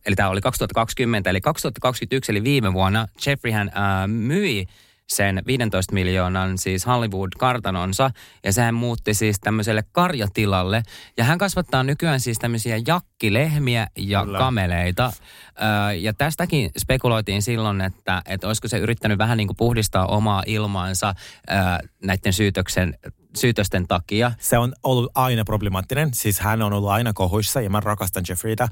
eli 0.06 0.15
tämä 0.15 0.29
oli 0.29 0.41
2020, 0.41 1.29
eli 1.29 1.41
2021 1.41 2.32
eli 2.32 2.43
viime 2.43 2.73
vuonna 2.73 3.08
Jeffreyhän 3.25 3.67
äh, 3.67 4.08
myi 4.08 4.67
sen 5.07 5.41
15 5.47 5.93
miljoonan 5.93 6.57
siis 6.57 6.85
Hollywood-kartanonsa 6.85 8.11
ja 8.43 8.53
sehän 8.53 8.75
muutti 8.75 9.13
siis 9.13 9.39
tämmöiselle 9.39 9.83
karjatilalle. 9.91 10.83
Ja 11.17 11.23
hän 11.23 11.37
kasvattaa 11.37 11.83
nykyään 11.83 12.19
siis 12.19 12.39
tämmöisiä 12.39 12.79
jakkilehmiä 12.87 13.87
ja 13.97 14.23
Kyllä. 14.23 14.37
kameleita. 14.37 15.13
Öö, 15.61 15.93
ja 15.93 16.13
tästäkin 16.13 16.71
spekuloitiin 16.77 17.41
silloin, 17.41 17.81
että, 17.81 18.21
että 18.25 18.47
olisiko 18.47 18.67
se 18.67 18.77
yrittänyt 18.77 19.17
vähän 19.17 19.37
niin 19.37 19.47
kuin 19.47 19.57
puhdistaa 19.57 20.05
omaa 20.05 20.43
ilmaansa 20.45 21.15
öö, 21.51 21.57
näiden 22.03 22.33
syytöksen, 22.33 22.93
syytösten 23.36 23.88
takia. 23.88 24.32
Se 24.39 24.58
on 24.58 24.74
ollut 24.84 25.12
aina 25.15 25.43
problemaattinen. 25.46 26.10
Siis 26.13 26.39
hän 26.39 26.62
on 26.62 26.74
ollut 26.74 26.89
aina 26.89 27.13
kohuissa 27.13 27.62
ja 27.62 27.69
mä 27.69 27.80
rakastan 27.80 28.24
Jeffreytä. 28.30 28.63
Äh, 28.63 28.69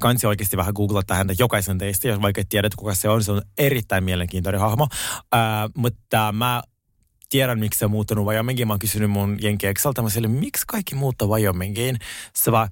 Kansi 0.00 0.26
oikeasti 0.26 0.56
vähän 0.56 0.74
googlata 0.74 1.14
häntä 1.14 1.34
jokaisen 1.38 1.78
teistä, 1.78 2.08
jos 2.08 2.22
vaikka 2.22 2.42
tiedät 2.48 2.74
kuka 2.74 2.94
se 2.94 3.08
on. 3.08 3.24
Se 3.24 3.32
on 3.32 3.42
erittäin 3.58 4.04
mielenkiintoinen 4.04 4.60
hahmo. 4.60 4.88
Äh, 5.34 5.40
mutta 5.76 6.32
mä 6.32 6.62
tiedän, 7.28 7.58
miksi 7.58 7.78
se 7.78 7.84
on 7.84 7.90
muuttanut 7.90 8.26
Wyomingiin. 8.26 8.68
Mä 8.68 8.72
oon 8.72 8.78
kysynyt 8.78 9.10
mun 9.10 9.38
jenkieksalta. 9.40 10.02
Mä 10.02 10.10
sille, 10.10 10.28
miksi 10.28 10.64
kaikki 10.66 10.94
muuttaa 10.94 11.28
Wyomingiin? 11.28 11.98
Se 12.34 12.52
vaan, 12.52 12.68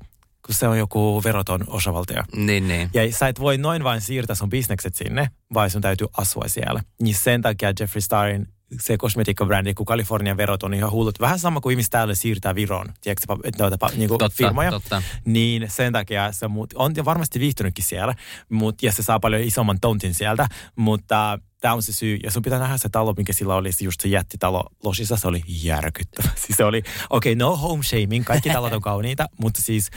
kun 0.46 0.54
se 0.54 0.68
on 0.68 0.78
joku 0.78 1.20
veroton 1.24 1.64
osavaltio. 1.66 2.22
Niin, 2.36 2.68
niin. 2.68 2.90
Ja 2.94 3.12
sä 3.12 3.28
et 3.28 3.40
voi 3.40 3.58
noin 3.58 3.84
vain 3.84 4.00
siirtää 4.00 4.36
sun 4.36 4.50
bisnekset 4.50 4.94
sinne, 4.94 5.30
vaan 5.54 5.70
sun 5.70 5.82
täytyy 5.82 6.06
asua 6.16 6.44
siellä. 6.46 6.80
Niin 7.02 7.14
sen 7.14 7.42
takia 7.42 7.72
Jeffree 7.80 8.00
Starin 8.00 8.48
se 8.80 8.98
kosmetiikkabrändi, 8.98 9.74
kun 9.74 9.86
Kalifornian 9.86 10.36
verot 10.36 10.62
on 10.62 10.74
ihan 10.74 10.90
hullut. 10.90 11.20
Vähän 11.20 11.38
sama 11.38 11.60
kuin 11.60 11.72
ihmiset 11.72 11.90
täällä 11.90 12.14
siirtää 12.14 12.54
Viroon, 12.54 12.86
tiedätkö, 13.00 13.26
noita 13.58 13.88
pa- 13.88 13.96
niinku 13.96 14.18
Totta, 14.18 14.36
firmoja. 14.36 14.70
totta. 14.70 15.02
Niin 15.24 15.66
sen 15.70 15.92
takia 15.92 16.32
se 16.32 16.46
on 16.74 16.94
varmasti 17.04 17.40
viihtynytkin 17.40 17.84
siellä, 17.84 18.14
mut, 18.48 18.82
ja 18.82 18.92
se 18.92 19.02
saa 19.02 19.20
paljon 19.20 19.42
isomman 19.42 19.80
tontin 19.80 20.14
sieltä, 20.14 20.48
mutta 20.76 21.38
tämä 21.60 21.74
on 21.74 21.82
se 21.82 21.92
syy. 21.92 22.18
Ja 22.22 22.30
sun 22.30 22.42
pitää 22.42 22.58
nähdä 22.58 22.76
se 22.76 22.88
talo, 22.88 23.14
mikä 23.16 23.32
sillä 23.32 23.54
oli, 23.54 23.72
se 23.72 23.84
just 23.84 24.00
se 24.00 24.08
jättitalo 24.08 24.64
Losissa, 24.84 25.16
se 25.16 25.28
oli 25.28 25.42
järkyttävä. 25.48 26.28
Siis 26.46 26.56
se 26.56 26.64
oli, 26.64 26.78
okei, 27.10 27.32
okay, 27.32 27.34
no 27.34 27.56
home 27.56 27.82
shaming, 27.82 28.24
kaikki 28.24 28.50
talot 28.50 28.72
on 28.72 28.80
kauniita, 28.80 29.26
mutta 29.40 29.62
siis 29.62 29.90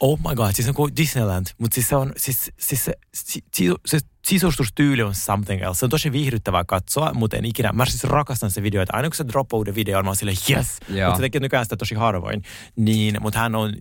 Oh 0.00 0.18
my 0.28 0.34
god, 0.34 0.52
siis 0.52 0.68
on 0.68 0.74
kuin 0.74 0.96
Disneyland, 0.96 1.46
mutta 1.58 1.74
siis 1.74 1.88
se 1.88 1.96
on, 1.96 2.12
siis, 2.16 2.52
siis 2.58 2.84
se, 2.84 2.92
si, 3.14 3.44
si, 3.54 3.70
se 3.86 3.98
sisustustyyli 4.26 5.02
on 5.02 5.14
something 5.14 5.62
else. 5.62 5.78
Se 5.78 5.86
on 5.86 5.90
tosi 5.90 6.12
viihdyttävää 6.12 6.64
katsoa, 6.64 7.14
mutta 7.14 7.36
en 7.36 7.44
ikinä, 7.44 7.72
mä 7.72 7.86
siis 7.86 8.04
rakastan 8.04 8.50
se 8.50 8.62
video, 8.62 8.82
että 8.82 8.96
aina 8.96 9.08
kun 9.08 9.16
se 9.16 9.28
droppaa 9.28 9.58
uuden 9.58 9.74
videon, 9.74 10.04
mä 10.04 10.08
oon 10.08 10.16
silleen 10.16 10.36
yes, 10.50 10.78
mutta 10.88 11.16
se 11.16 11.20
tekee 11.20 11.40
nykyään 11.40 11.64
sitä 11.64 11.76
tosi 11.76 11.94
harvoin. 11.94 12.42
Niin, 12.76 13.16
mutta 13.20 13.38
hän 13.38 13.54
on 13.54 13.72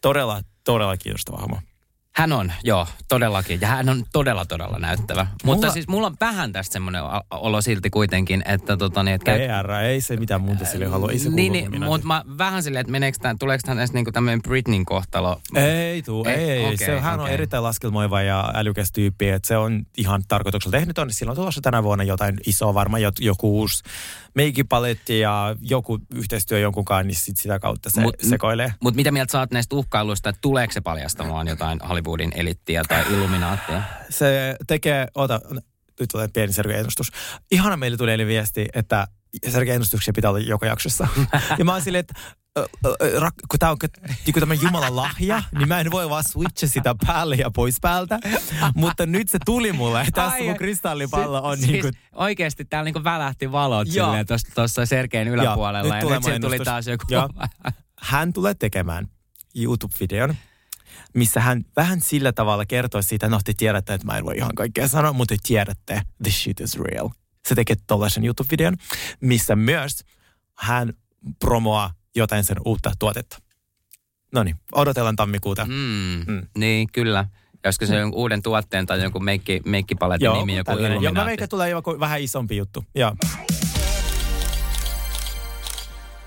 todella, 0.00 0.42
todella 0.64 0.96
kiinnostava 0.96 1.36
hahmo. 1.38 1.60
Hän 2.18 2.32
on, 2.32 2.52
joo, 2.64 2.86
todellakin. 3.08 3.60
Ja 3.60 3.68
hän 3.68 3.88
on 3.88 4.04
todella, 4.12 4.44
todella 4.44 4.78
näyttävä. 4.78 5.26
Mutta 5.44 5.66
Mulla- 5.66 5.72
siis 5.72 5.88
mulla 5.88 6.06
on 6.06 6.16
vähän 6.20 6.52
tästä 6.52 6.72
semmoinen 6.72 7.02
olo 7.30 7.60
silti 7.60 7.90
kuitenkin, 7.90 8.42
että 8.46 8.76
tota 8.76 9.02
niin, 9.02 9.14
että 9.14 9.32
PR, 9.32 9.70
ei 9.70 10.00
se 10.00 10.16
mitään 10.16 10.40
muuta 10.40 10.64
sille 10.64 10.86
halua, 10.86 11.10
ei 11.10 11.18
se 11.18 11.28
niin, 11.30 11.52
kuulu 11.52 11.70
niin, 11.70 11.84
mutta 11.84 12.06
mä 12.06 12.24
vähän 12.38 12.62
silleen, 12.62 12.80
että 12.80 12.90
meneekö 12.90 13.18
tämän, 13.22 13.38
tuleeko 13.38 13.62
tämä 13.66 13.84
niinku 13.92 14.12
tämmöinen 14.12 14.42
Britneyn 14.42 14.84
kohtalo? 14.84 15.40
Ei 15.54 16.02
tuu, 16.02 16.24
ei, 16.24 16.34
Ei, 16.34 16.50
ei. 16.50 16.64
okei, 16.64 16.76
se, 16.76 17.00
hän 17.00 17.14
on 17.14 17.20
okei. 17.20 17.34
erittäin 17.34 17.62
laskelmoiva 17.62 18.22
ja 18.22 18.52
älykäs 18.54 18.92
tyyppi, 18.92 19.28
että 19.28 19.48
se 19.48 19.56
on 19.56 19.86
ihan 19.96 20.22
tarkoituksella 20.28 20.78
tehnyt 20.78 20.98
on. 20.98 21.12
Sillä 21.12 21.30
on 21.30 21.36
tulossa 21.36 21.60
tänä 21.60 21.82
vuonna 21.82 22.04
jotain 22.04 22.36
isoa, 22.46 22.74
varmaan 22.74 23.02
joku 23.20 23.58
uusi 23.58 23.82
meikipaletti 24.34 25.20
ja 25.20 25.56
joku 25.60 25.98
yhteistyö 26.14 26.58
jonkun 26.58 26.84
kanssa, 26.84 27.02
niin 27.02 27.14
sit 27.16 27.36
sitä 27.36 27.58
kautta 27.58 27.90
se 27.90 28.00
Mut- 28.00 28.28
sekoilee. 28.28 28.72
Mutta 28.80 28.96
mitä 28.96 29.10
mieltä 29.10 29.38
oot 29.38 29.50
näistä 29.50 29.76
uhkailuista, 29.76 30.28
että 30.28 30.40
tuleeko 30.40 30.72
se 30.72 30.80
paljastamaan 30.80 31.48
jotain 31.48 31.78
Hollywoodin 32.08 32.32
elittiä 32.34 32.82
tai 32.88 33.04
illuminaattia? 33.12 33.82
Se 34.10 34.56
tekee, 34.66 35.06
ota, 35.14 35.40
nyt 36.00 36.08
tulee 36.12 36.28
pieni 36.28 36.52
Sergei-ennustus. 36.52 37.10
Ihana 37.50 37.76
meille 37.76 37.96
tuli 37.96 38.10
eilen 38.10 38.26
viesti, 38.26 38.66
että 38.74 39.06
Sergei-ennustuksia 39.48 40.12
pitää 40.14 40.30
olla 40.30 40.40
joka 40.40 40.66
jaksossa. 40.66 41.08
ja 41.58 41.64
mä 41.64 41.72
oon 41.72 41.82
silleen, 41.82 42.00
että 42.00 42.14
kun 43.48 43.58
tämä 43.58 43.72
on 43.72 43.78
niin 44.26 44.34
tämä 44.40 44.54
Jumalan 44.54 44.96
lahja, 44.96 45.42
niin 45.58 45.68
mä 45.68 45.80
en 45.80 45.90
voi 45.90 46.10
vaan 46.10 46.24
switcha 46.24 46.66
sitä 46.66 46.94
päälle 47.06 47.36
ja 47.36 47.50
pois 47.50 47.76
päältä. 47.80 48.18
Mutta 48.74 49.06
nyt 49.06 49.28
se 49.28 49.38
tuli 49.44 49.72
mulle. 49.72 50.06
Tässä 50.14 50.32
Ai, 50.32 50.46
mun 50.46 50.56
kristallipallo 50.56 51.42
on 51.42 51.56
siis, 51.56 51.70
niin 51.70 51.82
kuin... 51.82 51.92
Oikeasti 52.12 52.64
täällä 52.64 52.84
niin 52.84 52.92
kuin 52.92 53.04
välähti 53.04 53.52
valot 53.52 53.88
silleen 53.88 54.26
tuossa 54.54 54.86
Sergeen 54.86 55.28
yläpuolella. 55.28 55.98
Joo, 55.98 56.10
nyt, 56.10 56.10
ja 56.10 56.16
nyt 56.16 56.24
se 56.24 56.38
tuli 56.38 56.58
taas 56.58 56.86
joku... 56.86 57.04
Joo. 57.08 57.28
Hän 58.00 58.32
tulee 58.32 58.54
tekemään 58.54 59.08
YouTube-videon, 59.54 60.34
missä 61.18 61.40
hän 61.40 61.64
vähän 61.76 62.00
sillä 62.00 62.32
tavalla 62.32 62.66
kertoo 62.66 63.02
siitä, 63.02 63.28
no 63.28 63.40
te 63.44 63.52
tiedätte, 63.56 63.94
että 63.94 64.06
mä 64.06 64.18
en 64.18 64.24
voi 64.24 64.36
ihan 64.36 64.54
kaikkea 64.54 64.88
sanoa, 64.88 65.12
mutta 65.12 65.36
te 65.36 65.40
tiedätte, 65.46 66.02
the 66.22 66.30
shit 66.30 66.60
is 66.60 66.78
real. 66.78 67.08
Se 67.48 67.54
tekee 67.54 67.76
tollaisen 67.86 68.24
YouTube-videon, 68.24 68.76
missä 69.20 69.56
myös 69.56 70.04
hän 70.54 70.92
promoaa 71.38 71.94
jotain 72.16 72.44
sen 72.44 72.56
uutta 72.64 72.92
tuotetta. 72.98 73.38
No 74.32 74.42
niin, 74.42 74.56
odotellaan 74.72 75.16
tammikuuta. 75.16 75.64
Mm, 75.64 76.24
mm. 76.26 76.46
Niin, 76.58 76.88
kyllä. 76.92 77.24
Olisiko 77.66 77.86
se 77.86 77.96
jonkun 77.96 78.20
uuden 78.20 78.42
tuotteen 78.42 78.86
tai 78.86 79.02
jonkun 79.02 79.24
meikki, 79.24 79.60
meikkipaletin 79.64 80.24
Joo, 80.24 80.40
nimi, 80.40 80.56
joku? 80.56 80.70
Joo, 80.70 81.12
mä 81.12 81.46
tulee 81.50 81.70
joku 81.70 82.00
vähän 82.00 82.20
isompi 82.20 82.56
juttu. 82.56 82.84
Joo. 82.94 83.16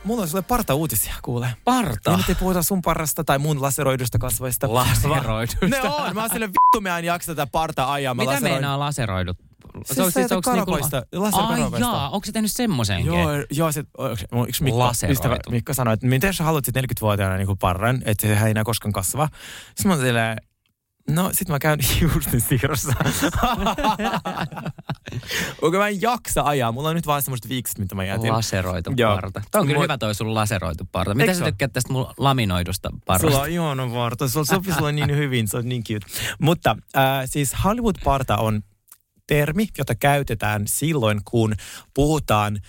Mulla 0.03 0.21
on 0.21 0.27
sulle 0.27 0.41
parta-uutisia, 0.41 1.13
kuule. 1.21 1.47
Parta? 1.63 2.11
Ja 2.11 2.17
nyt 2.17 2.29
ei 2.29 2.35
puhuta 2.35 2.63
sun 2.63 2.81
parasta 2.81 3.23
tai 3.23 3.39
mun 3.39 3.61
laseroidusta 3.61 4.19
kasvoista. 4.19 4.73
Laseroidusta? 4.73 5.67
Ne 5.67 5.81
on. 5.81 6.15
Mä 6.15 6.21
oon 6.21 6.29
sille 6.29 6.47
vittu, 6.47 6.81
mä 6.81 6.97
en 6.97 7.05
jaksa 7.05 7.35
tätä 7.35 7.51
parta 7.51 7.93
ajaa. 7.93 8.13
Mitä 8.13 8.31
laseroid... 8.31 8.51
meinaa 8.51 8.79
laseroidut? 8.79 9.37
Siis 9.85 9.95
se 9.95 10.03
on 10.03 10.11
siis 10.11 10.31
onko 10.31 10.53
niinku... 10.53 10.73
Ai 11.33 11.79
jaa, 11.79 12.09
onko 12.09 12.25
se 12.25 12.31
tehnyt 12.31 12.51
semmoisen? 12.51 13.05
Joo, 13.05 13.29
joo 13.51 13.71
se, 13.71 13.83
yksi 14.47 14.63
Mikko, 14.63 14.91
ystävä, 15.09 15.37
Mikko 15.49 15.73
sanoi, 15.73 15.93
että 15.93 16.07
miten 16.07 16.33
sä 16.33 16.43
haluat 16.43 16.67
40-vuotiaana 16.67 17.37
niin 17.37 17.57
parran, 17.57 18.01
että 18.05 18.27
se 18.27 18.45
ei 18.45 18.51
enää 18.51 18.63
koskaan 18.63 18.93
kasva. 18.93 19.29
Sitten 19.65 19.87
mä 19.87 19.93
oon 19.93 20.05
silleen, 20.05 20.37
No, 21.11 21.29
sit 21.33 21.49
mä 21.49 21.59
käyn 21.59 21.79
juustin 22.01 22.41
siirrossa. 22.41 22.93
Onko 25.61 25.77
mä 25.77 25.87
en 25.87 26.01
jaksa 26.01 26.41
ajaa. 26.41 26.71
Mulla 26.71 26.89
on 26.89 26.95
nyt 26.95 27.07
vaan 27.07 27.21
semmoista 27.21 27.49
viikset, 27.49 27.77
mitä 27.79 27.95
mä 27.95 28.05
jätin. 28.05 28.31
Laseroitu 28.31 28.93
Joo. 28.97 29.15
parta. 29.15 29.41
Tämä 29.51 29.61
on 29.61 29.67
kyllä 29.67 29.77
Mut... 29.77 29.83
hyvä 29.83 29.97
toi 29.97 30.15
sun 30.15 30.35
laseroitu 30.35 30.87
parta. 30.91 31.13
Mitä 31.13 31.33
sä 31.33 31.45
tykkäät 31.45 31.73
tästä 31.73 31.93
mun 31.93 32.13
laminoidusta 32.17 32.89
partasta? 33.05 33.31
Sulla 33.31 33.43
on 33.43 33.49
ihana 33.49 33.87
parta. 33.87 34.27
Sulla 34.27 34.45
sopii 34.45 34.73
sulla 34.73 34.91
niin 34.91 35.15
hyvin. 35.15 35.47
Se 35.47 35.57
on 35.57 35.69
niin 35.69 35.83
cute. 35.83 36.05
Mutta 36.39 36.77
äh, 36.97 37.03
siis 37.25 37.55
Hollywood-parta 37.63 38.37
on 38.37 38.61
termi, 39.27 39.67
jota 39.77 39.95
käytetään 39.95 40.67
silloin, 40.67 41.21
kun 41.25 41.55
puhutaan 41.93 42.59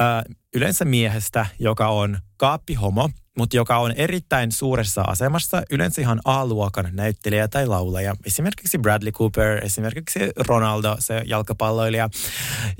äh, 0.00 0.24
yleensä 0.54 0.84
miehestä, 0.84 1.46
joka 1.58 1.88
on 1.88 2.18
kaappihomo, 2.36 3.10
mutta 3.38 3.56
joka 3.56 3.78
on 3.78 3.92
erittäin 3.92 4.52
suuressa 4.52 5.02
asemassa, 5.02 5.62
yleensä 5.70 6.00
ihan 6.00 6.20
A-luokan 6.24 6.88
näyttelijä 6.92 7.48
tai 7.48 7.66
laulaja. 7.66 8.14
Esimerkiksi 8.26 8.78
Bradley 8.78 9.12
Cooper, 9.12 9.64
esimerkiksi 9.64 10.20
Ronaldo, 10.36 10.96
se 10.98 11.22
jalkapalloilija. 11.26 12.08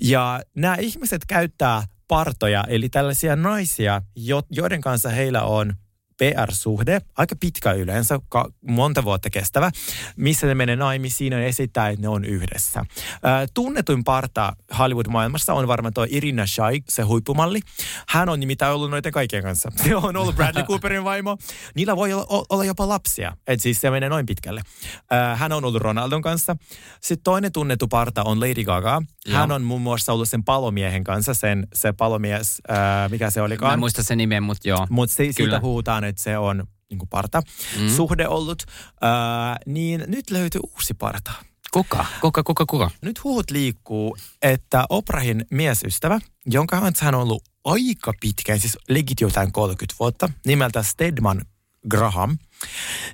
Ja 0.03 0.40
nämä 0.55 0.75
ihmiset 0.75 1.25
käyttää 1.27 1.83
partoja, 2.09 2.64
eli 2.68 2.88
tällaisia 2.88 3.37
naisia, 3.37 4.03
joiden 4.51 4.81
kanssa 4.81 5.09
heillä 5.09 5.42
on 5.42 5.75
PR-suhde, 6.23 7.01
aika 7.17 7.37
pitkä 7.41 7.73
yleensä, 7.73 8.19
ka- 8.29 8.51
monta 8.69 9.05
vuotta 9.05 9.31
kestävä, 9.31 9.71
missä 10.17 10.47
ne 10.47 10.55
menee 10.55 10.77
naimisiin 10.77 11.33
ja 11.33 11.45
esittää, 11.45 11.89
että 11.89 12.03
ne 12.03 12.09
on 12.09 12.25
yhdessä. 12.25 12.85
Ää, 13.23 13.47
tunnetuin 13.55 14.05
parta 14.05 14.53
Hollywood-maailmassa 14.79 15.55
on 15.55 15.69
varmaan 15.69 15.95
tuo 15.95 16.07
Irina 16.11 16.47
Shayk, 16.47 16.85
se 16.89 17.03
huippumalli. 17.03 17.61
Hän 18.09 18.29
on 18.29 18.41
nimittäin 18.41 18.75
ollut 18.75 18.91
noiden 18.91 19.13
kaikkien 19.13 19.43
kanssa. 19.43 19.71
Se 19.77 19.97
on 19.97 20.17
ollut 20.17 20.37
Bradley 20.37 20.65
Cooperin 20.69 21.05
vaimo. 21.05 21.37
Niillä 21.75 21.97
voi 21.97 22.13
olla, 22.13 22.45
olla 22.49 22.65
jopa 22.65 22.89
lapsia, 22.89 23.37
että 23.47 23.63
siis 23.63 23.81
se 23.81 23.91
menee 23.91 24.09
noin 24.09 24.27
pitkälle. 24.27 24.63
Ää, 25.11 25.37
hän 25.37 25.53
on 25.53 25.65
ollut 25.65 25.83
Ronaldon 25.83 26.23
kanssa. 26.23 26.57
Sitten 27.01 27.25
toinen 27.25 27.53
tunnettu 27.53 27.89
parta 27.89 28.23
on 28.25 28.41
Lady 28.41 28.65
Gaga. 28.65 29.03
Hän 29.33 29.53
on 29.53 29.62
muun 29.62 29.83
muassa 29.83 30.12
ollut 30.12 30.29
sen 30.29 30.45
palomiehen 30.45 31.05
kanssa, 31.05 31.35
sen, 31.35 31.69
se 31.75 31.93
palomies, 31.93 32.62
ää, 32.69 33.09
mikä 33.09 33.31
se 33.31 33.43
olikaan. 33.43 33.71
Mä 33.71 33.75
en 33.75 33.79
muista 33.79 34.03
sen 34.03 34.19
nimen, 34.19 34.43
mutta 34.43 34.69
joo. 34.69 34.87
Mutta 34.91 35.14
siitä 35.14 35.61
puhutaan, 35.61 36.05
että 36.05 36.23
se 36.23 36.38
on 36.38 36.64
niin 36.91 36.99
kuin 36.99 37.09
parta 37.09 37.43
mm. 37.81 37.88
suhde 37.88 38.29
ollut, 38.29 38.62
ää, 39.01 39.57
niin 39.67 40.05
nyt 40.07 40.31
löytyy 40.31 40.61
uusi 40.75 40.95
parta. 40.95 41.33
Kuka? 41.73 42.07
Kuka, 42.21 42.43
kuka, 42.43 42.67
kuka? 42.67 42.91
Nyt 43.03 43.25
huut 43.25 43.51
liikkuu, 43.51 44.17
että 44.43 44.85
Oprahin 44.88 45.47
miesystävä, 45.51 46.19
jonka 46.47 46.93
hän 47.01 47.14
on 47.14 47.23
ollut 47.23 47.43
aika 47.64 48.12
pitkään, 48.21 48.61
siis 48.61 48.79
legit 48.88 49.21
jotain 49.21 49.53
30 49.53 49.97
vuotta, 50.01 50.29
nimeltä 50.47 50.83
Stedman 50.83 51.43
Graham, 51.91 52.38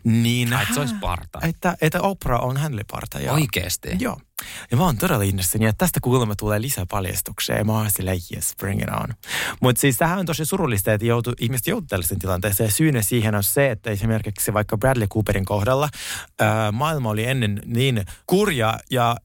niin... 0.05 0.53
Ai, 0.53 0.62
että 0.62 0.74
se 0.74 0.81
olisi 0.81 0.94
parta. 1.00 1.38
Että, 1.42 1.77
että 1.81 2.00
Oprah 2.03 2.44
on 2.44 2.57
hänelle 2.57 2.85
parta. 2.90 3.20
Ja, 3.20 3.33
Oikeesti? 3.33 3.88
Joo. 3.98 4.20
Ja 4.70 4.76
mä 4.76 4.85
oon 4.85 4.96
todella 4.96 5.24
innoissani, 5.24 5.66
että 5.66 5.78
tästä 5.78 6.00
kuulemma 6.02 6.35
tulee 6.35 6.61
lisää 6.61 6.87
paljastuksia. 6.90 7.59
Ja 7.59 7.64
mä 7.64 7.72
oon 7.72 7.90
silleen, 7.90 8.18
yes, 8.37 8.54
bring 8.57 8.83
it 8.83 8.88
on. 8.88 9.14
Mutta 9.61 9.80
siis 9.80 9.96
tähän 9.96 10.18
on 10.18 10.26
tosi 10.26 10.44
surullista, 10.44 10.92
että 10.92 11.07
joutu, 11.07 11.33
ihmiset 11.40 11.66
joutuu 11.66 11.87
tällaisen 11.88 12.18
tilanteeseen. 12.18 12.68
Ja 12.68 12.72
syynä 12.72 13.02
siihen 13.02 13.35
on 13.35 13.42
se, 13.42 13.70
että 13.70 13.90
esimerkiksi 13.90 14.52
vaikka 14.52 14.78
Bradley 14.78 15.07
Cooperin 15.07 15.44
kohdalla 15.44 15.88
ää, 16.40 16.72
maailma 16.72 17.11
oli 17.11 17.24
ennen 17.24 17.62
niin 17.66 18.04
kurja 18.26 18.78
ja 18.90 19.16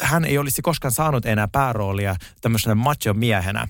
hän 0.00 0.24
ei 0.24 0.38
olisi 0.38 0.62
koskaan 0.62 0.92
saanut 0.92 1.26
enää 1.26 1.48
pääroolia 1.48 2.16
tämmöisenä 2.40 2.74
macho-miehenä, 2.74 3.68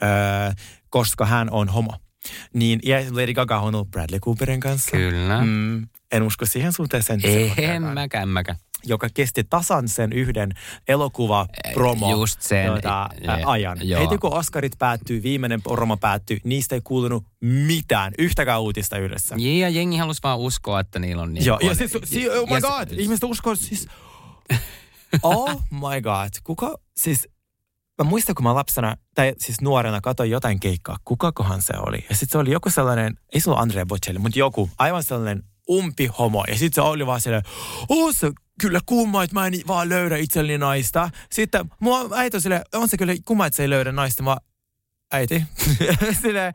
ää, 0.00 0.54
koska 0.90 1.26
hän 1.26 1.50
on 1.50 1.68
homo. 1.68 2.05
Niin, 2.52 2.80
ja 2.84 2.96
Lady 3.10 3.34
Gaga 3.34 3.58
on 3.60 3.74
ollut 3.74 3.90
Bradley 3.90 4.20
Cooperin 4.20 4.60
kanssa. 4.60 4.90
Kyllä. 4.90 5.44
Mm, 5.44 5.88
en 6.12 6.22
usko 6.22 6.46
siihen 6.46 6.72
suhteeseen. 6.72 7.20
En 7.56 7.82
mäkään, 7.82 8.28
mäkään 8.28 8.58
joka 8.88 9.08
kesti 9.14 9.44
tasan 9.44 9.88
sen 9.88 10.12
yhden 10.12 10.50
elokuva 10.88 11.46
promo 11.74 12.10
Just 12.10 12.42
sen, 12.42 12.66
tuota, 12.66 13.02
ä, 13.02 13.38
ajan. 13.44 13.78
Joo. 13.88 14.00
Heti 14.02 14.18
kun 14.18 14.34
Oscarit 14.34 14.72
päättyy, 14.78 15.22
viimeinen 15.22 15.62
promo 15.62 15.96
päättyy, 15.96 16.38
niistä 16.44 16.74
ei 16.74 16.80
kuulunut 16.84 17.24
mitään, 17.40 18.12
yhtäkään 18.18 18.60
uutista 18.62 18.98
yhdessä. 18.98 19.34
Ja 19.38 19.68
jengi 19.68 19.96
halusi 19.96 20.20
vaan 20.22 20.38
uskoa, 20.38 20.80
että 20.80 20.98
niillä 20.98 21.22
on 21.22 21.34
niin. 21.34 21.44
Joo, 21.44 21.58
ja 21.62 21.74
siis, 21.74 21.92
si, 22.04 22.30
oh 22.30 22.48
my 22.48 22.54
ja 22.54 22.60
god, 22.60 22.88
s- 22.88 22.92
ihmiset 22.92 23.24
uskoo 23.24 23.54
siis, 23.54 23.88
oh 25.22 25.50
my 25.70 26.00
god, 26.02 26.28
kuka, 26.44 26.74
siis 26.96 27.28
mä 27.98 28.08
muistan, 28.08 28.34
kun 28.34 28.44
mä 28.44 28.54
lapsena, 28.54 28.96
tai 29.14 29.34
siis 29.38 29.60
nuorena 29.60 30.00
katsoin 30.00 30.30
jotain 30.30 30.60
keikkaa, 30.60 30.96
kukakohan 31.04 31.62
se 31.62 31.72
oli. 31.86 31.96
Ja 32.08 32.16
sitten 32.16 32.28
se 32.32 32.38
oli 32.38 32.50
joku 32.50 32.70
sellainen, 32.70 33.18
ei 33.34 33.40
se 33.40 33.50
ollut 33.50 33.62
Andrea 33.62 33.86
Bocelli, 33.86 34.18
mutta 34.18 34.38
joku, 34.38 34.70
aivan 34.78 35.02
sellainen 35.02 35.42
umpi 35.70 36.06
homo. 36.06 36.44
Ja 36.48 36.58
sitten 36.58 36.74
se 36.74 36.80
oli 36.80 37.06
vaan 37.06 37.20
silleen, 37.20 37.42
oh 37.88 38.14
se 38.16 38.32
kyllä 38.60 38.80
kumma, 38.86 39.22
että 39.22 39.34
mä 39.34 39.46
en 39.46 39.52
vaan 39.66 39.88
löydä 39.88 40.16
itselleni 40.16 40.58
naista. 40.58 41.10
Sitten 41.32 41.70
mua 41.80 42.08
äiti 42.14 42.36
on 42.36 42.40
silleen, 42.40 42.62
on 42.74 42.88
se 42.88 42.96
kyllä 42.96 43.14
kumma, 43.24 43.46
että 43.46 43.56
se 43.56 43.62
ei 43.62 43.70
löydä 43.70 43.92
naista. 43.92 44.22
Mä, 44.22 44.36
äiti. 45.12 45.44
silleen, 46.22 46.54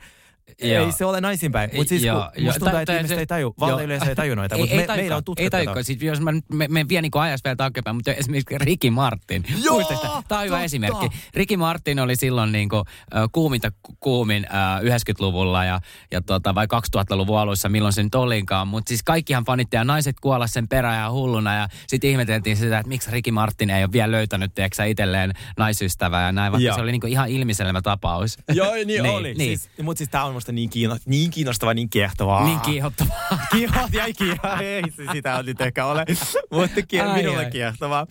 Joo. 0.64 0.86
Ei 0.86 0.92
se 0.92 1.06
ole 1.06 1.22
naisinpäin, 1.22 1.70
mutta 1.76 1.90
siis 1.90 2.04
joo, 2.04 2.20
musta 2.20 2.42
joo, 2.42 2.54
tuntuu, 2.60 2.80
että 2.80 2.98
ihmiset 2.98 3.20
ei 3.20 3.28
taju, 3.28 3.56
valtayleisö 3.60 4.10
ei 4.10 4.16
taju 4.16 4.36
noita, 4.36 4.58
mutta 4.58 4.76
me, 4.76 4.86
meillä 4.96 5.16
on 5.16 5.24
tutkittu. 5.24 5.46
Ei 5.46 5.50
tajukaan, 5.50 5.84
siis 5.84 6.02
jos 6.02 6.22
mä 6.22 6.32
nyt 6.32 6.46
me, 6.54 6.68
me 6.68 6.86
vielä 6.90 7.02
niin 7.02 7.12
ajassa 7.14 7.44
vielä 7.44 7.56
taaksepäin, 7.56 7.96
mutta 7.96 8.14
esimerkiksi 8.14 8.58
Ricky 8.58 8.90
Martin. 8.90 9.44
Joo, 9.64 9.82
Tämä 10.28 10.40
on 10.42 10.46
hyvä 10.46 10.64
esimerkki. 10.64 11.10
Ricky 11.34 11.58
Martin 11.58 12.00
oli 12.00 12.16
silloin 12.16 12.52
niin 12.52 12.70
kuin, 12.70 12.84
kuuminta 13.32 13.72
kuumin 14.00 14.46
uh, 14.50 14.90
90-luvulla 14.90 15.66
ja, 15.66 15.80
ja 16.12 16.22
tota, 16.22 16.56
vai 16.56 16.66
2000-luvun 16.66 17.40
alussa, 17.40 17.70
milloin 17.70 17.94
se 17.94 18.04
nyt 18.04 18.16
olinkaan. 18.16 18.68
Mutta 18.68 18.90
siis 18.90 19.04
kaikkihan 19.04 19.46
fanitti 19.46 19.76
ja 19.76 19.84
naiset 19.84 20.20
kuolla 20.20 20.48
sen 20.48 20.68
perään 20.68 21.00
ja 21.00 21.12
hulluna 21.12 21.56
ja 21.56 21.68
sitten 21.88 22.10
ihmeteltiin 22.10 22.58
sitä, 22.58 22.80
että 22.80 22.90
miksi 22.90 23.12
Ricky 23.12 23.32
Martin 23.32 23.70
ei 23.70 23.84
ole 23.84 23.92
vielä 23.92 24.12
löytänyt, 24.12 24.56
tiedätkö 24.56 24.86
itselleen 24.86 25.34
naisystävää 25.58 26.26
ja 26.26 26.32
näin, 26.32 26.52
vaikka 26.52 26.66
Joo. 26.66 26.76
se 26.76 26.82
oli 26.82 26.92
niin 26.92 27.02
kuin 27.02 27.12
ihan 27.12 27.30
ilmiselmä 27.30 27.82
tapaus. 27.82 28.38
Joo, 28.54 28.74
niin, 28.74 28.88
niin 29.04 29.06
oli. 29.06 29.34
Niin. 29.34 29.60
Siis, 29.60 29.70
mutta 29.84 29.98
siis 29.98 30.10
tämä 30.10 30.24
on 30.24 30.34
musta 30.42 30.52
niin, 30.52 30.70
kiinno, 30.70 30.98
niin 31.06 31.32
kiinnostavaa, 31.32 31.74
niin 31.74 31.90
kiehtovaa. 31.90 32.46
Niin 32.46 32.60
kiihottavaa. 32.60 33.38
Kiihot 33.52 33.94
ja 33.94 34.06
kiihot. 34.18 34.62
Ei 34.62 34.84
sitä 35.12 35.44
nyt 35.44 35.62
ehkä 35.62 35.86
ole. 35.86 36.06
Mutta 36.52 36.82
kie, 36.82 37.14
minulle 37.14 37.46
ai. 37.46 37.52
kiehtovaa. 37.52 38.08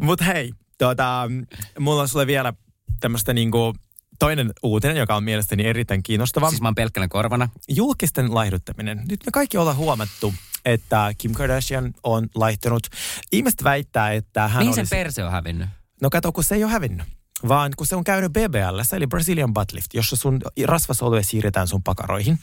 Mutta 0.00 0.24
hei, 0.24 0.52
tuota, 0.78 1.30
mulla 1.78 2.02
on 2.02 2.08
sulle 2.08 2.26
vielä 2.26 2.52
tämmöistä 3.00 3.32
niinku 3.32 3.74
toinen 4.18 4.52
uutinen, 4.62 4.96
joka 4.96 5.16
on 5.16 5.24
mielestäni 5.24 5.66
erittäin 5.66 6.02
kiinnostava. 6.02 6.48
Siis 6.48 6.60
mä 6.60 6.68
oon 6.68 6.74
pelkkänä 6.74 7.08
korvana. 7.08 7.48
Julkisten 7.68 8.34
laihduttaminen. 8.34 8.98
Nyt 9.08 9.20
me 9.26 9.32
kaikki 9.32 9.58
ollaan 9.58 9.76
huomattu, 9.76 10.34
että 10.64 11.12
Kim 11.18 11.32
Kardashian 11.32 11.94
on 12.02 12.28
laihtunut. 12.34 12.86
Ihmiset 13.32 13.64
väittää, 13.64 14.12
että 14.12 14.48
hän 14.48 14.62
Mihin 14.62 14.68
olisi... 14.68 14.88
sen 14.88 14.98
perse 14.98 15.24
on 15.24 15.32
hävinnyt? 15.32 15.68
No 16.02 16.10
kato, 16.10 16.32
kun 16.32 16.44
se 16.44 16.54
ei 16.54 16.64
ole 16.64 16.72
hävinnyt 16.72 17.06
vaan 17.48 17.72
kun 17.76 17.86
se 17.86 17.96
on 17.96 18.04
käynyt 18.04 18.32
BBL, 18.32 18.96
eli 18.96 19.06
Brazilian 19.06 19.54
Butt 19.54 19.72
Lift, 19.72 19.94
jossa 19.94 20.16
sun 20.16 20.40
rasvasoluja 20.66 21.22
siirretään 21.22 21.68
sun 21.68 21.82
pakaroihin. 21.82 22.38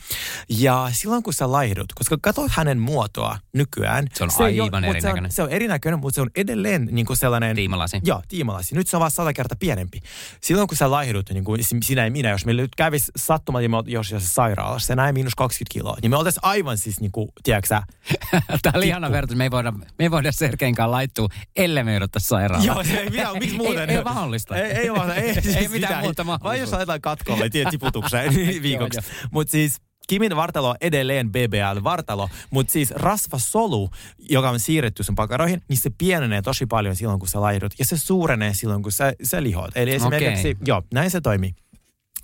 Ja 0.50 0.90
silloin 0.94 1.24
kun 1.24 1.34
sä 1.34 1.52
laihdut, 1.52 1.94
koska 1.94 2.18
katsot 2.22 2.52
hänen 2.52 2.80
muotoa 2.80 3.38
nykyään. 3.54 4.08
Se 4.14 4.24
on 4.24 4.30
ei 4.50 4.62
aivan 4.62 4.84
ole- 4.86 4.94
mut 4.94 5.02
Se 5.02 5.08
on, 5.08 5.12
erinäköinen. 5.12 5.32
se 5.32 5.44
on 5.44 5.50
erinäköinen, 5.50 6.00
mutta 6.00 6.16
se 6.16 6.22
on 6.22 6.30
edelleen 6.36 6.88
niin 6.92 7.06
kuin 7.06 7.18
sellainen... 7.18 7.56
Tiimalasi. 7.56 8.02
Joo, 8.04 8.22
tiimalasi. 8.28 8.76
Nyt 8.76 8.88
se 8.88 8.98
on 8.98 9.00
vaan 9.00 9.12
sata 9.12 9.34
kertaa 9.34 9.58
pienempi. 9.60 10.00
Silloin 10.42 10.68
kun 10.68 10.78
sä 10.78 10.92
laihdut, 10.92 11.30
niin 11.30 11.44
kuin 11.44 11.62
sinä 11.84 12.06
ja 12.06 12.12
minä, 12.12 12.30
jos 12.30 12.46
meillä 12.46 12.62
nyt 12.62 12.76
kävisi 12.76 13.12
sattumalta, 13.16 13.84
jos 13.88 14.12
jos 14.12 14.36
sairaalassa, 14.36 14.88
se 14.88 14.96
näin 14.96 15.14
miinus 15.14 15.36
20 15.36 15.74
kiloa, 15.74 15.98
niin 16.02 16.10
me 16.10 16.18
oltaisiin 16.18 16.44
aivan 16.44 16.78
siis, 16.78 17.00
niin 17.02 17.12
kuin, 17.12 17.30
tiedätkö 17.44 17.68
sä, 17.68 17.84
Tämä 18.62 18.74
oli 18.78 18.88
ihana 18.88 19.12
vertaus. 19.12 19.38
Me 19.38 19.44
ei 19.44 19.52
voida, 19.52 19.72
me 19.72 19.86
ei 20.00 20.12
voida 20.12 20.32
Sergeinkaan 20.32 20.92
laittua, 20.92 21.28
ellei 21.56 21.84
me 21.84 21.92
jouduttaisi 21.94 22.28
sairaalaan. 22.28 22.68
Joo, 22.68 22.84
se 22.84 22.98
ei 23.00 23.10
mitään, 23.10 23.38
miksi 23.40 23.58
muuten? 23.64 23.90
Ei, 23.90 23.96
ei 23.98 24.04
mahdollista. 24.04 24.56
Ei, 24.56 24.72
ei, 24.72 24.89
mahdollista, 24.94 25.22
ei, 25.22 25.36
Ei 25.36 25.42
siis 25.42 25.72
mitään 25.72 26.04
muuta 26.04 26.26
Vai 26.26 26.34
jos 26.34 26.40
mahdollisuutta. 26.42 26.76
laitetaan 26.78 27.02
katkolle, 27.02 27.50
tiedät, 27.50 27.72
tiputukseen 27.72 28.34
viikoksi. 28.62 29.00
Joo, 29.00 29.28
Mutta 29.32 29.52
siis 29.52 29.78
Kimin 30.08 30.36
vartalo 30.36 30.70
on 30.70 30.76
edelleen 30.82 31.32
BBL-vartalo, 31.32 32.30
mutta 32.50 32.72
siis 32.74 32.92
rasvasolu, 32.92 33.90
joka 34.30 34.50
on 34.50 34.60
siirretty 34.60 35.04
sun 35.04 35.16
pakaroihin, 35.16 35.62
niin 35.70 35.78
se 35.78 35.90
pienenee 35.98 36.42
tosi 36.42 36.66
paljon 36.66 36.96
silloin, 36.96 37.20
kun 37.20 37.28
sä 37.28 37.42
laihdut, 37.42 37.74
ja 37.80 37.86
se 37.86 37.98
suurenee 37.98 38.54
silloin, 38.54 38.84
kun 38.84 38.92
sä, 38.92 39.14
sä 39.24 39.44
lihot. 39.44 39.72
Eli 39.76 39.92
esimerkiksi, 39.92 40.50
Okei. 40.50 40.56
joo, 40.68 40.84
näin 40.94 41.12
se 41.12 41.22
toimii. 41.22 41.56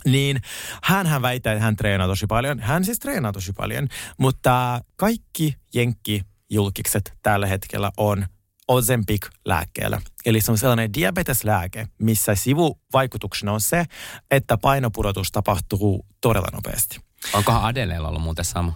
Niin 0.06 0.42
hän, 0.84 1.08
hän 1.08 1.22
väittää, 1.22 1.54
että 1.54 1.64
hän 1.64 1.76
treenaa 1.76 2.08
tosi 2.08 2.28
paljon. 2.28 2.60
Hän 2.60 2.86
siis 2.86 3.00
treenaa 3.00 3.32
tosi 3.32 3.54
paljon, 3.54 3.88
mutta 4.18 4.82
kaikki 4.96 5.56
jenkki-julkikset 5.76 7.14
tällä 7.24 7.48
hetkellä 7.48 7.92
on 7.98 8.26
Ozempic-lääkkeellä. 8.72 10.02
Eli 10.26 10.42
se 10.42 10.52
on 10.52 10.58
sellainen 10.58 10.94
diabeteslääke, 10.94 11.88
missä 12.00 12.36
sivuvaikutuksena 12.36 13.52
on 13.52 13.62
se, 13.62 13.86
että 14.32 14.58
painopudotus 14.58 15.32
tapahtuu 15.32 16.06
todella 16.22 16.48
nopeasti. 16.54 17.00
Onkohan 17.34 17.64
Adeleella 17.64 18.08
ollut 18.08 18.22
muuten 18.22 18.46
sama? 18.46 18.74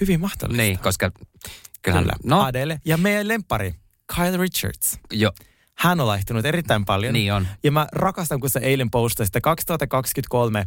Hyvin 0.00 0.20
mahdollista. 0.20 0.62
Niin, 0.62 0.78
koska 0.78 1.10
kyllähän... 1.82 2.04
Kyllä. 2.04 2.16
No, 2.24 2.40
Adele. 2.42 2.80
Ja 2.84 2.96
meidän 2.96 3.28
lempari, 3.28 3.74
Kyle 4.16 4.36
Richards. 4.36 4.98
jo, 5.12 5.32
Hän 5.74 6.00
on 6.00 6.06
laihtunut 6.06 6.44
erittäin 6.44 6.84
paljon. 6.84 7.12
niin 7.12 7.32
on. 7.32 7.48
Ja 7.64 7.70
mä 7.70 7.86
rakastan, 7.92 8.40
kun 8.40 8.50
sä 8.50 8.60
eilen 8.60 8.90
postasit, 8.90 9.28
että 9.28 9.40
2023, 9.40 10.64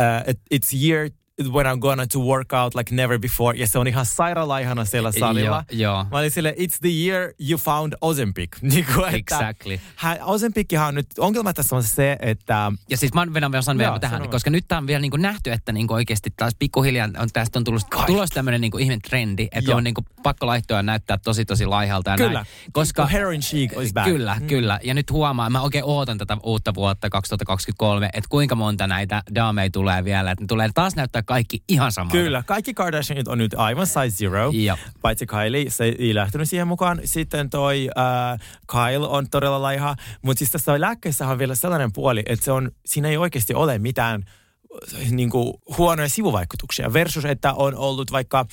uh, 0.00 0.34
it's 0.54 0.84
year 0.84 1.10
when 1.48 1.66
I'm 1.66 1.78
gonna 1.78 2.06
to 2.06 2.18
work 2.18 2.52
out 2.52 2.74
like 2.74 2.94
never 2.94 3.18
before. 3.18 3.58
Ja 3.58 3.66
se 3.66 3.78
on 3.78 3.86
ihan 3.86 4.06
sairaalaihana 4.06 4.84
siellä 4.84 5.12
salilla. 5.12 5.64
Joo, 5.70 5.92
joo. 5.92 6.06
Mä 6.10 6.18
olin 6.18 6.30
silleen, 6.30 6.54
it's 6.54 6.78
the 6.80 6.88
year 6.88 7.32
you 7.48 7.58
found 7.58 7.92
Ozempic. 8.00 8.48
Niin 8.62 8.86
kuin, 8.94 9.14
että 9.14 9.36
Exactly. 9.36 9.80
hän, 9.96 10.18
Ozempichan 10.22 10.88
on 10.88 10.94
nyt, 10.94 11.06
ongelma 11.18 11.52
tässä 11.52 11.76
on 11.76 11.82
se, 11.82 12.16
että 12.20 12.72
Ja 12.90 12.96
siis 12.96 13.14
mä 13.14 13.26
vedän 13.34 13.52
vielä 13.52 13.78
vielä 13.78 13.98
tähän, 13.98 14.28
koska 14.28 14.50
nyt 14.50 14.64
tää 14.68 14.78
on 14.78 14.86
vielä 14.86 15.00
niin 15.00 15.10
kuin 15.10 15.22
nähty, 15.22 15.52
että 15.52 15.72
niin 15.72 15.86
kuin 15.86 15.94
oikeasti 15.94 16.30
taas 16.36 16.54
pikkuhiljaa 16.58 17.08
on, 17.18 17.28
tästä 17.32 17.58
on 17.58 17.64
tullut, 17.64 17.82
tulossa 18.06 18.34
tämmöinen 18.34 18.60
niin 18.60 18.70
kuin 18.70 18.84
ihme 18.84 18.98
trendi, 19.08 19.48
että 19.52 19.70
Joo. 19.70 19.76
on 19.78 19.84
niin 19.84 19.94
kuin 19.94 20.06
pakko 20.22 20.46
laittua 20.46 20.76
ja 20.76 20.82
näyttää 20.82 21.18
tosi 21.18 21.44
tosi 21.44 21.66
laihalta 21.66 22.10
ja 22.10 22.16
Kyllä. 22.16 22.32
näin. 22.32 22.46
Koska, 22.72 23.06
Heroin 23.06 23.40
chic 23.40 23.72
is 23.82 23.92
back. 23.92 24.08
Kyllä, 24.08 24.36
mm. 24.40 24.46
kyllä. 24.46 24.80
Ja 24.82 24.94
nyt 24.94 25.10
huomaan, 25.10 25.52
mä 25.52 25.62
oikein 25.62 25.84
ootan 25.84 26.18
tätä 26.18 26.36
uutta 26.42 26.74
vuotta 26.74 27.10
2023, 27.10 28.06
että 28.12 28.28
kuinka 28.28 28.54
monta 28.54 28.86
näitä 28.86 29.22
daameja 29.34 29.70
tulee 29.70 30.04
vielä, 30.04 30.30
että 30.30 30.44
ne 30.44 30.46
tulee 30.46 30.70
taas 30.74 30.96
näyttää 30.96 31.22
kaikki 31.34 31.62
ihan 31.68 31.92
samalta. 31.92 32.16
Kyllä, 32.16 32.42
kaikki 32.46 32.74
Kardashianit 32.74 33.28
on 33.28 33.38
nyt 33.38 33.54
aivan 33.56 33.86
size 33.86 34.10
zero. 34.10 34.50
Joo. 34.50 34.76
Paitsi 35.02 35.26
Kylie, 35.26 35.70
se 35.70 35.84
ei 35.84 36.14
lähtenyt 36.14 36.48
siihen 36.48 36.68
mukaan. 36.68 37.00
Sitten 37.04 37.50
toi 37.50 37.88
äh, 37.98 38.40
Kyle 38.66 39.06
on 39.06 39.30
todella 39.30 39.62
laiha. 39.62 39.96
Mutta 40.22 40.38
siis 40.38 40.50
tässä 40.50 40.80
lääkkeessä 40.80 41.28
on 41.28 41.38
vielä 41.38 41.54
sellainen 41.54 41.92
puoli, 41.92 42.22
että 42.26 42.44
se 42.44 42.52
on, 42.52 42.70
siinä 42.86 43.08
ei 43.08 43.16
oikeasti 43.16 43.54
ole 43.54 43.78
mitään 43.78 44.24
niin 45.10 45.30
kuin, 45.30 45.54
huonoja 45.78 46.08
sivuvaikutuksia 46.08 46.92
versus, 46.92 47.24
että 47.24 47.54
on 47.54 47.74
ollut 47.74 48.12
vaikka, 48.12 48.46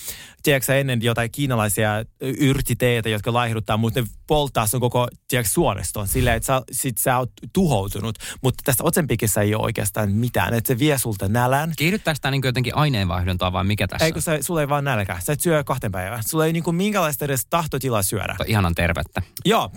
tiedätkö 0.44 0.80
ennen 0.80 1.02
jotain 1.02 1.32
kiinalaisia 1.32 1.92
yrtiteitä, 2.22 3.10
jotka 3.10 3.34
laihduttaa, 3.34 3.78
mutta 3.78 4.02
ne 4.02 4.08
polttaa 4.28 4.68
sun 4.68 4.80
koko, 4.80 5.08
tiedätkö, 5.28 5.52
suoneston 5.52 6.08
silleen, 6.08 6.36
että 6.36 6.48
sä, 6.48 6.62
sit 6.72 6.98
sä 6.98 7.18
oot 7.18 7.32
tuhoutunut. 7.54 8.18
Mutta 8.42 8.62
tässä 8.66 8.84
Ozempicissa 8.84 9.42
ei 9.42 9.56
ole 9.56 9.64
oikeastaan 9.64 10.12
mitään, 10.12 10.54
että 10.54 10.68
se 10.68 10.80
vie 10.80 10.98
sulta 10.98 11.28
nälän. 11.28 11.74
Kiihdyttääkö 11.78 12.20
tämä 12.22 12.32
niin 12.32 12.42
jotenkin 12.46 12.76
aineenvaihduntaa 12.76 13.54
vai 13.54 13.64
mikä 13.64 13.88
tässä 13.88 14.06
Ei, 14.06 14.12
kun 14.12 14.22
sä, 14.22 14.38
sulla 14.42 14.62
ei 14.62 14.70
vaan 14.70 14.84
nälkä. 14.84 15.20
Sä 15.20 15.34
et 15.34 15.42
syö 15.42 15.64
kahteen 15.64 15.92
päivään. 15.92 16.24
Sulla 16.28 16.46
ei 16.46 16.54
niinku 16.54 16.72
minkälaista 16.72 17.26
edes 17.26 17.46
tahtotilaa 17.50 18.02
syödä. 18.04 18.36
on? 18.40 18.46
Ihanan 18.48 18.76
tervettä. 18.76 19.22
Joo. 19.46 19.72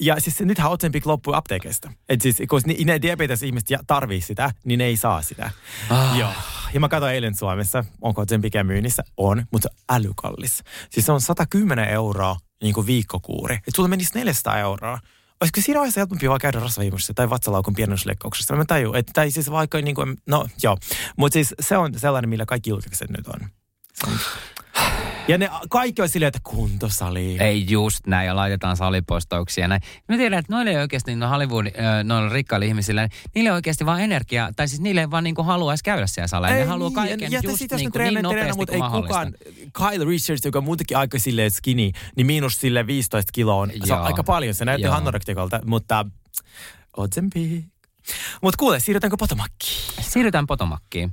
ja 0.00 0.20
siis 0.20 0.40
nythän 0.40 0.70
Ozempic 0.70 1.06
loppui 1.06 1.34
apteekista. 1.36 1.92
Et 2.08 2.20
siis, 2.20 2.42
kun 2.50 2.60
ne, 2.66 2.74
ne 2.84 3.02
diabetes-ihmiset 3.02 3.68
tarvii 3.86 4.20
sitä, 4.20 4.50
niin 4.64 4.78
ne 4.78 4.84
ei 4.84 4.96
saa 4.96 5.15
sitä. 5.22 5.50
Ah. 5.90 6.18
Joo. 6.18 6.32
Ja 6.74 6.80
mä 6.80 6.88
katsoin 6.88 7.14
eilen 7.14 7.36
Suomessa, 7.36 7.84
onko 8.02 8.22
Ozempicia 8.22 8.64
myynnissä. 8.64 9.02
On, 9.16 9.46
mutta 9.50 9.68
se 9.68 9.74
on 9.74 9.96
älykallis. 9.96 10.62
Siis 10.90 11.06
se 11.06 11.12
on 11.12 11.20
110 11.20 11.88
euroa 11.88 12.36
niin 12.62 12.74
kuin 12.74 12.86
viikkokuuri. 12.86 13.54
Et 13.54 13.74
sulla 13.74 13.88
menisi 13.88 14.10
400 14.14 14.58
euroa. 14.58 14.98
Olisiko 15.40 15.60
siinä 15.60 15.80
vaiheessa 15.80 16.00
helpompi 16.00 16.28
vaan 16.28 16.40
käydä 16.40 16.60
rasvahimuksessa 16.60 17.14
tai 17.14 17.30
vatsalaukun 17.30 17.74
pienennysleikkauksessa? 17.74 18.56
Mä 18.56 18.64
tajun, 18.64 18.96
että 18.96 19.12
tai 19.14 19.30
siis 19.30 19.50
vaikka 19.50 19.80
niin 19.80 19.94
kuin, 19.94 20.16
no 20.26 20.46
joo. 20.62 20.76
Mutta 21.16 21.32
siis 21.34 21.54
se 21.60 21.76
on 21.76 21.98
sellainen, 21.98 22.28
millä 22.28 22.46
kaikki 22.46 22.70
julkiset 22.70 23.10
nyt 23.10 23.28
on. 23.28 23.48
Ja 25.28 25.38
ne 25.38 25.50
kaikki 25.68 26.02
on 26.02 26.08
silleen, 26.08 26.28
että 26.28 26.40
kuntosali. 26.42 27.36
Ei 27.40 27.66
just 27.68 28.06
näin, 28.06 28.26
ja 28.26 28.36
laitetaan 28.36 28.76
salipostauksia 28.76 29.64
ja 29.64 29.68
näin. 29.68 29.80
Mä 30.08 30.16
tiedän, 30.16 30.38
että 30.38 30.52
noille 30.52 30.70
ei 30.70 30.76
oikeasti, 30.76 31.16
no 31.16 31.28
Hollywood, 31.28 31.66
noilla 32.04 32.28
rikkailla 32.28 32.66
ihmisillä, 32.66 33.08
niille 33.34 33.50
ei 33.50 33.54
oikeasti 33.54 33.86
vaan 33.86 34.00
energiaa, 34.00 34.50
tai 34.56 34.68
siis 34.68 34.80
niille 34.80 35.00
ei 35.00 35.10
vaan 35.10 35.24
niinku 35.24 35.42
haluaisi 35.42 35.84
käydä 35.84 36.06
siellä 36.06 36.28
salilla. 36.28 36.56
Ne 36.56 36.64
haluaa 36.64 36.90
kaiken 36.90 37.32
ja 37.32 37.40
just 37.44 37.58
sit 37.58 37.72
niinku 37.72 37.98
niin 37.98 38.22
nopeasti 38.22 38.56
mutta 38.56 38.72
kuin 38.72 38.84
ei 38.94 39.02
kukaan, 39.02 39.34
Kyle 39.72 40.04
Richards, 40.04 40.44
joka 40.44 40.58
on 40.58 40.64
muutenkin 40.64 40.96
aika 40.96 41.18
silleen 41.18 41.50
skinny, 41.50 41.90
niin 42.16 42.26
miinus 42.26 42.60
sille 42.60 42.86
15 42.86 43.32
kiloa 43.32 43.54
on, 43.54 43.70
se 43.84 43.94
on 43.94 44.02
aika 44.02 44.24
paljon, 44.24 44.54
se 44.54 44.64
näyttää 44.64 44.94
anorektikolta, 44.94 45.60
mutta 45.64 46.06
Ozempic. 46.96 47.64
Mutta 48.42 48.56
kuule, 48.58 48.80
siirrytäänkö 48.80 49.16
Potomackiin? 49.16 49.82
Siirrytään 50.00 50.46
Potomakkiin. 50.46 51.12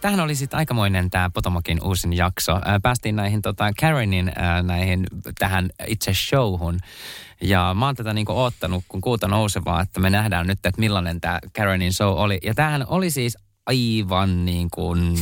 Tähän 0.00 0.20
oli 0.20 0.34
sitten 0.34 0.58
aikamoinen 0.58 1.10
tämä 1.10 1.30
Potomakin 1.30 1.84
uusin 1.84 2.12
jakso. 2.12 2.60
Ää, 2.64 2.80
päästiin 2.80 3.16
näihin 3.16 3.42
tota, 3.42 3.70
Karenin 3.80 4.32
näihin, 4.62 5.06
tähän 5.38 5.70
itse 5.86 6.14
showhun. 6.14 6.78
Ja 7.40 7.74
mä 7.78 7.86
oon 7.86 7.96
tätä 7.96 8.12
niinku 8.12 8.32
oottanut, 8.32 8.84
kun 8.88 9.00
kuuta 9.00 9.28
nousevaa, 9.28 9.82
että 9.82 10.00
me 10.00 10.10
nähdään 10.10 10.46
nyt, 10.46 10.58
että 10.66 10.80
millainen 10.80 11.20
tämä 11.20 11.38
Karenin 11.56 11.92
show 11.92 12.18
oli. 12.18 12.38
Ja 12.42 12.54
tämähän 12.54 12.84
oli 12.88 13.10
siis 13.10 13.38
aivan 13.66 14.44
niin 14.44 14.68
kuin, 14.74 15.16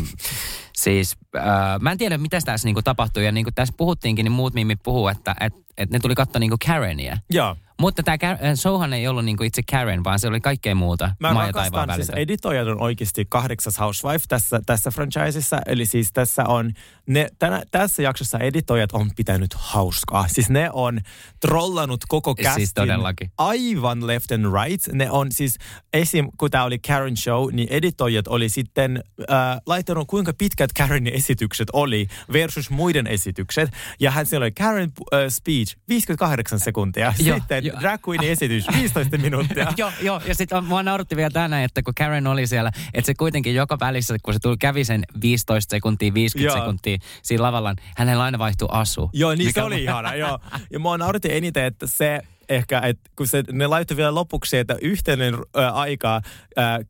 siis 0.77 1.17
ää, 1.35 1.79
mä 1.79 1.93
en 1.93 1.99
tiedä, 1.99 2.19
mitä 2.19 2.39
tässä 2.45 2.69
niinku 2.69 2.83
tapahtui. 2.83 3.25
Ja 3.25 3.33
niin 3.33 3.45
kuin 3.45 3.55
tässä 3.55 3.75
puhuttiinkin, 3.77 4.25
niin 4.25 4.33
muut 4.33 4.55
mimit 4.55 4.81
puhuu, 4.83 5.09
että 5.09 5.35
et, 5.41 5.53
et 5.79 5.91
ne 5.91 5.99
tuli 5.99 6.15
katsoa 6.15 6.41
niinku 6.41 6.57
Karenia. 6.67 7.19
Joo. 7.31 7.57
Mutta 7.81 8.03
tämä 8.03 8.19
showhan 8.55 8.93
ei 8.93 9.09
ollut 9.09 9.25
niinku 9.25 9.45
itse 9.45 9.63
Karen, 9.71 10.05
vaan 10.05 10.19
se 10.19 10.29
oli 10.29 10.41
kaikkea 10.41 10.75
muuta. 10.75 11.11
Mä 11.21 11.35
maa 11.35 11.47
ja 11.47 11.53
taivaan 11.53 11.89
rakastan, 11.89 12.07
siis 12.07 12.23
editoijat 12.23 12.69
on 12.69 12.81
oikeasti 12.81 13.27
kahdeksas 13.29 13.79
housewife 13.79 14.25
tässä, 14.29 14.61
tässä 14.67 14.91
franchisessa. 14.91 15.61
Eli 15.67 15.87
siis 15.87 16.13
tässä 16.13 16.45
on, 16.45 16.73
ne, 17.07 17.29
tänä, 17.39 17.63
tässä 17.71 18.03
jaksossa 18.03 18.39
editoijat 18.39 18.93
on 18.93 19.11
pitänyt 19.17 19.55
hauskaa. 19.55 20.29
Siis 20.29 20.51
ne 20.51 20.71
on 20.73 21.01
trollannut 21.41 22.05
koko 22.09 22.35
Siis 22.37 22.49
castin 22.49 22.69
todellakin. 22.75 23.31
aivan 23.39 24.07
left 24.07 24.33
and 24.33 24.45
right. 24.45 24.93
Ne 24.93 25.11
on 25.11 25.33
siis, 25.33 25.59
esim. 25.93 26.29
kun 26.39 26.51
tämä 26.51 26.65
oli 26.65 26.79
Karen 26.79 27.17
show, 27.17 27.53
niin 27.53 27.69
editoijat 27.71 28.29
oli 28.29 28.49
sitten 28.49 29.03
äh, 29.31 29.37
laittanut 29.67 30.09
kuinka 30.09 30.33
pitkät 30.39 30.71
Karenin 30.73 31.15
esitykset 31.15 31.69
oli 31.73 32.07
versus 32.33 32.71
muiden 32.71 33.07
esitykset. 33.07 33.71
Ja 34.01 34.11
hän 34.11 34.27
siellä 34.27 34.45
oli 34.45 34.53
Karen 34.53 34.93
äh, 35.15 35.21
speech 35.29 35.66
speech 35.67 35.87
58 35.89 36.61
sekuntia. 36.61 37.13
Sitten 37.17 37.65
joo. 37.65 37.81
drag 37.81 38.09
queenin 38.09 38.31
esitys 38.31 38.67
15 38.73 39.19
minuuttia. 39.19 39.73
Joo, 39.77 39.93
joo, 40.03 40.21
ja 40.27 40.35
sitten 40.35 40.65
mua 40.65 40.83
nauratti 40.83 41.17
vielä 41.17 41.31
tänään, 41.31 41.65
että 41.65 41.83
kun 41.83 41.95
Karen 41.95 42.27
oli 42.27 42.47
siellä, 42.47 42.73
että 42.95 43.07
se 43.07 43.15
kuitenkin 43.15 43.55
joka 43.55 43.79
välissä, 43.81 44.17
kun 44.23 44.35
se 44.35 44.41
tuli, 44.41 44.57
kävi 44.57 44.85
sen 44.85 45.05
15 45.21 45.71
sekuntia, 45.71 46.15
50 46.15 46.55
Joo. 46.55 46.65
sekuntia 46.65 46.99
siinä 47.23 47.43
lavalla, 47.43 47.73
niin 47.73 47.85
hänellä 47.97 48.25
aina 48.25 48.39
vaihtui 48.39 48.69
asu. 48.71 49.11
Joo, 49.13 49.35
niin 49.35 49.53
se 49.53 49.63
oli 49.63 49.83
ihana, 49.83 50.15
joo. 50.15 50.39
Ja 50.71 50.79
mua 50.79 50.99
nauratti 50.99 51.33
eniten, 51.33 51.65
että 51.65 51.87
se 51.87 52.23
ehkä, 52.49 52.81
että 52.85 53.11
kun 53.17 53.27
se, 53.27 53.43
ne 53.53 53.67
laittoi 53.67 53.97
vielä 53.97 54.15
lopuksi, 54.15 54.57
että 54.59 54.77
yhteinen 54.83 55.35
äh, 55.35 55.77
aika 55.77 56.17
äh, 56.17 56.23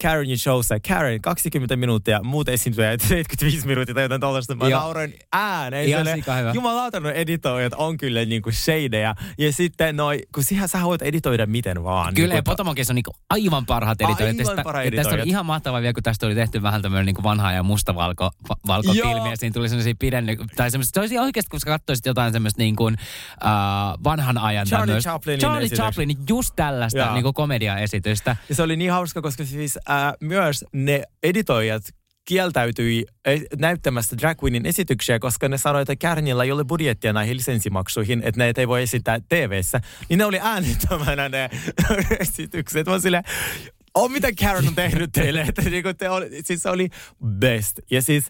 Karenin 0.02 0.38
showssa, 0.38 0.74
Karen 0.88 1.22
20 1.22 1.76
minuuttia, 1.76 2.22
muut 2.22 2.48
esiintyjät 2.48 3.00
75 3.08 3.66
minuuttia 3.66 3.94
tai 3.94 4.04
jotain 4.04 4.20
tollaista. 4.20 4.54
Mä 4.54 4.68
Joo. 4.68 4.80
nauroin 4.80 5.14
ääneen. 5.32 5.88
Ihan 5.88 6.06
hyvä. 6.38 6.52
Jumalauta, 6.54 7.00
no 7.00 7.08
editoijat 7.10 7.72
on 7.76 7.96
kyllä 7.96 8.24
niinku 8.24 8.50
shadeja. 8.52 9.14
Ja 9.38 9.52
sitten 9.52 9.96
noi, 9.96 10.18
kun 10.34 10.44
siihen 10.44 10.68
sä 10.68 10.82
voit 10.82 11.02
editoida 11.02 11.46
miten 11.46 11.84
vaan. 11.84 12.14
Kyllä, 12.14 12.28
niin 12.28 12.36
ja 12.36 12.42
Potomokissa 12.42 12.92
on 12.92 12.94
niinku 12.94 13.12
aivan 13.30 13.66
parhaat 13.66 14.00
editoijat. 14.00 14.36
Aivan 14.48 14.64
parhaat 14.64 14.84
ja 14.84 14.90
Tästä 14.90 15.08
oli 15.08 15.14
editoijat. 15.14 15.26
ihan 15.28 15.46
mahtavaa 15.46 15.80
vielä, 15.80 15.92
kun 15.92 16.02
tästä 16.02 16.26
oli 16.26 16.34
tehty 16.34 16.62
vähän 16.62 16.82
tämmöinen 16.82 17.06
niinku 17.06 17.22
vanha 17.22 17.52
ja 17.52 17.62
mustavalko 17.62 18.30
va- 18.48 18.56
valko 18.66 18.92
filmi, 18.92 19.30
ja 19.30 19.36
siinä 19.36 19.54
tuli 19.54 19.68
semmoisia 19.68 19.94
pidenny... 19.98 20.36
Tai 20.56 20.70
semmoista, 20.70 20.94
se 20.94 21.00
olisi 21.00 21.18
oikeasti, 21.18 21.50
kun 21.50 21.60
sä 21.60 21.66
katsoisit 21.66 22.06
jotain 22.06 22.32
semmoista 22.32 22.62
niin 22.62 22.76
kuin, 22.76 22.94
uh, 23.44 24.04
vanhan 24.04 24.38
ajan 24.38 24.66
Charlie 24.66 24.86
tämmöistä- 24.86 25.10
Chaplinin 25.10 25.40
Charlie 25.46 25.66
esitys. 25.66 25.78
Chaplin, 25.78 26.16
just 26.28 26.52
tällaista 26.56 27.14
niin 27.14 27.34
komediaesitystä. 27.34 28.36
Ja 28.48 28.54
se 28.54 28.62
oli 28.62 28.76
niin 28.76 28.92
hauska, 28.92 29.22
koska 29.22 29.44
siis 29.44 29.78
äh, 29.90 30.12
myös 30.20 30.64
ne 30.72 31.02
editoijat 31.22 31.82
kieltäytyi 32.26 33.06
eh, 33.24 33.42
näyttämästä 33.58 34.16
drag 34.18 34.42
queenin 34.42 34.66
esityksiä, 34.66 35.18
koska 35.18 35.48
ne 35.48 35.58
sanoi, 35.58 35.82
että 35.82 35.96
Kärnillä 35.96 36.44
ei 36.44 36.52
ole 36.52 36.64
budjettia 36.64 37.12
näihin 37.12 37.36
lisenssimaksuihin, 37.36 38.22
että 38.24 38.38
näitä 38.38 38.60
ei 38.60 38.68
voi 38.68 38.82
esittää 38.82 39.18
TV-ssä. 39.28 39.80
Niin 40.08 40.18
ne 40.18 40.24
oli 40.24 40.38
äänittömänä 40.42 41.28
ne 41.28 41.50
esitykset. 42.20 42.86
Mä 42.86 42.92
oon 42.92 43.00
silleen, 43.96 44.04
oh, 44.04 44.10
mitä 44.10 44.28
Karen 44.40 44.68
on 44.68 44.74
tehnyt 44.74 45.12
teille? 45.12 45.40
Että 45.40 45.62
niinku 45.62 45.94
te 45.94 46.10
oli, 46.10 46.42
siis 46.44 46.62
se 46.62 46.70
oli 46.70 46.88
best. 47.26 47.78
Ja 47.90 48.02
siis, 48.02 48.26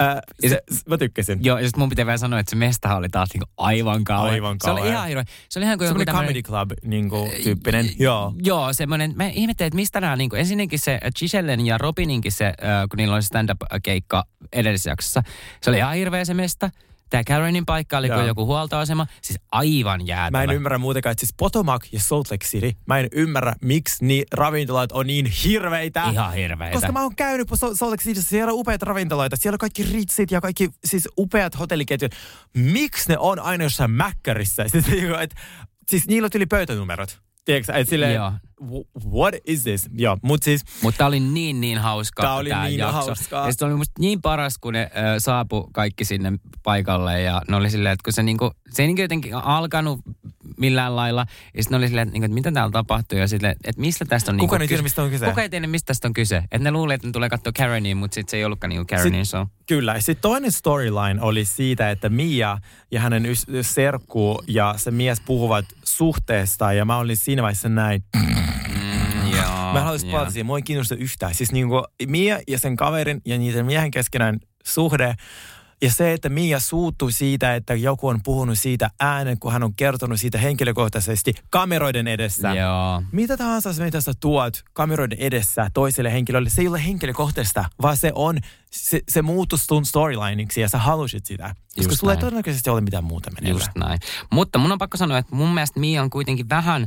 äh, 0.00 0.16
Ja 0.42 0.48
se, 0.48 0.62
mä 0.88 0.98
tykkäsin. 0.98 1.38
Joo, 1.44 1.58
ja 1.58 1.64
sitten 1.64 1.80
mun 1.80 1.88
pitää 1.88 2.06
vielä 2.06 2.18
sanoa, 2.18 2.38
että 2.40 2.50
se 2.50 2.56
mestahan 2.56 2.98
oli 2.98 3.08
taas 3.08 3.28
niinku 3.34 3.52
aivan 3.56 4.04
kauhean. 4.04 4.34
Aivan 4.34 4.56
Se 4.64 4.70
oli 4.70 4.88
ihan 4.88 5.08
hirveä. 5.08 5.24
Se 5.48 5.58
oli 5.58 5.66
ihan 5.66 5.78
kuin 5.78 5.86
joku 5.86 5.98
Semmoinen 5.98 6.06
tämmönen- 6.06 6.26
comedy 6.26 6.42
club 6.42 6.70
niinku, 6.84 7.28
tyyppinen. 7.42 7.90
Joo. 7.98 8.34
Joo, 8.44 8.72
semmoinen, 8.72 9.12
mä 9.16 9.26
ihmettelin, 9.26 9.66
että 9.66 9.76
mistä 9.76 10.00
nämä, 10.00 10.16
niin 10.16 10.36
ensinnäkin 10.36 10.78
se 10.78 11.00
Gisellen 11.18 11.66
ja 11.66 11.78
Robininkin 11.78 12.32
se, 12.32 12.46
äh, 12.46 12.54
kun 12.90 12.96
niillä 12.96 13.14
oli 13.14 13.22
stand-up-keikka 13.22 14.24
edellisessä 14.52 14.90
jaksossa, 14.90 15.22
se 15.62 15.70
oli 15.70 15.76
ihan 15.78 15.94
hirveä 15.94 16.24
se 16.24 16.34
mesta. 16.34 16.70
Tämä 17.12 17.24
Karenin 17.24 17.66
paikka 17.66 17.98
oli 17.98 18.08
kuin 18.08 18.18
Joo. 18.18 18.26
joku 18.26 18.46
huoltoasema, 18.46 19.06
siis 19.22 19.38
aivan 19.52 20.06
jäätävä. 20.06 20.38
Mä 20.38 20.52
en 20.52 20.56
ymmärrä 20.56 20.78
muutenkaan, 20.78 21.10
että 21.10 21.20
siis 21.20 21.34
Potomac 21.36 21.92
ja 21.92 22.00
Salt 22.00 22.30
Lake 22.30 22.46
City, 22.46 22.72
mä 22.86 22.98
en 22.98 23.08
ymmärrä, 23.12 23.54
miksi 23.62 24.04
niin 24.04 24.24
ravintolat 24.32 24.92
on 24.92 25.06
niin 25.06 25.26
hirveitä. 25.26 26.04
Ihan 26.12 26.32
hirveitä. 26.32 26.74
Koska 26.74 26.92
mä 26.92 27.02
oon 27.02 27.16
käynyt 27.16 27.50
po- 27.50 27.56
Salt 27.56 27.90
Lake 27.90 28.02
Cityssä, 28.04 28.30
siellä 28.30 28.52
on 28.52 28.58
upeita 28.58 28.86
ravintoloita, 28.86 29.36
siellä 29.36 29.54
on 29.54 29.58
kaikki 29.58 29.82
ritsit 29.82 30.30
ja 30.30 30.40
kaikki 30.40 30.70
siis 30.84 31.08
upeat 31.18 31.58
hotelliketjut. 31.58 32.12
Miksi 32.54 33.08
ne 33.08 33.18
on 33.18 33.38
aina 33.38 33.64
jossain 33.64 33.90
mäkkärissä? 33.90 34.64
Siis, 34.72 34.86
niinku, 34.86 35.14
et, 35.14 35.34
siis 35.88 36.06
niillä 36.06 36.26
on 36.26 36.30
yli 36.34 36.46
pöytänumerot. 36.46 37.20
Tiedätkö, 37.44 37.72
että 37.72 37.90
silleen, 37.90 38.14
Joo. 38.14 38.32
What 39.12 39.34
is 39.46 39.62
this? 39.62 39.88
Joo, 39.94 40.18
mut 40.22 40.42
siis, 40.42 40.64
Mutta 40.82 40.98
tää 40.98 41.06
oli 41.06 41.20
niin 41.20 41.60
niin 41.60 41.78
hauska 41.78 42.22
Tää 42.22 42.34
oli 42.34 42.48
tää 42.48 42.64
niin 42.64 42.78
jakso. 42.78 42.96
hauskaa. 42.96 43.46
Ja 43.46 43.52
sit 43.52 43.62
oli 43.62 43.74
musta 43.74 43.92
niin 43.98 44.22
paras, 44.22 44.58
kun 44.58 44.72
ne 44.72 44.90
ö, 45.16 45.20
saapu 45.20 45.70
kaikki 45.72 46.04
sinne 46.04 46.32
paikalle 46.62 47.22
ja 47.22 47.42
ne 47.48 47.56
oli 47.56 47.70
silleen, 47.70 47.92
että 47.92 48.04
kun 48.04 48.12
se 48.12 48.22
niinku, 48.22 48.50
se 48.70 48.82
ei 48.82 48.86
niinku 48.86 49.02
jotenkin 49.02 49.34
alkanut 49.34 50.00
millään 50.56 50.96
lailla. 50.96 51.26
Ja 51.54 51.62
sitten 51.62 51.70
ne 51.70 51.76
oli 51.76 51.88
silleen, 51.88 52.08
että, 52.08 52.12
niinku, 52.12 52.24
että 52.24 52.34
mitä 52.34 52.52
täällä 52.52 52.72
tapahtuu 52.72 53.18
ja 53.18 53.28
silleen, 53.28 53.56
että 53.64 53.80
mistä 53.80 54.04
tästä 54.04 54.30
on 54.32 54.38
Kuka 54.38 54.56
niinku 54.58 54.62
ei 54.62 54.68
tiedä, 54.68 54.82
mistä 54.82 55.02
on 55.02 55.10
kyse? 55.10 55.26
Kuka 55.26 55.42
ei 55.42 55.48
tiedä, 55.48 55.66
mistä 55.66 55.86
tästä 55.86 56.08
on 56.08 56.14
kyse. 56.14 56.36
Että 56.36 56.58
ne 56.58 56.70
luuli, 56.70 56.94
että 56.94 57.06
ne 57.06 57.12
tulee 57.12 57.28
katsoa 57.28 57.52
Kareniin, 57.56 57.96
mutta 57.96 58.14
sitten 58.14 58.30
se 58.30 58.36
ei 58.36 58.44
ollutkaan 58.44 58.68
niinku 58.68 58.86
Karenin 58.96 59.26
show. 59.26 59.46
Kyllä. 59.66 60.00
Sitten 60.00 60.22
toinen 60.22 60.52
storyline 60.52 61.20
oli 61.20 61.44
siitä, 61.44 61.90
että 61.90 62.08
Mia 62.08 62.58
ja 62.90 63.00
hänen 63.00 63.24
serkku 63.62 64.42
ja 64.46 64.74
se 64.76 64.90
mies 64.90 65.20
puhuvat 65.20 65.64
suhteesta. 65.84 66.72
Ja 66.72 66.84
mä 66.84 66.98
olin 66.98 67.16
siinä 67.16 67.42
vaiheessa 67.42 67.68
näin. 67.68 68.04
Mä 69.72 69.78
en 69.78 69.84
haluaisi 69.84 70.06
joo. 70.06 70.12
palata 70.12 70.30
siihen. 70.30 70.46
Mua 70.46 70.58
ei 70.58 70.62
kiinnosta 70.62 70.94
yhtään. 70.94 71.34
Siis 71.34 71.52
niin 71.52 71.68
kuin 71.68 71.84
Mia 72.06 72.40
ja 72.48 72.58
sen 72.58 72.76
kaverin 72.76 73.20
ja 73.26 73.38
niiden 73.38 73.66
miehen 73.66 73.90
keskenään 73.90 74.38
suhde. 74.64 75.14
Ja 75.82 75.90
se, 75.90 76.12
että 76.12 76.28
Mia 76.28 76.60
suuttui 76.60 77.12
siitä, 77.12 77.54
että 77.54 77.74
joku 77.74 78.08
on 78.08 78.20
puhunut 78.22 78.58
siitä 78.58 78.90
äänen, 79.00 79.38
kun 79.38 79.52
hän 79.52 79.62
on 79.62 79.74
kertonut 79.74 80.20
siitä 80.20 80.38
henkilökohtaisesti 80.38 81.34
kameroiden 81.50 82.08
edessä. 82.08 82.48
Joo. 82.48 83.02
Mitä 83.12 83.36
tahansa 83.36 83.70
mitä 83.84 84.00
sä 84.00 84.12
tuot 84.20 84.62
kameroiden 84.72 85.18
edessä 85.18 85.70
toiselle 85.74 86.12
henkilölle, 86.12 86.50
se 86.50 86.60
ei 86.60 86.68
ole 86.68 86.84
henkilökohtaista, 86.84 87.64
vaan 87.82 87.96
se 87.96 88.12
on, 88.14 88.38
se, 88.70 89.00
se 89.08 89.22
muuttuu 89.22 89.58
sun 89.58 89.84
storylineiksi 89.84 90.60
ja 90.60 90.68
sä 90.68 90.78
halusit 90.78 91.26
sitä. 91.26 91.54
Koska 91.76 91.90
Just 91.90 92.00
sulla 92.00 92.12
ei 92.12 92.18
todennäköisesti 92.18 92.70
ole 92.70 92.80
mitään 92.80 93.04
muuta 93.04 93.30
meneillään. 93.30 93.60
Just 93.60 93.70
näin. 93.76 93.98
Mutta 94.30 94.58
mun 94.58 94.72
on 94.72 94.78
pakko 94.78 94.96
sanoa, 94.96 95.18
että 95.18 95.34
mun 95.36 95.54
mielestä 95.54 95.80
Mia 95.80 96.02
on 96.02 96.10
kuitenkin 96.10 96.48
vähän, 96.48 96.82
äh, 96.82 96.86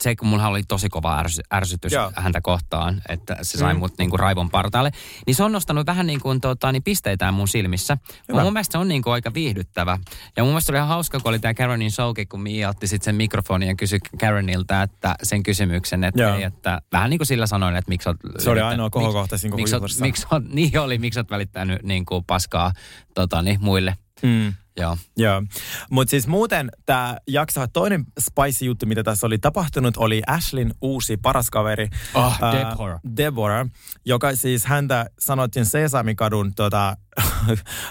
se 0.00 0.16
kun 0.16 0.28
mulla 0.28 0.46
oli 0.46 0.62
tosi 0.62 0.88
kova 0.88 1.18
ärsy, 1.18 1.42
ärsytys 1.54 1.92
Joo. 1.92 2.12
häntä 2.16 2.40
kohtaan, 2.40 3.02
että 3.08 3.36
se 3.42 3.58
sai 3.58 3.74
Mm. 3.74 3.78
mut 3.80 3.92
niinku 3.98 4.16
raivon 4.16 4.50
partaalle, 4.50 4.90
niin 5.26 5.34
se 5.34 5.42
on 5.44 5.52
nostanut 5.52 5.86
vähän 5.86 6.06
niin 6.06 6.20
kuin 6.20 6.40
tota, 6.40 6.72
niin 6.72 6.82
pisteitään 6.82 7.34
mun 7.34 7.48
silmissä. 7.48 7.98
Hyvä. 8.28 8.42
Mun 8.42 8.52
mielestä 8.52 8.72
se 8.72 8.78
on 8.78 8.88
niinku 8.88 9.10
aika 9.10 9.34
viihdyttävä. 9.34 9.98
Ja 10.36 10.42
mun 10.42 10.52
mielestä 10.52 10.72
oli 10.72 10.76
ihan 10.78 10.88
hauska, 10.88 11.20
kun 11.20 11.28
oli 11.28 11.38
tämä 11.38 11.54
Karenin 11.54 11.90
showkin, 11.90 12.28
kun 12.28 12.40
Mia 12.40 12.68
otti 12.68 12.86
sitten 12.86 13.04
sen 13.04 13.14
mikrofonin 13.14 13.68
ja 13.68 13.74
kysyi 13.74 13.98
Karenilta 14.20 14.82
että 14.82 15.14
sen 15.22 15.42
kysymyksen, 15.42 16.04
että, 16.04 16.22
Joo. 16.22 16.34
ei, 16.36 16.42
että 16.42 16.80
vähän 16.92 17.10
niin 17.10 17.18
kuin 17.18 17.26
sillä 17.26 17.46
sanoin, 17.46 17.76
että 17.76 17.88
miksi 17.88 18.08
oot... 18.08 18.16
Se 18.38 18.50
oli 18.50 18.60
ainoa 18.60 18.86
miksi- 18.86 18.98
kohokohta 18.98 19.38
siinä 19.38 19.52
koko 19.56 19.80
miksi 19.80 20.00
miksi 20.00 20.26
oot, 20.30 20.44
niin 20.54 20.78
oli, 20.80 20.98
miksi 20.98 21.20
oot 21.20 21.30
välittänyt 21.30 21.82
niin 21.82 22.06
kuin 22.06 22.24
paskaa 22.24 22.72
tota, 23.14 23.42
niin, 23.42 23.58
muille. 23.60 23.91
Mm. 24.22 24.52
Joo. 24.76 24.96
Joo, 25.16 25.42
mutta 25.90 26.10
siis 26.10 26.26
muuten 26.26 26.70
tämä 26.86 27.16
jakso, 27.28 27.66
toinen 27.72 28.04
spicy 28.20 28.64
juttu, 28.64 28.86
mitä 28.86 29.02
tässä 29.02 29.26
oli 29.26 29.38
tapahtunut, 29.38 29.96
oli 29.96 30.22
Ashlyn 30.26 30.74
uusi 30.80 31.16
paras 31.16 31.50
kaveri. 31.50 31.88
Oh, 32.14 32.38
ää, 32.42 32.52
Deborah. 32.52 33.00
Deborah, 33.16 33.66
joka 34.04 34.36
siis 34.36 34.66
häntä 34.66 35.06
sanottiin 35.18 35.66
Sesamikadun 35.66 36.54
tota, 36.54 36.96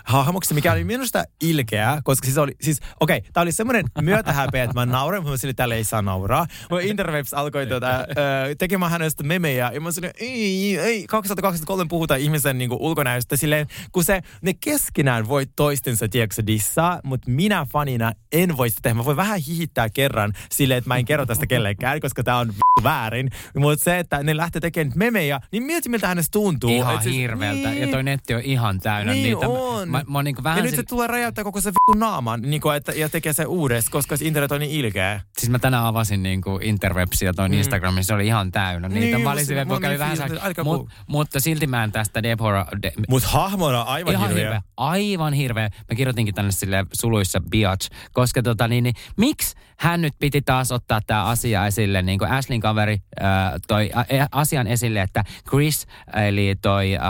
hahmoksi, 0.04 0.54
mikä 0.54 0.72
oli 0.72 0.84
minusta 0.84 1.24
ilkeä, 1.42 2.02
koska 2.04 2.26
siis 2.26 2.38
oli, 2.38 2.56
siis 2.62 2.80
okei, 3.00 3.18
okay, 3.18 3.32
tämä 3.34 3.42
oli 3.42 3.52
semmoinen 3.52 3.86
myötähäpeä, 4.02 4.64
että 4.64 4.74
mä 4.74 4.86
nauroin, 4.86 5.24
mutta 5.24 5.38
sille 5.38 5.54
tälle 5.54 5.76
ei 5.76 5.84
saa 5.84 6.02
nauraa. 6.02 6.48
Mun 6.70 6.82
Interwebs 6.82 7.34
alkoi 7.34 7.68
tota, 7.68 8.00
ö, 8.00 8.56
tekemään 8.58 8.92
hänestä 8.92 9.24
memejä, 9.24 9.72
ja 9.74 9.82
mä 9.82 9.92
sanoin, 9.92 10.14
ei, 10.20 10.78
ei, 10.78 11.08
2023 11.08 11.86
puhutaan 11.90 12.20
ihmisen 12.20 12.58
niinku 12.58 12.78
ulkonäöstä 12.80 13.38
silleen, 13.38 13.68
kun 13.92 14.04
se, 14.04 14.22
ne 14.42 14.54
keskenään 14.54 15.28
voi 15.28 15.46
toistensa, 15.56 16.08
tiedätkö, 16.10 16.44
dissaa, 16.48 17.00
mutta 17.04 17.32
minä 17.32 17.66
fanina 17.74 18.12
en 18.32 18.58
voi 18.58 18.70
sitä 18.70 18.80
tehdä. 18.84 18.96
Mä 18.96 19.06
voin 19.06 19.18
vähän 19.18 19.40
hihittää 19.48 19.90
kerran 19.90 20.34
silleen, 20.52 20.78
että 20.78 20.88
mä 20.88 20.98
en 20.98 21.06
kerro 21.06 21.26
tästä 21.26 21.48
kellekään, 21.48 22.00
koska 22.00 22.24
tämä 22.24 22.38
on 22.38 22.54
väärin. 22.84 23.30
Mutta 23.58 23.84
se, 23.84 24.00
että 24.00 24.24
ne 24.24 24.38
lähtee 24.38 24.60
tekemään 24.60 24.94
memejä, 24.96 25.40
niin 25.52 25.64
mieti, 25.64 25.90
miltä 25.90 26.08
hänestä 26.08 26.32
tuntuu. 26.32 26.70
Ihan 26.70 27.04
siis- 27.04 27.16
hirveältä. 27.16 27.70
niin. 27.70 27.82
Ja 27.82 27.88
toi 27.88 28.04
netti 28.04 28.34
on 28.34 28.42
ihan 28.42 28.80
täynnä 28.80 29.11
Niin 29.14 29.24
niitä. 29.24 29.48
on. 29.48 29.90
Mä, 29.90 30.04
mä 30.08 30.18
oon 30.18 30.26
niinku 30.26 30.44
vähän 30.44 30.58
ja 30.58 30.64
nyt 30.64 30.76
se 30.76 30.84
tulee 30.84 31.08
räjäyttää 31.08 31.44
koko 31.44 31.62
se 31.62 31.70
vittu 31.70 32.00
naaman 32.00 32.42
niin 32.42 32.62
kuin, 32.62 32.76
että, 32.76 32.92
ja 32.92 33.10
tekee 33.10 33.34
se 33.34 33.46
uudestaan, 33.46 33.92
koska 33.92 34.18
se 34.18 34.26
internet 34.26 34.52
on 34.52 34.60
niin 34.60 34.72
ilkeä. 34.72 35.22
siis 35.38 35.50
mä 35.50 35.60
tänään 35.60 35.86
avasin 35.86 36.24
niinku 36.24 36.60
interwebsia 36.62 37.34
toin 37.34 37.52
mm. 37.52 37.58
Instagramin, 37.58 38.04
se 38.04 38.14
oli 38.14 38.28
ihan 38.28 38.52
täynnä 38.52 38.90
niitä. 38.90 39.18
Niin, 39.18 39.22
mä 39.22 39.32
olin 39.32 39.46
silleen, 39.46 39.70
vähän 40.00 40.18
saa, 40.18 40.28
mut, 40.64 40.90
mutta 41.08 41.40
silti 41.40 41.68
mä 41.68 41.84
en 41.84 41.92
tästä 41.92 42.24
Deborah, 42.24 42.68
de, 42.82 42.92
Mutta 43.10 43.30
hahmona 43.30 43.82
aivan 43.82 44.14
ihan 44.14 44.28
hirveä. 44.28 44.44
hirveä. 44.44 44.62
Aivan 44.78 45.34
hirveä. 45.34 45.70
Mä 45.90 45.96
kirjoitinkin 45.96 46.36
tänne 46.36 46.52
sille 46.52 46.86
suluissa 46.94 47.42
biatch, 47.50 47.90
koska 48.14 48.42
tota 48.42 48.68
niin, 48.68 48.84
niin 48.84 48.96
miksi 49.18 49.56
hän 49.80 50.02
nyt 50.02 50.14
piti 50.20 50.42
taas 50.42 50.72
ottaa 50.72 51.00
tämä 51.08 51.24
asia 51.24 51.66
esille, 51.66 52.02
niin 52.02 52.20
kuin 52.20 52.32
Ashlyn 52.32 52.60
kaveri 52.60 52.98
äh, 53.22 53.52
toi 53.68 53.92
ä, 53.96 54.00
ä, 54.00 54.28
asian 54.32 54.68
esille, 54.68 55.02
että 55.02 55.24
Chris, 55.50 55.88
eli 56.14 56.56
toi 56.62 56.96
äh, 56.96 57.02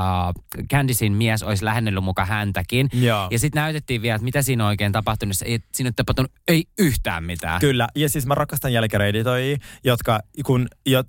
Candicein 0.71 1.13
mies 1.13 1.43
olisi 1.43 1.65
lähennellyt 1.91 2.03
muka 2.03 2.25
häntäkin. 2.25 2.89
Joo. 2.93 3.27
Ja 3.31 3.39
sitten 3.39 3.61
näytettiin 3.61 4.01
vielä, 4.01 4.15
että 4.15 4.23
mitä 4.23 4.41
siinä 4.41 4.63
on 4.63 4.67
oikein 4.67 4.91
tapahtunut. 4.91 5.37
Se 5.37 5.45
Ei, 5.45 5.59
siinä 5.73 5.87
ei 5.87 5.93
tapahtunut 5.93 6.31
ei 6.47 6.63
yhtään 6.77 7.23
mitään. 7.23 7.59
Kyllä, 7.59 7.87
ja 7.95 8.09
siis 8.09 8.25
mä 8.25 8.35
rakastan 8.35 8.73
jälkireeditoijia, 8.73 9.57
jotka, 9.83 10.19
kun 10.45 10.67
jo, 10.85 11.03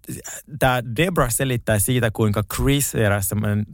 tämä 0.58 0.82
Debra 0.96 1.30
selittää 1.30 1.78
siitä, 1.78 2.10
kuinka 2.10 2.42
Chris, 2.54 2.92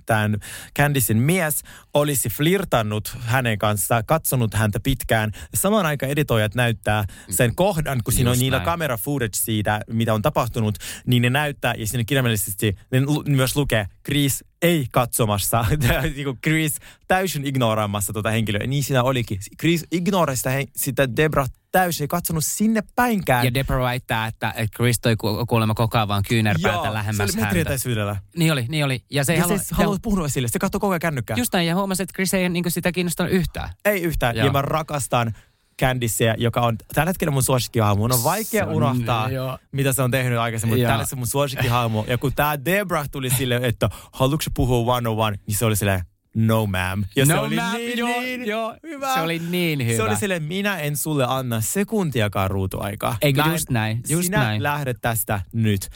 tämän 0.06 0.36
Candicein 0.78 1.18
mies, 1.18 1.62
olisi 1.94 2.28
flirtannut 2.28 3.16
hänen 3.20 3.59
kanssaan, 3.59 4.06
katsonut 4.06 4.54
häntä 4.54 4.80
pitkään. 4.80 5.32
Samaan 5.54 5.86
aikaan 5.86 6.12
editoijat 6.12 6.54
näyttää 6.54 7.04
sen 7.30 7.54
kohdan, 7.54 8.00
kun 8.04 8.12
siinä 8.12 8.30
on 8.30 8.34
Just 8.34 8.40
niillä 8.42 8.59
näin. 8.59 8.64
kamera 8.64 8.96
footage 8.96 9.36
siitä, 9.36 9.80
mitä 9.90 10.14
on 10.14 10.22
tapahtunut, 10.22 10.78
niin 11.06 11.22
ne 11.22 11.30
näyttää, 11.30 11.74
ja 11.78 11.86
siinä 11.86 12.04
kirjaimellisesti 12.04 12.76
ne 12.92 13.00
myös 13.26 13.56
lukee 13.56 13.86
Chris 14.09 14.44
ei 14.62 14.86
katsomassa, 14.92 15.64
niinku 16.16 16.38
Chris 16.44 16.76
täysin 17.09 17.46
ignoraamassa 17.46 18.12
tuota 18.12 18.30
henkilöä. 18.30 18.66
Niin 18.66 18.84
siinä 18.84 19.02
olikin. 19.02 19.38
Chris 19.61 19.86
ignorasi 19.92 20.36
sitä, 20.36 20.50
sitä 20.76 21.16
Debra 21.16 21.46
täysin, 21.72 22.04
ei 22.04 22.09
katsonut 22.09 22.44
sinne 22.44 22.82
päinkään. 22.96 23.44
Ja 23.44 23.54
Deborah 23.54 23.82
väittää, 23.82 24.26
että 24.26 24.54
Chris 24.76 25.00
toi 25.00 25.16
kuulemma 25.48 25.74
koko 25.74 25.98
ajan 25.98 26.09
vaan 26.09 26.22
kyynärpäätä 26.28 26.92
lähemmäs 26.92 27.30
se 27.30 27.38
oli 27.38 27.46
metriä 27.46 28.16
Niin 28.36 28.52
oli, 28.52 28.66
niin 28.68 28.84
oli. 28.84 29.02
Ja 29.11 29.24
se 29.24 29.32
ei 29.32 29.38
ja 29.38 29.44
halua, 29.44 29.59
se 29.59 29.74
haluaa 29.74 29.98
puhua 30.02 30.28
sille, 30.28 30.48
se 30.48 30.59
katsoi 30.59 30.80
koko 30.80 30.92
ajan 30.92 31.00
kännykkää. 31.00 31.36
Just 31.36 31.52
näin, 31.52 31.66
ja 31.66 31.74
huomasi, 31.74 32.02
että 32.02 32.12
Chris 32.14 32.34
ei 32.34 32.48
niin 32.48 32.64
sitä 32.68 32.92
kiinnostanut 32.92 33.32
yhtään. 33.32 33.70
Ei 33.84 34.02
yhtään, 34.02 34.36
Joo. 34.36 34.46
ja 34.46 34.52
mä 34.52 34.62
rakastan 34.62 35.34
Candice, 35.81 36.35
joka 36.39 36.61
on 36.61 36.79
tällä 36.95 37.11
hetkellä 37.11 37.33
mun 37.33 37.43
suosikkihahmo. 37.43 38.03
Mun 38.03 38.12
on 38.12 38.24
vaikea 38.24 38.66
on, 38.66 38.74
unohtaa, 38.74 39.31
jo. 39.31 39.59
mitä 39.72 39.93
se 39.93 40.03
on 40.03 40.11
tehnyt 40.11 40.39
aikaisemmin, 40.39 40.79
mutta 40.79 40.91
tällä 40.93 41.05
se 41.05 41.16
mun 41.16 41.26
suosikkihahmo. 41.26 42.05
Ja 42.09 42.18
kun 42.18 42.33
tää 42.37 42.64
Debra 42.64 43.05
tuli 43.11 43.31
sille, 43.31 43.61
että 43.62 43.89
haluatko 44.12 44.51
puhua 44.55 44.97
one 44.97 45.09
on 45.09 45.18
one, 45.18 45.39
niin 45.47 45.57
se 45.57 45.64
oli 45.64 45.76
silleen, 45.76 46.03
no 46.35 46.64
ma'am. 46.64 47.05
Ja 47.16 47.24
no 47.24 47.35
se 47.35 47.41
oli 47.41 47.57
ma'am, 47.57 47.76
niin, 47.76 47.99
joo, 47.99 48.20
niin 48.20 48.47
joo, 48.47 48.76
hyvä. 48.83 49.14
Se 49.14 49.20
oli 49.20 49.39
niin 49.39 49.87
hyvä. 49.87 49.97
Se 49.97 50.03
oli 50.03 50.16
silleen, 50.16 50.43
minä 50.43 50.79
en 50.79 50.97
sulle 50.97 51.24
anna 51.29 51.61
sekuntiakaan 51.61 52.51
ruutuaikaa. 52.51 53.16
Eikö 53.20 53.43
just 53.53 53.70
näin, 53.70 54.01
just 54.09 54.24
sinä 54.24 54.39
näin. 54.39 54.62
lähdet 54.62 54.97
tästä 55.01 55.41
nyt. 55.53 55.91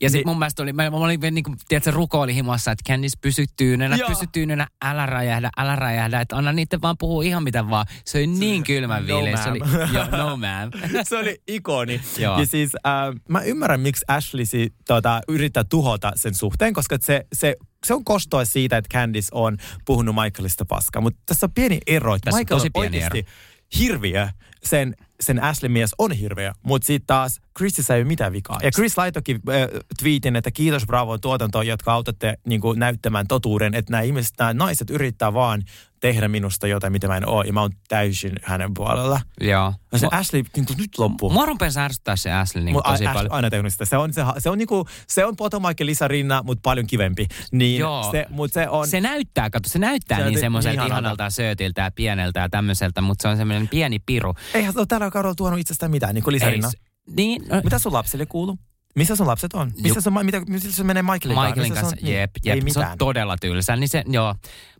Ja 0.00 0.10
sitten 0.10 0.20
niin. 0.20 0.28
mun 0.28 0.38
mielestä 0.38 0.62
oli, 0.62 0.72
mä, 0.72 0.90
mä 0.90 0.96
olin 0.96 1.20
niin 1.20 1.44
kuin, 1.44 1.56
tiedätkö, 1.68 1.90
rukoili 1.90 2.34
himassa, 2.34 2.70
että 2.70 2.92
Candice 2.92 3.18
pysy 3.20 3.44
tyynenä, 3.56 3.96
pysy 4.08 4.26
tyynenä, 4.32 4.66
älä 4.84 5.06
räjähdä, 5.06 5.50
älä 5.56 5.76
räjähdä, 5.76 6.20
että 6.20 6.36
anna 6.36 6.52
niiden 6.52 6.82
vaan 6.82 6.98
puhua 6.98 7.22
ihan 7.22 7.42
mitä 7.42 7.70
vaan. 7.70 7.86
Se 8.04 8.18
oli 8.18 8.26
niin 8.26 8.64
kylmän 8.64 9.06
no 9.06 9.16
viileä. 9.16 9.36
Se 9.36 9.50
oli, 9.50 9.58
jo, 9.94 10.06
no 10.10 10.36
ma'am. 10.36 10.88
se 11.08 11.18
oli 11.18 11.42
ikoni. 11.48 12.00
Joo. 12.18 12.38
Ja 12.38 12.46
siis 12.46 12.70
äh, 12.86 12.92
mä 13.28 13.42
ymmärrän, 13.42 13.80
miksi 13.80 14.04
Ashley 14.08 14.46
si, 14.46 14.74
tota, 14.86 15.20
yrittää 15.28 15.64
tuhota 15.64 16.12
sen 16.16 16.34
suhteen, 16.34 16.74
koska 16.74 16.96
se, 17.00 17.26
se 17.32 17.56
se 17.84 17.94
on 17.94 18.04
kostoa 18.04 18.44
siitä, 18.44 18.76
että 18.76 18.98
Candice 18.98 19.28
on 19.32 19.58
puhunut 19.84 20.14
Michaelista 20.14 20.64
paskaa. 20.64 21.02
Mutta 21.02 21.20
tässä 21.26 21.46
on 21.46 21.52
pieni 21.52 21.78
ero, 21.86 22.14
että 22.14 22.24
tässä 22.24 22.38
Michael 22.38 22.60
on 22.60 22.60
tosi 22.60 22.90
pieni 22.90 23.04
ero. 23.04 23.28
hirviö 23.78 24.28
sen 24.64 24.94
sen 25.24 25.42
Ashley 25.42 25.68
mies 25.68 25.94
on 25.98 26.12
hirveä, 26.12 26.54
mutta 26.62 26.86
sitten 26.86 27.06
taas 27.06 27.40
Chrisissä 27.56 27.94
ei 27.94 28.00
ole 28.00 28.08
mitään 28.08 28.32
vikaa. 28.32 28.58
Ja 28.62 28.70
Chris 28.70 28.98
laitokin 28.98 29.40
äh, 29.48 29.80
tweetin, 30.02 30.36
että 30.36 30.50
kiitos 30.50 30.86
Bravo 30.86 31.18
tuotantoon, 31.18 31.66
jotka 31.66 31.92
autatte 31.92 32.38
niin 32.46 32.60
kuin, 32.60 32.78
näyttämään 32.78 33.26
totuuden, 33.26 33.74
että 33.74 33.92
nämä 33.92 34.02
ihmiset, 34.02 34.32
nämä 34.38 34.54
naiset 34.54 34.90
yrittää 34.90 35.34
vaan 35.34 35.62
tehdä 36.04 36.28
minusta 36.28 36.66
jotain, 36.66 36.92
mitä 36.92 37.08
mä 37.08 37.16
en 37.16 37.28
ole, 37.28 37.46
ja 37.46 37.52
mä 37.52 37.60
oon 37.60 37.70
täysin 37.88 38.32
hänen 38.42 38.74
puolella. 38.74 39.20
Joo. 39.40 39.74
Ja 39.92 39.98
se 39.98 40.06
Ma, 40.06 40.18
Ashley 40.18 40.42
niin 40.56 40.66
nyt 40.78 40.98
loppuu. 40.98 41.30
Mua 41.30 41.46
rupeaa 41.46 41.70
ärsyttää 41.78 42.16
se 42.16 42.32
Ashley 42.32 42.64
niin 42.64 42.76
tosi 42.84 43.06
Ash, 43.06 43.14
paljon. 43.14 43.32
Aina 43.32 43.50
tehnyt 43.50 43.72
sitä. 43.72 43.84
Se 43.84 43.96
on, 43.96 44.12
se, 44.12 44.22
se 44.38 44.50
on, 44.50 44.58
niinku, 44.58 44.86
se 45.08 45.24
on 45.24 45.36
Potomac 45.36 45.80
ja 45.80 45.86
Lisa 45.86 46.08
Rinna, 46.08 46.42
mutta 46.42 46.60
paljon 46.62 46.86
kivempi. 46.86 47.26
Niin 47.52 47.80
Joo. 47.80 48.10
Se, 48.10 48.26
mut 48.30 48.52
se, 48.52 48.68
on, 48.68 48.88
se 48.88 49.00
näyttää, 49.00 49.50
kato, 49.50 49.68
se 49.68 49.78
näyttää 49.78 50.18
se 50.18 50.24
niin 50.24 50.38
semmoiselta 50.38 50.82
niin 50.82 50.92
ihanalta 50.92 51.30
söötiltä 51.30 51.82
ja 51.82 51.90
pieneltä 51.90 52.40
ja 52.40 52.48
tämmöiseltä, 52.48 53.00
mutta 53.00 53.22
se 53.22 53.28
on 53.28 53.36
semmoinen 53.36 53.68
pieni 53.68 53.98
piru. 53.98 54.34
Eihän 54.54 54.72
se 54.72 54.78
ole 54.78 54.86
tällä 54.86 55.10
kaudella 55.10 55.34
tuonut 55.34 55.60
itsestään 55.60 55.90
mitään, 55.90 56.14
niin 56.14 56.24
kuin 56.24 56.34
Lisa 56.34 56.50
Rinna. 56.50 56.70
Niin, 57.16 57.42
no, 57.48 57.60
Mitä 57.64 57.78
sun 57.78 57.92
lapsille 57.92 58.26
kuuluu? 58.26 58.58
Missä 58.94 59.16
sun 59.16 59.26
lapset 59.26 59.54
on? 59.54 59.72
Missä 59.82 60.00
sun, 60.00 60.24
mitä, 60.24 60.40
missä 60.48 60.72
se 60.72 60.84
menee 60.84 61.02
Michaelin, 61.02 61.28
Michaelin 61.28 61.74
kanssa? 61.74 61.96
kanssa? 61.96 62.10
Jep, 62.10 62.30
jep. 62.44 62.68
se 62.68 62.80
on 62.80 62.86
todella 62.98 63.36
tylsä. 63.40 63.76
Niin 63.76 63.88
se, 63.88 64.04
joo. 64.06 64.34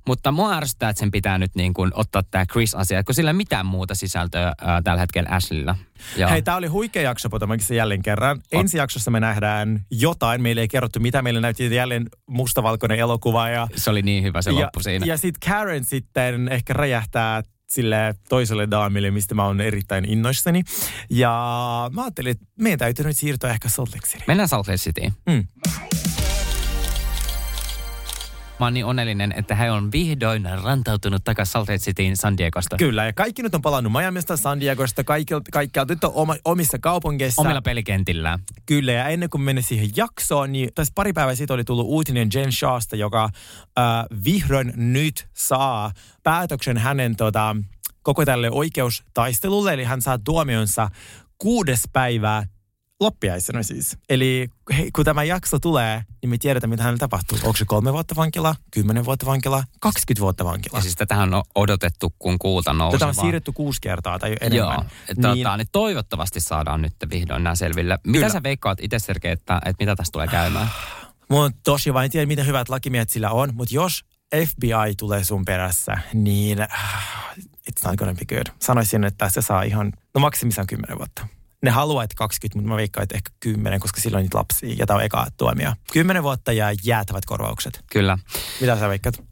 Mutta 0.06 0.32
mua 0.32 0.54
ärsyttää, 0.54 0.90
että 0.90 1.00
sen 1.00 1.10
pitää 1.10 1.38
nyt 1.38 1.54
niin 1.54 1.74
kuin 1.74 1.90
ottaa 1.94 2.22
tämä 2.30 2.46
Chris-asia, 2.46 3.04
kun 3.04 3.14
sillä 3.14 3.30
ei 3.30 3.34
mitään 3.34 3.66
muuta 3.66 3.94
sisältöä 3.94 4.52
ää, 4.60 4.82
tällä 4.82 5.00
hetkellä 5.00 5.30
Ashleylla. 5.30 5.76
Joo. 6.16 6.30
Hei, 6.30 6.42
tämä 6.42 6.56
oli 6.56 6.66
huikea 6.66 7.02
jakso 7.02 7.28
Potomacissa 7.28 7.74
jälleen 7.74 8.02
kerran. 8.02 8.40
Ensi 8.52 8.78
jaksossa 8.78 9.10
me 9.10 9.20
nähdään 9.20 9.86
jotain. 9.90 10.42
Meille 10.42 10.60
ei 10.60 10.68
kerrottu 10.68 11.00
mitä. 11.00 11.22
Meille 11.22 11.40
näytti 11.40 11.74
jälleen 11.74 12.06
mustavalkoinen 12.26 12.98
elokuva. 12.98 13.48
Ja, 13.48 13.68
se 13.76 13.90
oli 13.90 14.02
niin 14.02 14.24
hyvä 14.24 14.42
se 14.42 14.50
ja, 14.50 14.60
loppu 14.60 14.80
siinä. 14.80 15.06
Ja 15.06 15.16
sitten 15.16 15.50
Karen 15.50 15.84
sitten 15.84 16.48
ehkä 16.48 16.72
räjähtää 16.72 17.42
sille 17.74 18.14
toiselle 18.28 18.70
daamille, 18.70 19.10
mistä 19.10 19.34
mä 19.34 19.44
oon 19.44 19.60
erittäin 19.60 20.04
innoissani. 20.04 20.62
Ja 21.10 21.30
mä 21.92 22.02
ajattelin, 22.02 22.30
että 22.30 22.44
meidän 22.58 22.78
täytyy 22.78 23.04
nyt 23.04 23.16
siirtyä 23.16 23.50
ehkä 23.50 23.68
Salt 23.68 23.94
Lake 23.94 24.06
City. 24.06 24.24
Mennään 24.26 24.48
Salt 24.48 24.68
Lake 24.68 24.78
Cityin. 24.78 25.12
Mm. 25.26 25.44
Mä 28.60 28.66
oon 28.66 28.74
niin 28.74 28.84
onnellinen, 28.84 29.34
että 29.36 29.54
hän 29.54 29.72
on 29.72 29.92
vihdoin 29.92 30.48
rantautunut 30.62 31.24
takaisin 31.24 31.52
Salt 31.52 31.68
Lake 31.68 31.78
Cityin 31.78 32.16
San 32.16 32.38
Diegosta. 32.38 32.76
Kyllä, 32.76 33.04
ja 33.04 33.12
kaikki 33.12 33.42
nyt 33.42 33.54
on 33.54 33.62
palannut 33.62 33.92
Miamista, 33.92 34.36
San 34.36 34.60
Diegosta, 34.60 35.04
kaikki, 35.04 35.34
kaikki 35.52 35.80
on 35.80 35.86
nyt 35.88 36.04
oma, 36.04 36.36
omissa 36.44 36.78
kaupungeissa. 36.78 37.42
Omilla 37.42 37.62
pelikentillä. 37.62 38.38
Kyllä, 38.66 38.92
ja 38.92 39.08
ennen 39.08 39.30
kuin 39.30 39.42
mennä 39.42 39.62
siihen 39.62 39.88
jaksoon, 39.96 40.52
niin 40.52 40.70
tässä 40.74 40.92
pari 40.94 41.12
päivää 41.12 41.34
sitten 41.34 41.54
oli 41.54 41.64
tullut 41.64 41.86
uutinen 41.86 42.28
Jen 42.34 42.52
Shawsta, 42.52 42.96
joka 42.96 43.24
äh, 43.24 43.84
vihdoin 44.24 44.72
nyt 44.76 45.28
saa 45.32 45.92
päätöksen 46.22 46.78
hänen 46.78 47.16
tota, 47.16 47.56
koko 48.02 48.24
tälle 48.24 48.50
oikeustaistelulle, 48.50 49.74
eli 49.74 49.84
hän 49.84 50.02
saa 50.02 50.18
tuomionsa 50.18 50.88
kuudes 51.38 51.82
päivää 51.92 52.46
loppiaisena 53.00 53.62
siis. 53.62 53.98
Eli 54.08 54.48
hei, 54.76 54.90
kun 54.90 55.04
tämä 55.04 55.24
jakso 55.24 55.58
tulee, 55.58 56.04
niin 56.22 56.30
me 56.30 56.38
tiedetään, 56.38 56.70
mitä 56.70 56.82
hänelle 56.82 56.98
tapahtuu. 56.98 57.38
Onko 57.42 57.56
se 57.56 57.64
kolme 57.64 57.92
vuotta 57.92 58.16
vankilaa, 58.16 58.54
kymmenen 58.70 59.04
vuotta 59.04 59.26
vankilaa, 59.26 59.64
20 59.80 60.20
vuotta 60.20 60.44
vankilaa? 60.44 60.78
Ja 60.78 60.82
siis 60.82 60.96
tätähän 60.96 61.34
on 61.34 61.42
odotettu, 61.54 62.14
kun 62.18 62.38
kuulta 62.38 62.72
nousee. 62.72 62.98
Tätä 62.98 63.08
on 63.08 63.14
siirretty 63.14 63.52
kuusi 63.52 63.80
kertaa 63.80 64.18
tai 64.18 64.36
enemmän. 64.40 64.56
Joo, 64.56 64.84
niin, 65.34 65.42
tota, 65.42 65.56
niin 65.56 65.68
toivottavasti 65.72 66.40
saadaan 66.40 66.82
nyt 66.82 66.94
vihdoin 67.10 67.44
nämä 67.44 67.54
selville. 67.54 67.98
Mitä 68.06 68.18
Kyllä. 68.18 68.32
sä 68.32 68.42
veikkaat 68.42 68.78
itse, 68.82 68.98
Sergei, 68.98 69.32
että, 69.32 69.56
että 69.64 69.84
mitä 69.84 69.96
tästä 69.96 70.12
tulee 70.12 70.28
käymään? 70.28 70.68
Mun 71.30 71.52
tosi 71.64 71.94
vain 71.94 72.10
tiedä, 72.10 72.26
miten 72.26 72.46
hyvät 72.46 72.68
lakimiehet 72.68 73.10
sillä 73.10 73.30
on, 73.30 73.54
mutta 73.54 73.74
jos 73.74 74.04
FBI 74.46 74.94
tulee 74.98 75.24
sun 75.24 75.44
perässä, 75.44 75.98
niin 76.14 76.58
it's 77.70 77.86
not 77.88 77.96
gonna 77.96 78.14
be 78.14 78.36
good. 78.36 78.46
Sanoisin, 78.62 79.04
että 79.04 79.28
se 79.28 79.42
saa 79.42 79.62
ihan, 79.62 79.92
no 80.14 80.20
maksimissaan 80.20 80.66
10 80.66 80.98
vuotta. 80.98 81.26
Ne 81.64 81.70
haluaa, 81.70 82.04
että 82.04 82.14
20, 82.18 82.58
mutta 82.58 82.68
mä 82.68 82.76
veikkaan, 82.76 83.02
että 83.02 83.14
ehkä 83.14 83.30
10, 83.40 83.80
koska 83.80 84.00
silloin 84.00 84.22
niitä 84.22 84.38
lapsia, 84.38 84.74
ja 84.78 84.86
tämä 84.86 84.96
on 84.96 85.04
eka 85.04 85.26
tuomio. 85.36 85.72
10 85.92 86.22
vuotta 86.22 86.52
ja 86.52 86.66
jäätävät 86.84 87.24
korvaukset. 87.24 87.84
Kyllä. 87.92 88.18
Mitä 88.60 88.78
sä 88.78 88.88
veikkaat? 88.88 89.22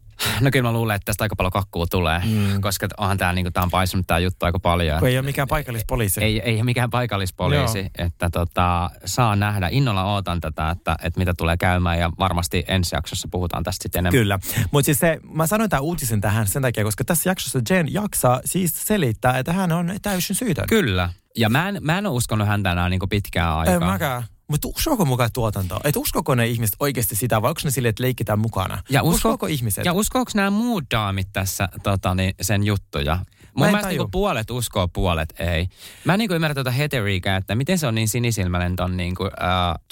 No 0.40 0.50
kyllä 0.50 0.68
mä 0.68 0.72
luulen, 0.72 0.96
että 0.96 1.04
tästä 1.04 1.24
aika 1.24 1.36
paljon 1.36 1.52
kakkua 1.52 1.86
tulee, 1.86 2.22
mm. 2.24 2.60
koska 2.60 2.88
onhan 2.98 3.18
tämä 3.18 3.32
niinku, 3.32 3.50
tää 3.50 3.62
on 3.62 3.70
paisunut 3.70 4.06
tämä 4.06 4.18
juttu 4.18 4.46
aika 4.46 4.58
paljon. 4.58 4.98
Kun 4.98 5.08
ei 5.08 5.18
ole 5.18 5.24
mikään 5.24 5.48
paikallispoliisi. 5.48 6.20
Ei, 6.24 6.40
ei 6.40 6.54
ole 6.54 6.64
mikään 6.64 6.90
paikallispoliisi, 6.90 7.78
Joo. 7.78 7.88
että 7.98 8.30
tota, 8.30 8.90
saa 9.04 9.36
nähdä. 9.36 9.68
Innolla 9.70 10.04
ootan 10.04 10.40
tätä, 10.40 10.70
että, 10.70 10.96
että 11.02 11.20
mitä 11.20 11.34
tulee 11.34 11.56
käymään 11.56 11.98
ja 11.98 12.10
varmasti 12.18 12.64
ensi 12.68 12.94
jaksossa 12.96 13.28
puhutaan 13.30 13.62
tästä 13.62 13.82
sitten 13.82 13.98
enemmän. 13.98 14.20
Kyllä, 14.20 14.38
mutta 14.70 14.84
siis 14.84 14.98
se, 14.98 15.20
mä 15.32 15.46
sanoin 15.46 15.70
tämän 15.70 15.82
uutisen 15.82 16.20
tähän 16.20 16.46
sen 16.46 16.62
takia, 16.62 16.84
koska 16.84 17.04
tässä 17.04 17.30
jaksossa 17.30 17.60
Jen 17.70 17.92
jaksaa 17.92 18.40
siis 18.44 18.72
selittää, 18.86 19.38
että 19.38 19.52
hän 19.52 19.72
on 19.72 19.94
täysin 20.02 20.36
syytön. 20.36 20.66
Kyllä, 20.68 21.08
ja 21.36 21.48
mä 21.48 21.68
en, 21.68 21.78
mä 21.80 21.98
en 21.98 22.06
ole 22.06 22.14
uskonut 22.16 22.48
häntä 22.48 22.72
enää 22.72 22.88
niin 22.88 23.00
pitkään 23.10 23.54
aikaa. 23.58 23.74
Ei 23.74 23.80
mäkään. 23.80 24.22
Mutta 24.48 24.68
uskoko 24.68 25.04
mukaan 25.04 25.30
tuotantoa? 25.32 25.80
Että 25.84 26.00
uskoko 26.00 26.34
ne 26.34 26.46
ihmiset 26.46 26.76
oikeasti 26.80 27.16
sitä 27.16 27.42
vai 27.42 27.48
onko 27.48 27.60
ne 27.64 27.70
sille, 27.70 27.88
että 27.88 28.02
leikitään 28.02 28.38
mukana? 28.38 28.82
Ja 28.90 29.02
usko, 29.02 29.14
uskoko 29.16 29.46
ihmiset? 29.46 29.84
Ja 29.84 29.92
uskooko 29.92 30.30
nämä 30.34 30.50
muut 30.50 30.84
daamit 30.90 31.28
tässä 31.32 31.68
tota, 31.82 32.14
niin, 32.14 32.34
sen 32.40 32.64
juttuja? 32.64 33.18
Mun 33.54 33.66
mielestä 33.66 33.88
niinku 33.88 34.08
puolet 34.08 34.50
uskoo, 34.50 34.88
puolet 34.88 35.34
ei. 35.38 35.68
Mä 36.04 36.12
en 36.12 36.18
niinku 36.18 36.34
ymmärrä 36.34 36.54
tuota 36.54 36.70
heteriikää, 36.70 37.36
että 37.36 37.54
miten 37.54 37.78
se 37.78 37.86
on 37.86 37.94
niin 37.94 38.08
sinisilmäinen 38.08 38.76
ton 38.76 38.96
niinku, 38.96 39.24
uh, 39.24 39.30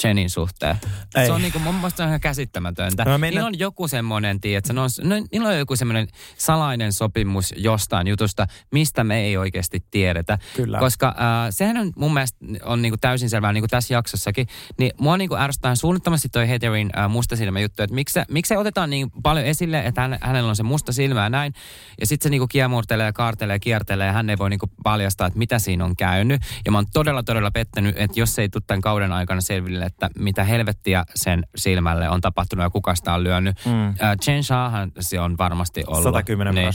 Jenin 0.05 0.31
suhteen. 0.31 0.77
Ei. 1.15 1.27
Se 1.27 1.33
on 1.33 1.43
niinku, 1.43 1.59
mun 1.59 1.75
mielestä 1.75 2.07
ihan 2.07 2.21
käsittämätöntä. 2.21 3.05
No 3.05 3.19
mennä... 3.19 3.31
Niillä 3.31 3.47
on 3.47 3.59
joku 3.59 3.89
semmoinen, 3.89 4.41
tiedätkö, 4.41 4.73
no, 4.73 4.83
no, 5.03 5.15
niillä 5.33 5.49
on 5.49 5.59
joku 5.59 5.77
semmoinen 5.77 6.09
salainen 6.39 6.93
sopimus 6.93 7.55
jostain 7.57 8.07
jutusta, 8.07 8.47
mistä 8.73 9.05
me 9.05 9.21
ei 9.21 9.37
oikeasti 9.37 9.85
tiedetä. 9.91 10.39
Kyllä. 10.57 10.79
Koska 10.79 11.09
uh, 11.09 11.15
sehän 11.51 11.77
on 11.77 11.93
mun 11.97 12.15
mielestä 12.15 12.39
on 12.65 12.83
niinku 12.83 12.97
täysin 13.01 13.31
selvää, 13.31 13.53
niinku 13.53 13.69
tässä 13.69 13.95
jaksossakin, 13.95 14.47
niin 14.79 14.93
mua 15.01 15.17
niinku 15.17 15.37
ärsyttää 15.37 15.75
suunnattomasti 15.75 16.29
toi 16.29 16.49
Heterin 16.49 16.91
uh, 17.05 17.11
mustasilmä 17.11 17.61
juttu, 17.61 17.83
että 17.83 17.95
miksi, 17.95 18.21
miksi 18.31 18.57
otetaan 18.57 18.91
niin 18.91 19.11
paljon 19.23 19.47
esille, 19.47 19.81
että 19.81 20.01
hän, 20.01 20.19
hänellä 20.21 20.49
on 20.49 20.57
se 20.57 20.63
musta 20.63 20.93
silmä 20.93 21.23
ja 21.23 21.31
näin, 21.31 21.53
ja 22.01 22.07
sitten 22.07 22.25
se 22.25 22.31
niinku 22.31 22.47
kiemurtelee 22.47 23.07
ja 23.07 23.13
kaartelee 23.13 23.50
kiertelee 23.59 23.81
ja 23.81 23.81
kiertelee 23.81 24.07
ja 24.07 24.13
hän 24.13 24.31
ei 24.31 24.39
voi 24.39 24.51
niinku 24.51 24.71
paljastaa, 24.83 25.27
että 25.27 25.39
mitä 25.39 25.59
siinä 25.59 25.85
on 25.85 25.97
käynyt. 25.97 26.43
Ja 26.65 26.73
mä 26.73 26.79
oon 26.79 26.87
todella, 26.93 27.23
todella 27.23 27.51
pettänyt, 27.51 27.99
että 27.99 28.21
jos 28.21 28.39
ei 28.39 28.49
tule 28.49 28.63
tämän 28.67 28.81
kauden 28.81 29.13
aikana 29.13 29.41
selville, 29.41 29.85
että 29.85 30.11
mitä 30.19 30.45
helvettiä 30.45 31.05
sen 31.15 31.47
silmälle 31.57 32.09
on 32.09 32.21
tapahtunut 32.21 32.63
ja 32.63 32.71
kuka 32.71 32.95
sitä 32.95 33.15
on 33.15 33.25
lyönyt. 33.25 33.57
Mm. 33.65 33.89
Uh, 33.89 33.97
Chen 34.23 34.45
Shahan 34.45 34.93
se 35.01 35.21
on 35.21 35.39
varmasti 35.39 35.85
ollut. 35.87 36.03
110 36.03 36.55
niin. 36.55 36.73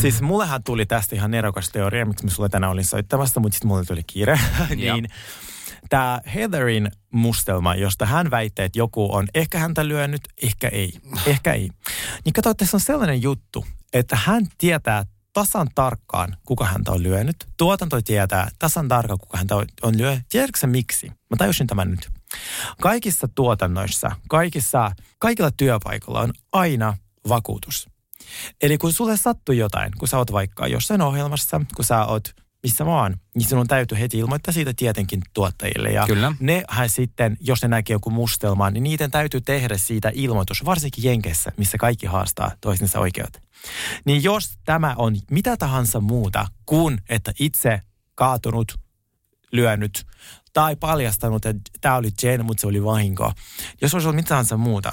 Siis 0.00 0.22
mullehan 0.22 0.64
tuli 0.64 0.86
tästä 0.86 1.16
ihan 1.16 1.30
nerokas 1.30 1.68
teoria, 1.68 2.06
miksi 2.06 2.24
mä 2.24 2.30
sulle 2.30 2.48
tänään 2.48 2.72
olin 2.72 2.84
soittamassa, 2.84 3.40
mutta 3.40 3.54
sitten 3.54 3.68
mulle 3.68 3.84
tuli 3.84 4.02
kiire. 4.06 4.40
niin, 4.76 5.08
tämä 5.88 6.20
Heatherin 6.34 6.90
mustelma, 7.10 7.74
josta 7.74 8.06
hän 8.06 8.30
väittää, 8.30 8.64
että 8.64 8.78
joku 8.78 9.14
on 9.14 9.26
ehkä 9.34 9.58
häntä 9.58 9.88
lyönyt, 9.88 10.20
ehkä 10.42 10.68
ei, 10.68 10.92
ehkä 11.26 11.52
ei. 11.52 11.70
Niin 12.24 12.32
kato, 12.32 12.50
että 12.50 12.66
se 12.66 12.76
on 12.76 12.80
sellainen 12.80 13.22
juttu, 13.22 13.66
että 13.92 14.18
hän 14.24 14.46
tietää 14.58 15.04
tasan 15.36 15.68
tarkkaan, 15.74 16.36
kuka 16.44 16.64
häntä 16.64 16.92
on 16.92 17.02
lyönyt. 17.02 17.36
Tuotanto 17.56 18.02
tietää 18.02 18.48
tasan 18.58 18.88
tarkkaan, 18.88 19.18
kuka 19.18 19.38
häntä 19.38 19.56
on, 19.82 19.98
lyönyt. 19.98 20.24
Tiedätkö 20.28 20.66
miksi? 20.66 21.08
Mä 21.08 21.36
tajusin 21.38 21.66
tämän 21.66 21.90
nyt. 21.90 22.10
Kaikissa 22.80 23.28
tuotannoissa, 23.28 24.10
kaikissa, 24.28 24.92
kaikilla 25.18 25.50
työpaikoilla 25.50 26.20
on 26.20 26.32
aina 26.52 26.96
vakuutus. 27.28 27.88
Eli 28.62 28.78
kun 28.78 28.92
sulle 28.92 29.16
sattuu 29.16 29.54
jotain, 29.54 29.92
kun 29.98 30.08
sä 30.08 30.18
oot 30.18 30.32
vaikka 30.32 30.66
jossain 30.66 31.02
ohjelmassa, 31.02 31.60
kun 31.76 31.84
sä 31.84 32.04
oot 32.04 32.34
missä 32.66 32.86
vaan, 32.86 33.16
niin 33.34 33.48
sinun 33.48 33.66
täytyy 33.66 33.98
heti 33.98 34.18
ilmoittaa 34.18 34.52
siitä 34.52 34.72
tietenkin 34.76 35.22
tuottajille. 35.34 35.88
Ja 35.88 36.06
Kyllä. 36.06 36.32
nehän 36.40 36.88
sitten, 36.88 37.36
jos 37.40 37.62
ne 37.62 37.68
näkee 37.68 37.94
joku 37.94 38.10
mustelman, 38.10 38.72
niin 38.72 38.82
niiden 38.82 39.10
täytyy 39.10 39.40
tehdä 39.40 39.76
siitä 39.76 40.10
ilmoitus, 40.14 40.64
varsinkin 40.64 41.04
Jenkessä, 41.04 41.52
missä 41.56 41.78
kaikki 41.78 42.06
haastaa 42.06 42.52
toistensa 42.60 43.00
oikeuteen. 43.00 43.44
Niin 44.04 44.22
jos 44.22 44.58
tämä 44.64 44.94
on 44.98 45.16
mitä 45.30 45.56
tahansa 45.56 46.00
muuta 46.00 46.46
kuin, 46.66 46.98
että 47.08 47.32
itse 47.38 47.80
kaatunut, 48.14 48.78
lyönyt 49.52 50.06
tai 50.56 50.76
paljastanut, 50.76 51.46
että 51.46 51.70
tämä 51.80 51.96
oli 51.96 52.08
Jen, 52.22 52.44
mutta 52.44 52.60
se 52.60 52.66
oli 52.66 52.84
vahinko. 52.84 53.32
Jos 53.80 53.94
olisi 53.94 54.08
ollut 54.08 54.16
mitä 54.16 54.28
tahansa 54.28 54.56
muuta, 54.56 54.92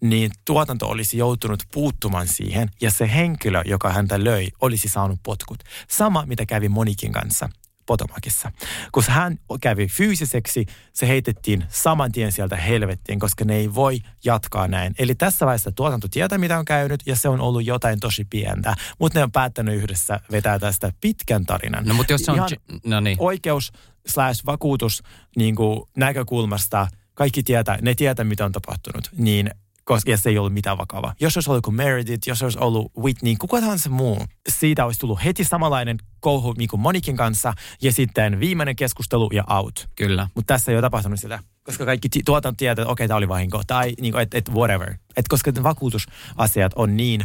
niin 0.00 0.30
tuotanto 0.44 0.88
olisi 0.88 1.18
joutunut 1.18 1.62
puuttumaan 1.72 2.28
siihen 2.28 2.68
ja 2.80 2.90
se 2.90 3.10
henkilö, 3.14 3.62
joka 3.64 3.92
häntä 3.92 4.24
löi, 4.24 4.48
olisi 4.60 4.88
saanut 4.88 5.20
potkut. 5.22 5.58
Sama, 5.88 6.26
mitä 6.26 6.46
kävi 6.46 6.68
Monikin 6.68 7.12
kanssa 7.12 7.48
Potomakissa. 7.86 8.52
Kun 8.92 9.02
hän 9.08 9.38
kävi 9.60 9.86
fyysiseksi, 9.86 10.66
se 10.92 11.08
heitettiin 11.08 11.64
saman 11.68 12.12
tien 12.12 12.32
sieltä 12.32 12.56
helvettiin, 12.56 13.18
koska 13.18 13.44
ne 13.44 13.56
ei 13.56 13.74
voi 13.74 13.98
jatkaa 14.24 14.68
näin. 14.68 14.94
Eli 14.98 15.14
tässä 15.14 15.46
vaiheessa 15.46 15.72
tuotanto 15.72 16.08
tietää, 16.08 16.38
mitä 16.38 16.58
on 16.58 16.64
käynyt, 16.64 17.00
ja 17.06 17.16
se 17.16 17.28
on 17.28 17.40
ollut 17.40 17.66
jotain 17.66 18.00
tosi 18.00 18.24
pientä. 18.24 18.74
Mutta 18.98 19.18
ne 19.18 19.22
on 19.22 19.32
päättänyt 19.32 19.74
yhdessä 19.74 20.20
vetää 20.30 20.58
tästä 20.58 20.92
pitkän 21.00 21.46
tarinan. 21.46 21.84
No 21.84 21.94
mutta 21.94 22.12
jos 22.12 22.22
se 22.22 22.30
on... 22.30 22.36
Ihan 22.36 22.50
no 22.84 23.00
niin. 23.00 23.16
oikeus 23.20 23.72
slash 24.06 24.46
vakuutus 24.46 25.02
niin 25.36 25.54
kuin 25.56 25.80
näkökulmasta, 25.96 26.88
kaikki 27.14 27.42
tietää, 27.42 27.78
ne 27.82 27.94
tietää, 27.94 28.24
mitä 28.24 28.44
on 28.44 28.52
tapahtunut, 28.52 29.10
niin 29.16 29.50
koska 29.84 30.10
ja 30.10 30.16
se 30.16 30.30
ei 30.30 30.38
ollut 30.38 30.52
mitään 30.52 30.78
vakavaa. 30.78 31.14
Jos 31.20 31.36
olisi 31.36 31.50
ollut 31.50 31.64
kuin 31.64 31.74
Meredith, 31.74 32.28
jos 32.28 32.42
olisi 32.42 32.58
ollut 32.58 32.92
Whitney, 32.98 33.34
kuka 33.38 33.60
tahansa 33.60 33.90
muu, 33.90 34.18
siitä 34.48 34.84
olisi 34.84 35.00
tullut 35.00 35.24
heti 35.24 35.44
samanlainen 35.44 35.96
kouhu 36.20 36.54
niin 36.58 36.68
kuin 36.68 36.80
Monikin 36.80 37.16
kanssa, 37.16 37.54
ja 37.82 37.92
sitten 37.92 38.40
viimeinen 38.40 38.76
keskustelu 38.76 39.30
ja 39.32 39.44
out. 39.50 39.88
Kyllä. 39.96 40.28
Mutta 40.34 40.54
tässä 40.54 40.72
ei 40.72 40.76
ole 40.76 40.82
tapahtunut 40.82 41.20
sitä. 41.20 41.38
Koska 41.62 41.84
kaikki 41.84 42.08
tuotanto 42.24 42.56
tietää, 42.56 42.82
että 42.82 42.92
okei, 42.92 43.04
okay, 43.04 43.08
tämä 43.08 43.18
oli 43.18 43.28
vahinko. 43.28 43.62
Tai 43.66 43.94
niin 44.00 44.12
kuin, 44.12 44.22
että 44.22 44.38
et 44.38 44.48
whatever. 44.48 44.94
Et 45.16 45.28
koska 45.28 45.52
vakuutusasiat 45.62 46.72
on 46.76 46.96
niin 46.96 47.24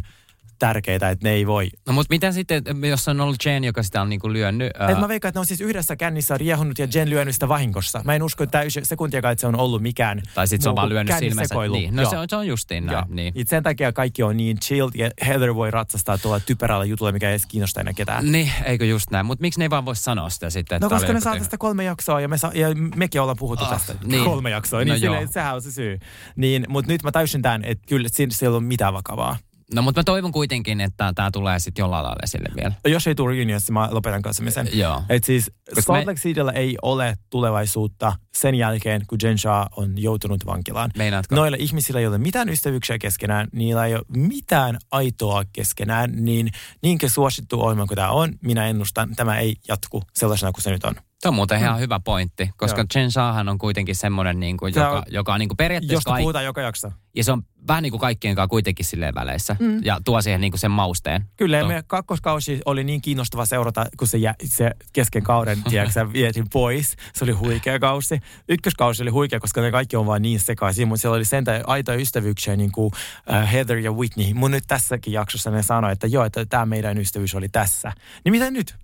tärkeitä, 0.60 1.10
että 1.10 1.28
ne 1.28 1.34
ei 1.34 1.48
voi. 1.48 1.70
No 1.88 1.94
mutta 1.94 2.14
mitä 2.14 2.32
sitten, 2.32 2.64
jos 2.90 3.08
on 3.08 3.22
ollut 3.22 3.46
Jane, 3.46 3.68
joka 3.68 3.84
sitä 3.84 4.02
on 4.02 4.10
niinku 4.10 4.34
lyönyt? 4.34 4.72
Uh, 4.84 4.90
Et 4.90 5.00
mä 5.00 5.08
veikkaan, 5.08 5.30
että 5.30 5.38
ne 5.38 5.40
on 5.42 5.46
siis 5.46 5.62
yhdessä 5.62 5.96
kännissä 5.96 6.38
riehunut 6.38 6.80
ja 6.80 6.88
Jen 6.94 7.10
lyönyt 7.10 7.34
sitä 7.36 7.48
vahingossa. 7.48 8.02
Mä 8.06 8.16
en 8.16 8.24
usko, 8.24 8.44
että 8.44 8.58
täysin 8.60 8.86
sekuntiakaan, 8.86 9.32
että 9.32 9.42
se 9.42 9.48
on 9.48 9.56
ollut 9.56 9.82
mikään 9.82 10.22
tai 10.34 10.48
sitten 10.48 10.64
se 10.64 10.70
on 10.70 10.76
vaan 10.76 10.90
lyönyt 10.90 11.16
silmänsä. 11.20 11.56
Niin. 11.72 11.96
No 11.96 12.02
Joo. 12.02 12.12
se 12.12 12.18
on, 12.18 12.26
se 12.30 12.36
on 12.36 12.48
justiin 12.48 12.86
näin. 12.86 12.94
Joo. 12.96 13.04
Niin. 13.10 13.34
Et 13.36 13.48
sen 13.48 13.64
takia 13.64 13.92
kaikki 13.94 14.24
on 14.24 14.38
niin 14.38 14.60
chilled 14.60 14.92
ja 14.96 15.12
Heather 15.28 15.56
voi 15.56 15.72
ratsastaa 15.72 16.18
tuolla 16.18 16.40
typerällä 16.40 16.86
jutulla, 16.86 17.12
mikä 17.12 17.28
ei 17.28 17.32
edes 17.34 17.46
kiinnosta 17.46 17.82
enää 17.82 17.94
ketään. 17.94 18.32
Niin, 18.32 18.52
eikö 18.66 18.86
just 18.86 19.12
näin. 19.12 19.26
Mutta 19.26 19.42
miksi 19.42 19.60
ne 19.60 19.66
ei 19.66 19.70
vaan 19.70 19.86
voi 19.86 19.96
sanoa 19.96 20.30
sitä 20.30 20.50
sitten? 20.50 20.76
että 20.76 20.86
No 20.86 20.90
koska 20.90 21.14
ne 21.14 21.20
saa 21.20 21.38
tästä 21.38 21.58
kolme 21.58 21.84
jaksoa 21.84 22.22
ja, 22.22 22.28
me 22.28 22.38
sa- 22.38 22.52
ja 22.56 22.68
mekin 22.96 23.22
ollaan 23.22 23.38
puhuttu 23.38 23.66
Ah, 23.66 23.72
tästä 23.72 23.96
niin. 24.04 24.24
kolme 24.24 24.50
jaksoa. 24.50 24.80
No 24.80 24.84
Niin 24.84 24.90
joo. 24.92 25.14
silleen, 25.14 25.34
sehän 25.34 25.56
on 25.56 25.62
se 25.62 25.72
syy. 25.72 26.00
Niin, 26.36 26.66
mutta 26.70 26.92
nyt 26.92 27.04
mä 27.04 27.12
täysin 27.12 27.42
tämän, 27.42 27.64
että 27.66 27.84
kyllä 27.90 28.08
siellä 28.12 28.36
ei 28.42 28.48
ole 28.48 28.60
mitään 28.64 28.94
vakavaa. 28.94 29.38
No 29.74 29.82
mutta 29.82 30.00
mä 30.00 30.04
toivon 30.04 30.32
kuitenkin, 30.32 30.82
että 30.82 31.12
tämä 31.16 31.32
tulee 31.32 31.60
sitten 31.60 31.84
jollain 31.84 32.04
lailla 32.04 32.20
esille 32.24 32.50
vielä. 32.56 32.72
Jos 32.88 33.08
ei 33.08 33.16
tule 33.16 33.34
reunionissa, 33.34 33.74
mä 33.74 33.90
lopetan 33.92 34.22
katsomisen. 34.22 34.70
Joo. 34.74 35.04
Et 35.10 35.24
siis 35.24 35.52
Koska 35.70 35.82
Salt 35.82 36.00
me- 36.06 36.12
Lake 36.12 36.20
Cityllä 36.22 36.52
ei 36.52 36.78
ole 36.82 37.18
tulevaisuutta 37.30 38.14
sen 38.38 38.56
jälkeen, 38.56 39.02
kun 39.08 39.18
Jen 39.24 39.38
Shah 39.38 39.68
on 39.78 40.02
joutunut 40.02 40.46
vankilaan. 40.46 40.92
Meinaatko? 40.98 41.36
Noilla 41.36 41.58
ihmisillä 41.60 42.00
ei 42.00 42.08
ole 42.08 42.18
mitään 42.18 42.50
ystävyyksiä 42.50 42.98
keskenään, 42.98 43.48
niillä 43.54 43.86
ei 43.86 43.96
ole 43.96 44.04
mitään 44.10 44.78
aitoa 44.92 45.44
keskenään, 45.54 46.12
niin 46.16 46.50
niinkä 46.84 47.10
suosittu 47.10 47.62
ohjelma 47.62 47.86
kuin 47.86 47.96
tämä 47.96 48.10
on, 48.10 48.34
minä 48.42 48.68
ennustan, 48.68 49.16
tämä 49.16 49.38
ei 49.38 49.56
jatku 49.68 50.04
sellaisena 50.14 50.52
kuin 50.52 50.64
se 50.64 50.72
nyt 50.72 50.84
on. 50.84 50.96
Se 51.20 51.28
on 51.28 51.34
muuten 51.34 51.60
ihan 51.60 51.80
hyvä 51.80 52.00
pointti, 52.00 52.50
koska 52.58 52.80
Joo. 52.82 52.88
Jen 53.02 53.12
Shahhan 53.12 53.50
on 53.50 53.58
kuitenkin 53.58 53.96
semmoinen, 53.96 54.40
niin 54.40 54.58
kuin, 54.58 54.74
joka, 54.76 54.92
on- 54.92 55.04
joka 55.08 55.34
on 55.34 55.40
niin 55.40 55.50
kuin 55.50 55.58
periaatteessa 55.58 55.94
Josta 55.94 56.10
kaik- 56.12 56.22
puhutaan 56.24 56.46
joka 56.46 56.62
jakso. 56.62 56.92
ja 57.16 57.24
se 57.24 57.32
on 57.32 57.44
vähän 57.68 57.84
niin 57.84 57.92
kuin 57.92 58.02
kaikkien 58.02 58.36
kanssa 58.36 58.48
kuitenkin 58.50 58.86
silleen 58.86 59.16
väleissä. 59.16 59.56
Mm. 59.60 59.84
Ja 59.84 59.98
tuo 60.06 60.22
siihen 60.22 60.42
niin 60.42 60.52
kuin 60.52 60.60
sen 60.60 60.72
mausteen. 60.72 61.26
Kyllä, 61.38 61.60
Tuo- 61.60 61.68
meidän 61.68 61.84
kakkoskausi 61.88 62.62
oli 62.66 62.84
niin 62.84 63.02
kiinnostava 63.02 63.46
seurata, 63.46 63.86
kun 63.98 64.08
se, 64.08 64.18
jä, 64.18 64.36
se 64.46 64.72
kesken 64.94 65.24
kauden, 65.24 65.64
tiedätkö, 65.70 66.14
vietin 66.14 66.46
pois. 66.54 66.96
Se 67.14 67.24
oli 67.24 67.32
huikea 67.32 67.80
kausi. 67.80 68.20
Ykköskausi 68.50 69.04
oli 69.04 69.12
huikea, 69.12 69.40
koska 69.40 69.62
ne 69.62 69.72
kaikki 69.72 69.96
on 69.96 70.06
vaan 70.06 70.22
niin 70.22 70.40
sekaisin, 70.40 70.88
mutta 70.88 71.02
siellä 71.02 71.16
oli 71.16 71.26
sentään 71.26 71.64
aitoja 71.68 71.98
ystävyyksiä, 72.00 72.56
niin 72.56 72.72
kuin 72.72 72.86
uh, 72.86 73.52
Heather 73.52 73.78
ja 73.78 73.92
Whitney. 73.92 74.34
Mun 74.34 74.52
nyt 74.52 74.64
tässäkin 74.68 75.14
jaksossa 75.14 75.52
ne 75.52 75.64
sanoi, 75.64 75.92
että 75.92 76.08
joo, 76.08 76.24
että 76.26 76.46
tämä 76.46 76.66
meidän 76.66 76.98
ystävyys 76.98 77.36
oli 77.36 77.50
tässä. 77.50 77.92
Niin 78.26 78.32
mitä 78.32 78.52
nyt? 78.52 78.76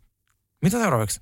Mitä 0.61 0.77
seuraavaksi? 0.79 1.21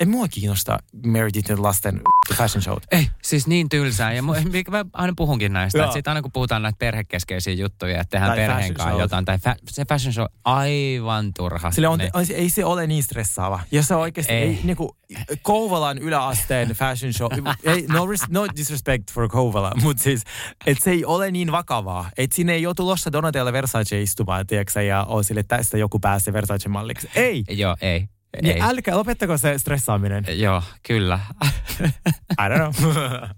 Ei 0.00 0.06
mua 0.06 0.28
kiinnosta 0.28 0.78
Meredithin 1.06 1.62
lasten 1.62 2.00
fashion 2.36 2.62
showt. 2.62 2.82
Ei, 2.92 3.06
siis 3.22 3.46
niin 3.46 3.68
tylsää. 3.68 4.12
Ja 4.12 4.22
mu- 4.22 4.70
mä 4.70 4.84
aina 4.92 5.12
puhunkin 5.16 5.52
näistä. 5.52 5.78
Joo. 5.78 5.84
Että 5.84 5.94
sit 5.94 6.08
aina 6.08 6.22
kun 6.22 6.32
puhutaan 6.32 6.62
näitä 6.62 6.76
perhekeskeisiä 6.78 7.52
juttuja, 7.54 8.00
että 8.00 8.10
tehdään 8.10 8.30
Tai 8.30 8.36
perheen 8.36 8.74
kanssa 8.74 9.00
jotain. 9.00 9.24
Tai 9.24 9.36
fa- 9.36 9.56
se 9.70 9.84
fashion 9.88 10.12
show 10.12 10.26
aivan 10.44 11.30
turha. 11.36 11.70
Sille 11.70 11.88
on, 11.88 11.98
Niin. 11.98 12.10
on, 12.14 12.24
ei 12.34 12.50
se 12.50 12.64
ole 12.64 12.86
niin 12.86 13.02
stressaava. 13.02 13.60
Ja 13.72 13.82
se 13.82 13.94
oikeasti, 13.94 14.32
Ei. 14.32 14.42
ei. 14.42 14.60
niin 14.64 14.76
kuin 14.76 14.90
Kouvolan 15.42 15.98
yläasteen 15.98 16.68
fashion 16.68 17.12
show, 17.12 17.30
ei, 17.64 17.86
no, 17.88 18.06
res, 18.06 18.20
no 18.28 18.46
disrespect 18.56 19.10
for 19.12 19.28
Kouvola, 19.28 19.72
mutta 19.82 20.02
siis, 20.02 20.22
että 20.66 20.84
se 20.84 20.90
ei 20.90 21.04
ole 21.04 21.30
niin 21.30 21.52
vakavaa. 21.52 22.10
Että 22.18 22.36
sinne 22.36 22.52
ei 22.52 22.66
ole 22.66 22.74
tulossa 22.74 23.12
Donatella 23.12 23.52
Versace 23.52 24.02
istumaan, 24.02 24.46
tiedätkö, 24.46 24.82
ja 24.82 25.04
on 25.04 25.24
sille 25.24 25.40
että 25.40 25.56
tästä 25.56 25.78
joku 25.78 25.98
pääsee 25.98 26.32
Versace-malliksi. 26.32 27.08
Ei! 27.14 27.44
Joo, 27.50 27.76
ei. 27.80 28.08
Niin 28.42 28.56
ei. 28.56 28.62
älkää, 28.62 28.96
lopettako 28.96 29.38
se 29.38 29.58
stressaaminen. 29.58 30.24
Joo, 30.40 30.62
kyllä. 30.82 31.20
I 32.42 32.48
don't 32.48 32.74
know. 32.80 32.92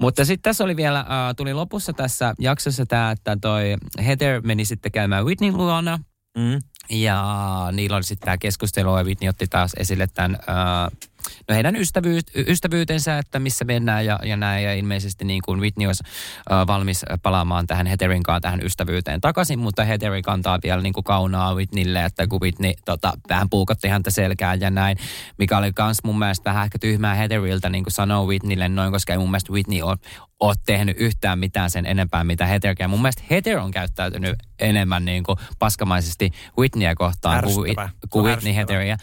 Mutta 0.00 0.24
sitten 0.24 0.42
tässä 0.42 0.64
oli 0.64 0.76
vielä, 0.76 0.98
äh, 0.98 1.06
tuli 1.36 1.54
lopussa 1.54 1.92
tässä 1.92 2.34
jaksossa 2.38 2.86
tämä, 2.86 3.10
että 3.10 3.36
toi 3.40 3.76
Heather 4.06 4.40
meni 4.44 4.64
sitten 4.64 4.92
käymään 4.92 5.24
Whitney 5.24 5.52
luona. 5.52 5.98
mm. 6.38 6.58
Ja 6.90 7.24
niillä 7.72 7.96
oli 7.96 8.04
sitten 8.04 8.24
tämä 8.26 8.38
keskustelu 8.38 8.98
ja 8.98 9.04
Whitney 9.04 9.28
otti 9.28 9.46
taas 9.46 9.72
esille 9.76 10.06
tämän, 10.14 10.34
äh, 10.34 11.09
no 11.48 11.54
heidän 11.54 11.76
ystävyy, 11.76 12.20
ystävyytensä, 12.34 13.18
että 13.18 13.38
missä 13.38 13.64
mennään 13.64 14.06
ja, 14.06 14.18
ja 14.24 14.36
näin. 14.36 14.64
Ja 14.64 14.74
ilmeisesti 14.74 15.24
niin 15.24 15.42
kuin 15.44 15.60
Whitney 15.60 15.86
olisi 15.86 16.04
äh, 16.52 16.66
valmis 16.66 17.04
palaamaan 17.22 17.66
tähän 17.66 17.86
Heatherin 17.86 18.22
kanssa 18.22 18.40
tähän 18.40 18.62
ystävyyteen 18.62 19.20
takaisin, 19.20 19.58
mutta 19.58 19.84
Heatheri 19.84 20.22
kantaa 20.22 20.58
vielä 20.62 20.82
niin 20.82 20.92
kuin 20.92 21.04
kaunaa 21.04 21.54
Whitneylle, 21.54 22.04
että 22.04 22.26
kun 22.26 22.40
Whitney 22.40 22.72
tota, 22.84 23.12
vähän 23.28 23.50
puukotti 23.50 23.88
häntä 23.88 24.10
selkään 24.10 24.60
ja 24.60 24.70
näin, 24.70 24.96
mikä 25.38 25.58
oli 25.58 25.72
kans 25.72 25.98
mun 26.04 26.18
mielestä 26.18 26.50
vähän 26.50 26.64
ehkä 26.64 26.78
tyhmää 26.78 27.14
Heatheriltä 27.14 27.68
niin 27.68 27.84
kuin 27.84 27.92
sanoo 27.92 28.26
Whitneylle 28.26 28.68
noin, 28.68 28.92
koska 28.92 29.12
ei 29.12 29.18
mun 29.18 29.30
mielestä 29.30 29.52
Whitney 29.52 29.82
ole, 29.82 29.96
ole 30.40 30.54
tehnyt 30.66 30.96
yhtään 31.00 31.38
mitään 31.38 31.70
sen 31.70 31.86
enempää, 31.86 32.24
mitä 32.24 32.46
Heatherkään. 32.46 32.90
Mun 32.90 33.02
mielestä 33.02 33.22
Heather 33.30 33.58
on 33.58 33.70
käyttäytynyt 33.70 34.34
enemmän 34.58 35.04
niin 35.04 35.22
kuin 35.22 35.38
paskamaisesti 35.58 36.30
Whitneyä 36.58 36.94
kohtaan 36.94 37.44
kuin, 37.44 37.76
kuin 38.10 38.24
Whitney. 38.24 38.54
Heatheria. 38.54 38.96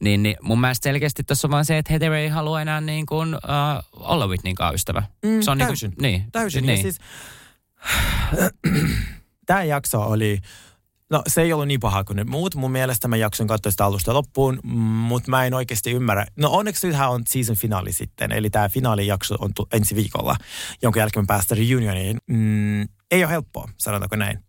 Niin, 0.00 0.22
niin 0.22 0.36
mun 0.42 0.60
mielestä 0.60 0.84
selkeästi 0.84 1.24
tuossa 1.24 1.48
on 1.48 1.52
vaan 1.52 1.64
se, 1.64 1.78
että 1.78 1.92
Heather 1.92 2.12
ei 2.12 2.28
halua 2.28 2.62
enää 2.62 2.80
niin 2.80 3.06
kuin, 3.06 3.34
uh, 3.34 4.02
olla 4.08 4.26
Whitneyn 4.26 4.54
kanssa 4.54 4.74
ystävä. 4.74 5.02
Mm, 5.24 5.40
se 5.42 5.50
on 5.50 5.58
täysin. 5.58 5.90
Niin, 5.90 5.96
kuin, 5.96 6.02
niin, 6.02 6.32
Täysin. 6.32 6.66
Niin. 6.66 6.82
Siis, 6.82 6.98
tämä 9.46 9.64
jakso 9.64 10.00
oli, 10.00 10.40
no 11.10 11.22
se 11.26 11.42
ei 11.42 11.52
ollut 11.52 11.68
niin 11.68 11.80
paha 11.80 12.04
kuin 12.04 12.16
ne 12.16 12.24
muut. 12.24 12.54
Mun 12.54 12.70
mielestä 12.70 13.08
mä 13.08 13.16
jakson 13.16 13.46
katsoa 13.46 13.70
sitä 13.70 13.84
alusta 13.84 14.14
loppuun, 14.14 14.60
mutta 15.08 15.30
mä 15.30 15.44
en 15.44 15.54
oikeasti 15.54 15.90
ymmärrä. 15.90 16.26
No 16.36 16.50
onneksi 16.50 16.86
nythän 16.86 17.10
on 17.10 17.22
season 17.28 17.56
finaali 17.56 17.92
sitten, 17.92 18.32
eli 18.32 18.50
tämä 18.50 18.68
finaalijakso 18.68 19.36
on 19.38 19.50
tu- 19.54 19.68
ensi 19.72 19.94
viikolla, 19.96 20.36
jonka 20.82 20.98
jälkeen 21.00 21.22
me 21.22 21.26
päästään 21.26 21.58
reunioniin. 21.58 22.18
Mm, 22.26 22.88
ei 23.10 23.24
ole 23.24 23.32
helppoa, 23.32 23.68
sanotaanko 23.78 24.16
näin. 24.16 24.44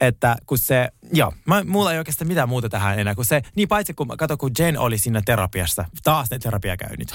Että 0.00 0.36
kun 0.46 0.58
se, 0.58 0.88
joo, 1.12 1.32
mä, 1.46 1.64
mulla 1.64 1.92
ei 1.92 1.98
oikeastaan 1.98 2.28
mitään 2.28 2.48
muuta 2.48 2.68
tähän 2.68 2.98
enää 2.98 3.14
kuin 3.14 3.24
se, 3.24 3.42
niin 3.56 3.68
paitsi 3.68 3.94
kun, 3.94 4.08
kato 4.18 4.36
kun 4.36 4.50
Jen 4.58 4.78
oli 4.78 4.98
siinä 4.98 5.22
terapiassa, 5.24 5.84
taas 6.02 6.30
ne 6.30 6.38
terapiakäynnit. 6.38 7.14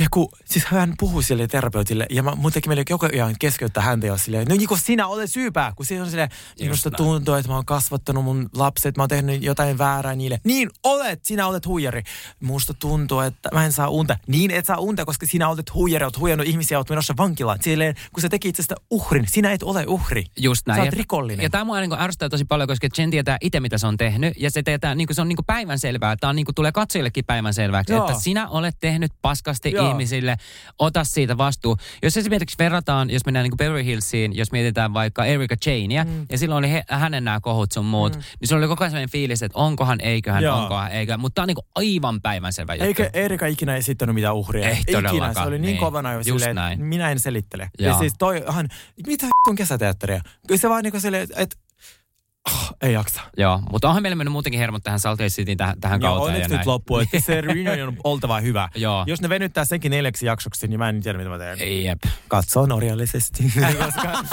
Ja 0.00 0.06
kun, 0.10 0.28
siis 0.44 0.64
hän 0.64 0.94
puhui 0.98 1.22
sille 1.22 1.46
terapeutille, 1.46 2.06
ja 2.10 2.22
mä, 2.22 2.34
mun 2.34 2.52
teki 2.52 2.68
meille 2.68 2.84
koko 2.84 3.06
ajan 3.12 3.34
keskeyttää 3.38 3.82
häntä 3.82 4.06
ja 4.06 4.16
silleen, 4.16 4.46
no 4.48 4.56
niin 4.56 4.68
kuin 4.68 4.80
sinä 4.80 5.06
olet 5.06 5.30
syypää, 5.30 5.72
kun 5.76 5.86
siinä 5.86 6.04
on 6.04 6.10
silleen, 6.10 6.28
minusta 6.60 6.90
näin. 6.90 6.96
tuntuu, 6.96 7.34
että 7.34 7.48
mä 7.48 7.54
oon 7.54 7.64
kasvattanut 7.64 8.24
mun 8.24 8.48
lapset, 8.54 8.96
mä 8.96 9.02
oon 9.02 9.08
tehnyt 9.08 9.42
jotain 9.42 9.78
väärää 9.78 10.14
niille. 10.14 10.40
Niin 10.44 10.70
olet, 10.84 11.24
sinä 11.24 11.46
olet 11.46 11.66
huijari. 11.66 12.02
Musta 12.40 12.74
tuntuu, 12.74 13.20
että 13.20 13.48
mä 13.54 13.64
en 13.64 13.72
saa 13.72 13.88
unta. 13.88 14.18
Niin 14.26 14.50
et 14.50 14.66
saa 14.66 14.76
unta, 14.78 15.04
koska 15.04 15.26
sinä 15.26 15.48
olet 15.48 15.74
huijari, 15.74 16.04
olet 16.04 16.18
huijannut 16.18 16.48
ihmisiä, 16.48 16.78
olet 16.78 16.88
menossa 16.88 17.14
vankilaan. 17.16 17.58
Silleen, 17.62 17.94
kun 18.12 18.22
sä 18.22 18.28
teki 18.28 18.48
itsestä 18.48 18.74
uhrin, 18.90 19.26
sinä 19.28 19.52
et 19.52 19.62
ole 19.62 19.84
uhri. 19.86 20.24
Just 20.38 20.66
näin. 20.66 20.76
Sä 20.76 20.82
oot 20.82 20.92
Ja- 20.92 20.98
rikollinen. 20.98 21.42
Ja 21.42 21.50
tämä 21.50 21.64
mua 21.64 21.80
niin 21.80 21.92
ärsyttää 21.92 22.28
tosi 22.28 22.44
paljon, 22.44 22.68
koska 22.68 22.88
Jen 22.98 23.10
tietää 23.10 23.38
itse, 23.40 23.60
mitä 23.60 23.78
se 23.78 23.86
on 23.86 23.96
tehnyt. 23.96 24.34
Ja 24.36 24.50
se, 24.50 24.62
tietää, 24.62 24.94
niin 24.94 25.08
se 25.10 25.20
on 25.20 25.28
niin 25.28 25.38
päivänselvää. 25.46 26.16
Tämä 26.20 26.32
niin 26.32 26.46
tulee 26.54 26.72
katsojillekin 26.72 27.24
päivänselväksi, 27.24 27.92
Joo. 27.92 28.08
että 28.08 28.20
sinä 28.22 28.48
olet 28.48 28.76
tehnyt 28.80 29.12
paskasti 29.22 29.72
Joo. 29.72 29.89
Ihmisille, 29.90 30.36
ota 30.78 31.04
siitä 31.04 31.38
vastuu. 31.38 31.76
Jos 32.02 32.16
esimerkiksi 32.16 32.56
verrataan, 32.58 33.10
jos 33.10 33.24
mennään 33.24 33.44
niin 33.44 33.56
Beverly 33.56 33.84
Hillsiin, 33.84 34.36
jos 34.36 34.52
mietitään 34.52 34.94
vaikka 34.94 35.24
Erika 35.24 35.56
Janea, 35.66 36.04
mm. 36.04 36.26
ja 36.30 36.38
silloin 36.38 36.58
oli 36.58 36.70
he, 36.70 36.84
hänen 36.88 37.24
nämä 37.24 37.40
kohut 37.40 37.72
sun 37.72 37.84
muut, 37.84 38.16
mm. 38.16 38.22
niin 38.40 38.48
se 38.48 38.54
oli 38.54 38.66
koko 38.66 38.84
ajan 38.84 38.90
sellainen 38.90 39.10
fiilis, 39.10 39.42
että 39.42 39.58
onkohan, 39.58 40.00
eiköhän, 40.00 40.42
Joo. 40.42 40.58
onkohan, 40.58 40.92
eiköhän. 40.92 41.20
Mutta 41.20 41.34
tämä 41.34 41.44
on 41.44 41.48
niin 41.48 41.96
aivan 42.00 42.20
päivänselvä 42.20 42.74
juttu. 42.74 42.86
Eikä 42.86 43.10
Erika 43.12 43.46
ikinä 43.46 43.76
esittänyt 43.76 44.14
mitään 44.14 44.34
uhria. 44.34 44.68
Ei 44.68 44.78
ikinä. 44.88 45.34
Se 45.34 45.40
oli 45.40 45.50
niin, 45.50 45.62
niin. 45.62 45.78
kovana 45.78 46.12
jo 46.12 46.22
silleen, 46.22 46.56
näin. 46.56 46.84
minä 46.84 47.10
en 47.10 47.20
selittele. 47.20 47.70
Joo. 47.78 47.92
Ja 47.92 47.98
siis 47.98 48.12
toihan, 48.18 48.68
mitä 49.06 49.26
on 49.48 49.56
kesäteatteria? 49.56 50.20
Se 50.56 50.68
vaan 50.68 50.82
niin 50.82 50.90
kuin 50.90 51.00
silleen, 51.00 51.28
että 51.36 51.56
Oh, 52.48 52.76
ei 52.82 52.92
jaksa. 52.92 53.20
Joo, 53.36 53.62
mutta 53.72 53.88
onhan 53.88 54.02
meillä 54.02 54.16
mennyt 54.16 54.32
muutenkin 54.32 54.60
hermot 54.60 54.82
tähän 54.82 55.00
Salt 55.00 55.20
Lake 55.20 55.28
Cityin 55.28 55.58
tähän, 55.58 55.80
tähän 55.80 56.00
Joo, 56.00 56.16
kauteen. 56.16 56.40
Joo, 56.40 56.58
nyt 56.58 56.66
loppu, 56.66 56.98
että 56.98 57.20
se 57.20 57.40
reunion 57.46 57.88
on 57.88 57.96
oltava 58.04 58.40
hyvä. 58.40 58.68
Joo. 58.74 59.04
Jos 59.06 59.20
ne 59.20 59.28
venyttää 59.28 59.64
senkin 59.64 59.90
neljäksi 59.90 60.26
jaksoksi, 60.26 60.68
niin 60.68 60.78
mä 60.78 60.88
en 60.88 61.02
tiedä, 61.02 61.18
mitä 61.18 61.30
mä 61.30 61.38
teen. 61.38 61.84
Jep. 61.84 61.98
Katso 62.28 62.66
norjallisesti. 62.66 63.52
koska... 63.84 64.24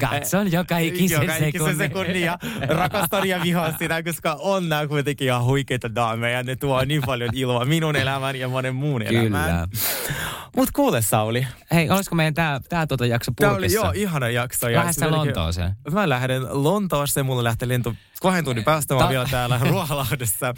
Katson 0.10 0.52
joka 0.52 0.78
ikisen, 0.78 1.22
joka 1.54 1.74
sekunnin. 1.78 2.22
ja 2.22 2.38
rakastan 2.68 3.28
ja 3.28 3.42
vihaan 3.42 3.74
sitä, 3.78 4.02
koska 4.02 4.36
on 4.40 4.68
nämä 4.68 4.86
kuitenkin 4.86 5.26
ihan 5.26 5.44
huikeita 5.44 5.94
daameja. 5.94 6.42
Ne 6.42 6.56
tuo 6.56 6.84
niin 6.84 7.02
paljon 7.06 7.30
iloa 7.32 7.64
minun 7.64 7.96
elämään 7.96 8.36
ja 8.36 8.48
monen 8.48 8.74
muun 8.74 9.04
Kyllä. 9.04 9.20
elämään. 9.20 9.68
Mut 10.56 10.70
kuule 10.70 11.02
Sauli. 11.02 11.46
Hei, 11.72 11.90
olisiko 11.90 12.16
meidän 12.16 12.34
tää, 12.34 12.60
tää 12.68 12.86
tuota 12.86 13.06
jakso 13.06 13.32
purkissa? 13.36 13.80
Tää 13.80 13.90
oli 13.90 14.00
joo, 14.00 14.08
ihana 14.08 14.28
jakso. 14.28 14.66
Vähän 14.66 14.94
Lontooseen? 15.36 15.76
Mä 15.92 16.08
lähden 16.08 16.46
Lontooseen, 16.50 17.26
mulla 17.26 17.44
lähtee 17.44 17.68
lento 17.68 17.94
kahden 18.22 18.44
tunnin 18.44 18.64
päästä, 18.64 18.94
oon 18.94 19.08
vielä 19.08 19.28
täällä 19.30 19.60
Ruoholahdessa. 19.70 20.54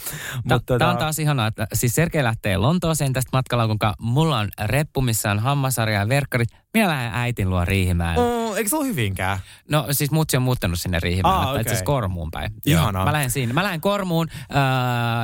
Tämä 0.48 0.58
tota- 0.58 0.90
on 0.90 0.96
taas 0.96 1.18
ihanaa, 1.18 1.46
että 1.46 1.66
siis 1.72 1.94
Sergei 1.94 2.24
lähtee 2.24 2.56
Lontooseen 2.56 3.12
tästä 3.12 3.30
matkalla, 3.32 3.66
kun 3.66 3.78
mulla 3.98 4.38
on 4.38 4.48
reppu, 4.64 5.00
missä 5.00 5.30
on 5.30 5.38
hammasarja 5.38 5.98
ja 5.98 6.08
verkkarit. 6.08 6.48
Minä 6.74 6.88
lähden 6.88 7.14
äitin 7.14 7.50
luo 7.50 7.64
Riihimäelle. 7.64 8.24
Oh, 8.24 8.56
eikö 8.56 8.70
se 8.70 8.76
ole 8.76 8.86
hyvinkään? 8.86 9.38
No 9.70 9.86
siis 9.90 10.10
mutsi 10.10 10.36
on 10.36 10.42
muuttanut 10.42 10.80
sinne 10.80 10.98
Riihimäelle, 11.00 11.44
ah, 11.44 11.50
okay. 11.50 11.60
itse 11.60 11.84
Kormuun 11.84 12.30
päin. 12.30 12.52
Ihanaa. 12.66 13.04
Mä 13.04 13.12
lähden 13.12 13.30
siinä. 13.30 13.52
Mä 13.52 13.62
lähden 13.62 13.80
Kormuun, 13.80 14.28
äh, 14.32 14.46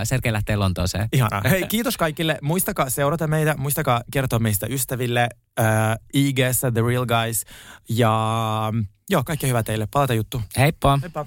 Sergei 0.05 0.33
lähtee 0.33 0.57
Lontooseen. 0.57 1.09
Ihanaa. 1.13 1.43
Hei, 1.51 1.67
kiitos 1.67 1.97
kaikille. 1.97 2.39
Muistakaa 2.43 2.91
seurata 2.91 3.27
meitä, 3.27 3.55
muistakaa 3.59 4.01
kertoa 4.13 4.39
meistä 4.39 4.67
ystäville 4.71 5.29
äh, 5.61 5.67
IGssä, 6.15 6.73
The 6.73 6.83
Real 6.87 7.07
Guys. 7.07 7.45
Ja 7.89 8.13
joo, 9.11 9.25
kaikkea 9.25 9.47
hyvää 9.47 9.63
teille. 9.63 9.89
Palata 9.93 10.15
juttu. 10.15 10.43
Heippa. 10.57 10.99
Heippa. 11.03 11.27